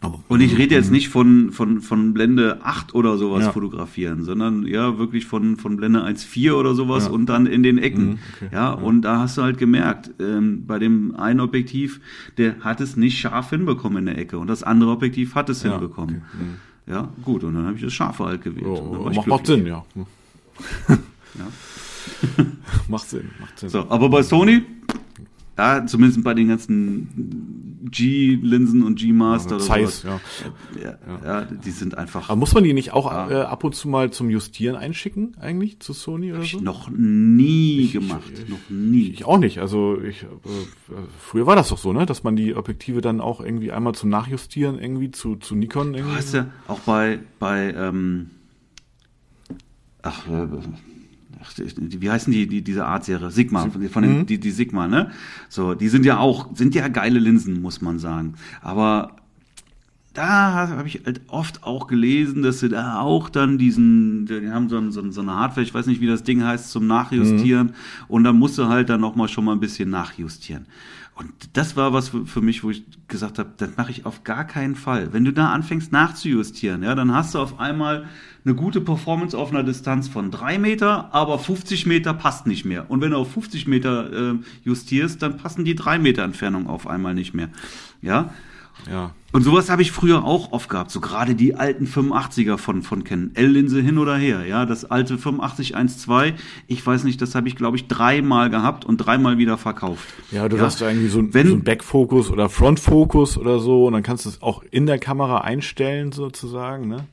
Aber 0.00 0.20
Und 0.28 0.40
ich 0.40 0.56
rede 0.56 0.76
jetzt 0.76 0.92
nicht 0.92 1.08
von, 1.08 1.50
von, 1.50 1.80
von 1.80 2.14
Blende 2.14 2.58
8 2.62 2.94
oder 2.94 3.18
sowas 3.18 3.46
Ja. 3.46 3.52
fotografieren, 3.52 4.22
sondern 4.22 4.64
ja 4.64 4.96
wirklich 4.96 5.26
von, 5.26 5.56
von 5.56 5.76
Blende 5.76 6.04
1.4 6.04 6.52
oder 6.52 6.74
sowas 6.74 7.06
Ja. 7.06 7.10
und 7.10 7.26
dann 7.26 7.46
in 7.46 7.64
den 7.64 7.78
Ecken. 7.78 8.10
Mhm, 8.10 8.18
okay. 8.36 8.48
Ja, 8.52 8.70
und 8.70 9.02
da 9.02 9.18
hast 9.18 9.38
du 9.38 9.42
halt 9.42 9.58
gemerkt, 9.58 10.10
ähm, 10.20 10.64
bei 10.66 10.78
dem 10.78 11.16
einen 11.16 11.40
Objektiv, 11.40 12.00
der 12.36 12.60
hat 12.60 12.80
es 12.80 12.96
nicht 12.96 13.18
scharf 13.18 13.50
hinbekommen 13.50 13.98
in 13.98 14.06
der 14.06 14.18
Ecke 14.18 14.38
und 14.38 14.46
das 14.46 14.62
andere 14.62 14.90
Objektiv 14.92 15.34
hat 15.34 15.48
es 15.48 15.64
Ja, 15.64 15.72
hinbekommen. 15.72 16.22
okay, 16.32 16.44
mhm. 16.44 16.54
Ja, 16.94 17.08
gut, 17.24 17.42
und 17.44 17.54
dann 17.54 17.66
habe 17.66 17.74
ich 17.76 17.82
das 17.82 17.92
Scharfe 17.92 18.24
halt 18.24 18.42
gewählt. 18.42 18.66
ja, 18.66 19.10
ich 19.10 19.16
macht, 19.16 19.26
macht. 19.26 19.46
Sinn, 19.46 19.66
ja. 19.66 19.84
macht 22.88 23.08
Sinn, 23.08 23.30
macht 23.40 23.58
Sinn. 23.58 23.68
So, 23.68 23.86
aber 23.88 24.08
bei 24.08 24.22
Sony, 24.22 24.62
ja, 25.58 25.84
zumindest 25.86 26.22
bei 26.24 26.34
den 26.34 26.48
ganzen 26.48 27.88
G-Linsen 27.90 28.82
und 28.82 28.98
G-Master 28.98 29.56
oder 29.56 29.64
Zeiss, 29.64 30.02
sowas, 30.02 30.22
ja. 30.82 30.98
ja, 31.24 31.24
ja, 31.24 31.44
die 31.44 31.70
sind 31.70 31.96
einfach 31.96 32.28
Aber 32.28 32.36
muss 32.38 32.52
man 32.54 32.64
die 32.64 32.72
nicht 32.74 32.92
auch 32.92 33.10
Ja. 33.10 33.30
äh, 33.30 33.34
ab 33.44 33.64
und 33.64 33.74
zu 33.74 33.88
mal 33.88 34.10
zum 34.10 34.30
Justieren 34.30 34.76
einschicken, 34.76 35.36
eigentlich, 35.40 35.80
zu 35.80 35.92
Sony 35.94 36.32
oder 36.32 36.42
so? 36.44 36.60
noch 36.60 36.90
nie 36.90 37.88
gemacht. 37.90 38.30
ich- 38.34 38.48
noch 38.48 38.58
nie. 38.68 39.08
Ich 39.08 39.24
auch 39.24 39.38
nicht. 39.38 39.58
Also 39.58 40.00
ich, 40.02 40.22
äh, 40.24 40.26
früher 41.18 41.46
war 41.46 41.56
das 41.56 41.68
doch 41.70 41.78
so, 41.78 41.92
ne, 41.92 42.04
dass 42.06 42.24
man 42.24 42.36
die 42.36 42.54
Objektive 42.54 43.00
dann 43.00 43.20
auch 43.20 43.40
irgendwie 43.40 43.72
einmal 43.72 43.94
zum 43.94 44.10
Nachjustieren 44.10 44.78
irgendwie 44.78 45.10
zu, 45.10 45.36
zu 45.36 45.54
Nikon 45.54 45.92
Du 45.92 45.98
irgendwie. 46.00 46.16
hast 46.16 46.34
ja 46.34 46.46
auch 46.66 46.80
bei, 46.80 47.20
bei 47.38 47.72
ähm, 47.74 48.30
ach, 50.02 50.28
äh, 50.28 50.46
wie 51.76 52.10
heißen 52.10 52.32
die, 52.32 52.46
die 52.46 52.62
diese 52.62 52.86
Art-Serie? 52.86 53.30
Sigma, 53.30 53.68
von, 53.90 54.02
den, 54.02 54.26
die, 54.26 54.38
die 54.38 54.50
Sigma, 54.50 54.88
ne? 54.88 55.10
So, 55.48 55.74
die 55.74 55.88
sind 55.88 56.04
ja 56.04 56.18
auch, 56.18 56.54
sind 56.56 56.74
ja 56.74 56.88
geile 56.88 57.18
Linsen, 57.18 57.60
muss 57.60 57.80
man 57.80 57.98
sagen. 57.98 58.34
Aber 58.60 59.16
da 60.18 60.68
habe 60.68 60.88
ich 60.88 61.02
halt 61.06 61.20
oft 61.28 61.62
auch 61.62 61.86
gelesen, 61.86 62.42
dass 62.42 62.58
sie 62.58 62.68
da 62.68 63.00
auch 63.00 63.28
dann 63.28 63.56
diesen, 63.56 64.26
die 64.26 64.50
haben 64.50 64.68
so, 64.68 64.76
ein, 64.76 64.90
so, 64.90 65.00
ein, 65.00 65.12
so 65.12 65.20
eine 65.20 65.36
Hardware, 65.36 65.62
ich 65.62 65.72
weiß 65.72 65.86
nicht, 65.86 66.00
wie 66.00 66.08
das 66.08 66.24
Ding 66.24 66.42
heißt, 66.42 66.70
zum 66.72 66.88
Nachjustieren. 66.88 67.74
Und 68.08 68.24
dann 68.24 68.36
musst 68.36 68.58
du 68.58 68.66
halt 68.66 68.88
dann 68.88 69.00
nochmal 69.00 69.28
schon 69.28 69.44
mal 69.44 69.52
ein 69.52 69.60
bisschen 69.60 69.90
nachjustieren. 69.90 70.66
Und 71.14 71.30
das 71.52 71.76
war 71.76 71.92
was 71.92 72.08
für, 72.08 72.26
für 72.26 72.40
mich, 72.40 72.64
wo 72.64 72.70
ich 72.70 72.84
gesagt 73.06 73.38
habe, 73.38 73.50
das 73.56 73.76
mache 73.76 73.92
ich 73.92 74.06
auf 74.06 74.24
gar 74.24 74.44
keinen 74.44 74.74
Fall. 74.74 75.12
Wenn 75.12 75.24
du 75.24 75.32
da 75.32 75.50
anfängst 75.50 75.92
nachzujustieren, 75.92 76.82
ja, 76.82 76.96
dann 76.96 77.12
hast 77.14 77.34
du 77.34 77.38
auf 77.38 77.60
einmal 77.60 78.06
eine 78.44 78.54
gute 78.56 78.80
Performance 78.80 79.36
auf 79.38 79.50
einer 79.50 79.62
Distanz 79.62 80.08
von 80.08 80.32
drei 80.32 80.58
Meter, 80.58 81.12
aber 81.12 81.38
50 81.38 81.86
Meter 81.86 82.12
passt 82.12 82.46
nicht 82.46 82.64
mehr. 82.64 82.90
Und 82.90 83.00
wenn 83.00 83.12
du 83.12 83.18
auf 83.18 83.32
50 83.32 83.68
Meter 83.68 84.32
äh, 84.32 84.34
justierst, 84.64 85.22
dann 85.22 85.36
passen 85.36 85.64
die 85.64 85.74
drei 85.76 85.98
Meter 85.98 86.22
Entfernung 86.22 86.66
auf 86.66 86.86
einmal 86.88 87.14
nicht 87.14 87.34
mehr. 87.34 87.50
Ja, 88.00 88.30
Ja. 88.90 89.10
und 89.32 89.42
sowas 89.42 89.68
habe 89.70 89.82
ich 89.82 89.92
früher 89.92 90.24
auch 90.24 90.52
oft 90.52 90.68
gehabt, 90.70 90.90
so 90.90 91.00
gerade 91.00 91.34
die 91.34 91.54
alten 91.54 91.86
85er 91.86 92.56
von, 92.56 92.82
von 92.82 93.04
Canon. 93.04 93.32
L-Linse 93.34 93.80
hin 93.82 93.98
oder 93.98 94.16
her, 94.16 94.46
ja, 94.46 94.64
das 94.66 94.84
alte 94.84 95.14
8512, 95.14 96.34
ich 96.68 96.86
weiß 96.86 97.04
nicht, 97.04 97.20
das 97.20 97.34
habe 97.34 97.48
ich 97.48 97.56
glaube 97.56 97.76
ich 97.76 97.86
dreimal 97.88 98.50
gehabt 98.50 98.84
und 98.84 98.96
dreimal 98.98 99.38
wieder 99.38 99.58
verkauft. 99.58 100.06
Ja, 100.30 100.48
du 100.48 100.60
hast 100.60 100.80
da 100.80 100.88
irgendwie 100.88 101.08
so, 101.08 101.18
ein- 101.18 101.34
Wenn- 101.34 101.46
so 101.48 101.52
einen 101.54 101.64
Backfokus 101.64 102.30
oder 102.30 102.48
Frontfokus 102.48 103.36
oder 103.36 103.58
so 103.58 103.86
und 103.86 103.92
dann 103.92 104.02
kannst 104.02 104.24
du 104.24 104.30
es 104.30 104.40
auch 104.42 104.62
in 104.70 104.86
der 104.86 104.98
Kamera 104.98 105.42
einstellen 105.42 106.12
sozusagen, 106.12 106.88
ne? 106.88 107.06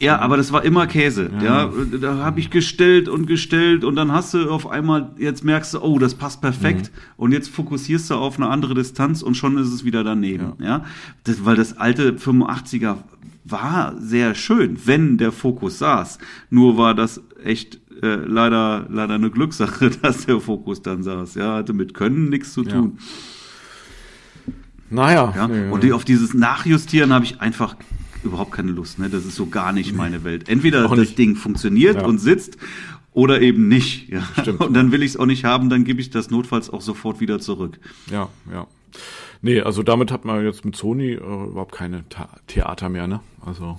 Ja, 0.00 0.18
aber 0.18 0.38
das 0.38 0.50
war 0.50 0.64
immer 0.64 0.86
Käse. 0.86 1.30
Ja, 1.42 1.70
da 2.00 2.16
habe 2.16 2.40
ich 2.40 2.48
gestellt 2.48 3.08
und 3.08 3.26
gestellt 3.26 3.84
und 3.84 3.96
dann 3.96 4.12
hast 4.12 4.32
du 4.32 4.50
auf 4.50 4.66
einmal, 4.66 5.10
jetzt 5.18 5.44
merkst 5.44 5.74
du, 5.74 5.80
oh, 5.82 5.98
das 5.98 6.14
passt 6.14 6.40
perfekt 6.40 6.90
und 7.18 7.32
jetzt 7.32 7.50
fokussierst 7.50 8.08
du 8.08 8.14
auf 8.14 8.38
eine 8.38 8.48
andere 8.48 8.74
Distanz 8.74 9.20
und 9.20 9.36
schon 9.36 9.58
ist 9.58 9.68
es 9.68 9.84
wieder 9.84 10.02
daneben. 10.02 10.54
Ja, 10.58 10.84
Das, 11.24 11.44
weil 11.44 11.56
das 11.56 11.76
alte 11.76 12.12
85er 12.12 12.96
war 13.44 13.94
sehr 13.98 14.34
schön, 14.34 14.78
wenn 14.86 15.18
der 15.18 15.32
Fokus 15.32 15.78
saß. 15.78 16.18
Nur 16.48 16.78
war 16.78 16.94
das 16.94 17.20
echt 17.44 17.78
äh, 18.02 18.14
leider 18.14 18.86
leider 18.88 19.14
eine 19.14 19.30
Glückssache, 19.30 19.90
dass 20.02 20.24
der 20.24 20.40
Fokus 20.40 20.80
dann 20.80 21.02
saß. 21.02 21.34
Ja, 21.34 21.56
hatte 21.56 21.74
mit 21.74 21.92
Können 21.92 22.30
nichts 22.30 22.54
zu 22.54 22.64
tun. 22.64 22.98
Naja. 24.88 25.32
Ja? 25.36 25.44
Und 25.70 25.84
die, 25.84 25.92
auf 25.92 26.04
dieses 26.04 26.34
Nachjustieren 26.34 27.12
habe 27.12 27.24
ich 27.24 27.40
einfach 27.40 27.76
überhaupt 28.22 28.52
keine 28.52 28.72
Lust. 28.72 28.98
Ne? 28.98 29.08
Das 29.10 29.24
ist 29.24 29.36
so 29.36 29.46
gar 29.46 29.72
nicht 29.72 29.94
meine 29.94 30.24
Welt. 30.24 30.48
Entweder 30.48 30.84
Auch 30.86 30.90
das 30.90 30.98
nicht. 31.00 31.18
Ding 31.18 31.36
funktioniert 31.36 31.96
Ja. 31.96 32.06
und 32.06 32.18
sitzt 32.18 32.56
oder 33.12 33.40
eben 33.40 33.68
nicht. 33.68 34.08
Ja? 34.08 34.22
Stimmt. 34.40 34.60
Und 34.60 34.74
dann 34.74 34.92
will 34.92 35.02
ich 35.02 35.10
es 35.12 35.16
auch 35.16 35.26
nicht 35.26 35.44
haben, 35.44 35.68
dann 35.70 35.84
gebe 35.84 36.00
ich 36.00 36.10
das 36.10 36.30
notfalls 36.30 36.70
auch 36.70 36.80
sofort 36.82 37.20
wieder 37.20 37.40
zurück. 37.40 37.78
ja, 38.10 38.28
ja. 38.52 38.66
Nee, 39.42 39.60
also 39.62 39.82
damit 39.82 40.10
hat 40.12 40.26
man 40.26 40.44
jetzt 40.44 40.66
mit 40.66 40.76
Sony 40.76 41.12
äh, 41.12 41.16
überhaupt 41.16 41.72
keine 41.72 42.06
Ta 42.10 42.28
Theater 42.46 42.90
mehr, 42.90 43.06
ne? 43.06 43.20
Also 43.40 43.78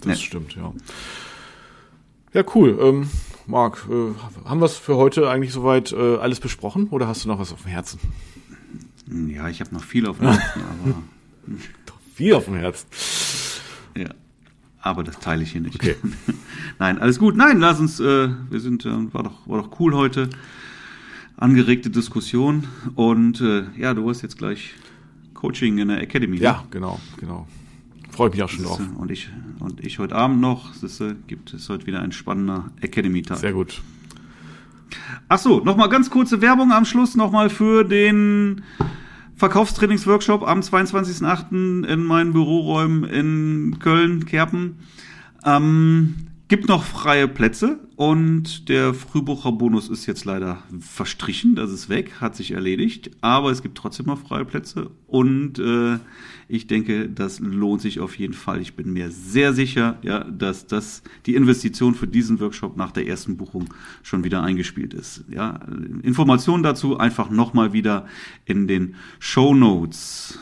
das 0.00 0.06
nee. 0.18 0.24
stimmt, 0.26 0.54
ja. 0.56 0.74
Ja, 2.34 2.44
cool. 2.54 2.78
Ähm, 2.82 3.08
Marc, 3.46 3.86
äh, 3.88 4.12
haben 4.46 4.60
wir 4.60 4.66
es 4.66 4.76
für 4.76 4.96
heute 4.96 5.30
eigentlich 5.30 5.52
soweit 5.54 5.92
äh, 5.92 6.16
alles 6.16 6.40
besprochen 6.40 6.88
oder 6.88 7.08
hast 7.08 7.24
du 7.24 7.28
noch 7.28 7.38
was 7.38 7.50
auf 7.52 7.62
dem 7.62 7.70
Herzen? 7.70 7.98
Ja, 9.28 9.48
ich 9.48 9.60
habe 9.60 9.72
noch 9.74 9.84
viel 9.84 10.06
auf 10.06 10.18
dem 10.18 10.26
Herzen, 10.28 10.60
aber. 10.84 11.02
Viel 12.16 12.32
auf 12.32 12.46
dem 12.46 12.54
Herzen. 12.54 12.86
Ja. 13.94 14.08
Aber 14.80 15.04
das 15.04 15.18
teile 15.18 15.42
ich 15.42 15.52
hier 15.52 15.60
nicht. 15.60 15.74
Okay. 15.74 15.96
Nein, 16.78 16.98
alles 16.98 17.18
gut. 17.18 17.36
Nein, 17.36 17.58
lass 17.58 17.78
uns, 17.78 18.00
äh, 18.00 18.30
wir 18.48 18.58
sind, 18.58 18.86
äh, 18.86 19.12
war 19.12 19.24
doch, 19.24 19.46
war 19.46 19.60
doch 19.60 19.78
cool 19.78 19.94
heute. 19.94 20.30
Angeregte 21.36 21.90
Diskussion. 21.90 22.64
Und 22.94 23.42
äh, 23.42 23.64
ja, 23.76 23.92
du 23.92 24.08
hast 24.08 24.22
jetzt 24.22 24.38
gleich 24.38 24.72
Coaching 25.34 25.76
in 25.76 25.88
der 25.88 26.00
Academy. 26.00 26.38
Ja, 26.38 26.64
genau, 26.70 26.98
genau. 27.20 27.46
Freue 28.08 28.30
mich 28.30 28.42
auch 28.42 28.48
schon 28.48 28.64
drauf. 28.64 28.80
Und 28.96 29.10
ich, 29.10 29.28
und 29.58 29.84
ich 29.84 29.98
heute 29.98 30.14
Abend 30.14 30.40
noch. 30.40 30.74
Das 30.80 31.02
gibt 31.26 31.52
es 31.52 31.68
heute 31.68 31.86
wieder 31.86 32.00
ein 32.00 32.12
spannender 32.12 32.70
Academy-Tag. 32.80 33.36
Sehr 33.36 33.52
gut. 33.52 33.82
Ach 35.28 35.38
so, 35.38 35.60
nochmal 35.60 35.90
ganz 35.90 36.08
kurze 36.08 36.40
Werbung 36.40 36.72
am 36.72 36.86
Schluss 36.86 37.14
nochmal 37.14 37.50
für 37.50 37.84
den 37.84 38.62
Verkaufstrainingsworkshop 39.36 40.42
am 40.42 40.60
22.08. 40.60 41.86
in 41.86 42.04
meinen 42.04 42.32
Büroräumen 42.32 43.04
in 43.04 43.78
Köln, 43.78 44.24
Kerpen. 44.24 44.76
Ähm, 45.44 46.28
Gibt 46.48 46.68
noch 46.68 46.84
freie 46.84 47.26
Plätze 47.26 47.80
und 47.96 48.68
der 48.68 48.94
Frühbucherbonus 48.94 49.88
ist 49.88 50.06
jetzt 50.06 50.24
leider 50.24 50.62
verstrichen, 50.78 51.56
das 51.56 51.72
ist 51.72 51.88
weg, 51.88 52.20
hat 52.20 52.36
sich 52.36 52.52
erledigt, 52.52 53.10
aber 53.20 53.50
es 53.50 53.62
gibt 53.62 53.76
trotzdem 53.76 54.06
noch 54.06 54.20
freie 54.20 54.44
Plätze 54.44 54.92
und 55.08 55.58
äh, 55.58 55.98
ich 56.46 56.68
denke, 56.68 57.08
das 57.08 57.40
lohnt 57.40 57.80
sich 57.80 57.98
auf 57.98 58.16
jeden 58.16 58.32
Fall. 58.32 58.60
Ich 58.60 58.76
bin 58.76 58.92
mir 58.92 59.10
sehr 59.10 59.54
sicher, 59.54 59.98
ja, 60.02 60.22
dass 60.22 60.68
das 60.68 61.02
die 61.26 61.34
Investition 61.34 61.96
für 61.96 62.06
diesen 62.06 62.38
Workshop 62.38 62.76
nach 62.76 62.92
der 62.92 63.08
ersten 63.08 63.36
Buchung 63.36 63.74
schon 64.04 64.22
wieder 64.22 64.44
eingespielt 64.44 64.94
ist. 64.94 65.24
Ja, 65.28 65.58
Informationen 66.04 66.62
dazu 66.62 66.96
einfach 66.96 67.28
nochmal 67.28 67.72
wieder 67.72 68.06
in 68.44 68.68
den 68.68 68.94
Show 69.18 69.52
Notes. 69.52 70.38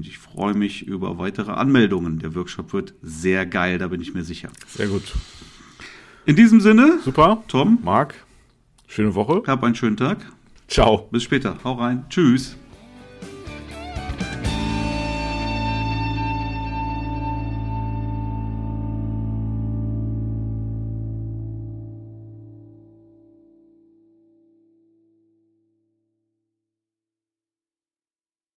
Ich 0.00 0.18
freue 0.18 0.54
mich 0.54 0.86
über 0.86 1.18
weitere 1.18 1.52
Anmeldungen. 1.52 2.18
Der 2.18 2.34
Workshop 2.34 2.72
wird 2.72 2.94
sehr 3.02 3.46
geil, 3.46 3.78
da 3.78 3.88
bin 3.88 4.00
ich 4.00 4.14
mir 4.14 4.22
sicher. 4.22 4.50
Sehr 4.68 4.86
gut. 4.86 5.14
In 6.26 6.36
diesem 6.36 6.60
Sinne, 6.60 7.00
super. 7.04 7.42
Tom, 7.48 7.78
Marc, 7.82 8.14
schöne 8.86 9.14
Woche. 9.14 9.42
Hab 9.46 9.64
einen 9.64 9.74
schönen 9.74 9.96
Tag. 9.96 10.18
Ciao. 10.68 11.08
Bis 11.10 11.24
später. 11.24 11.58
Hau 11.64 11.72
rein. 11.74 12.04
Tschüss. 12.08 12.56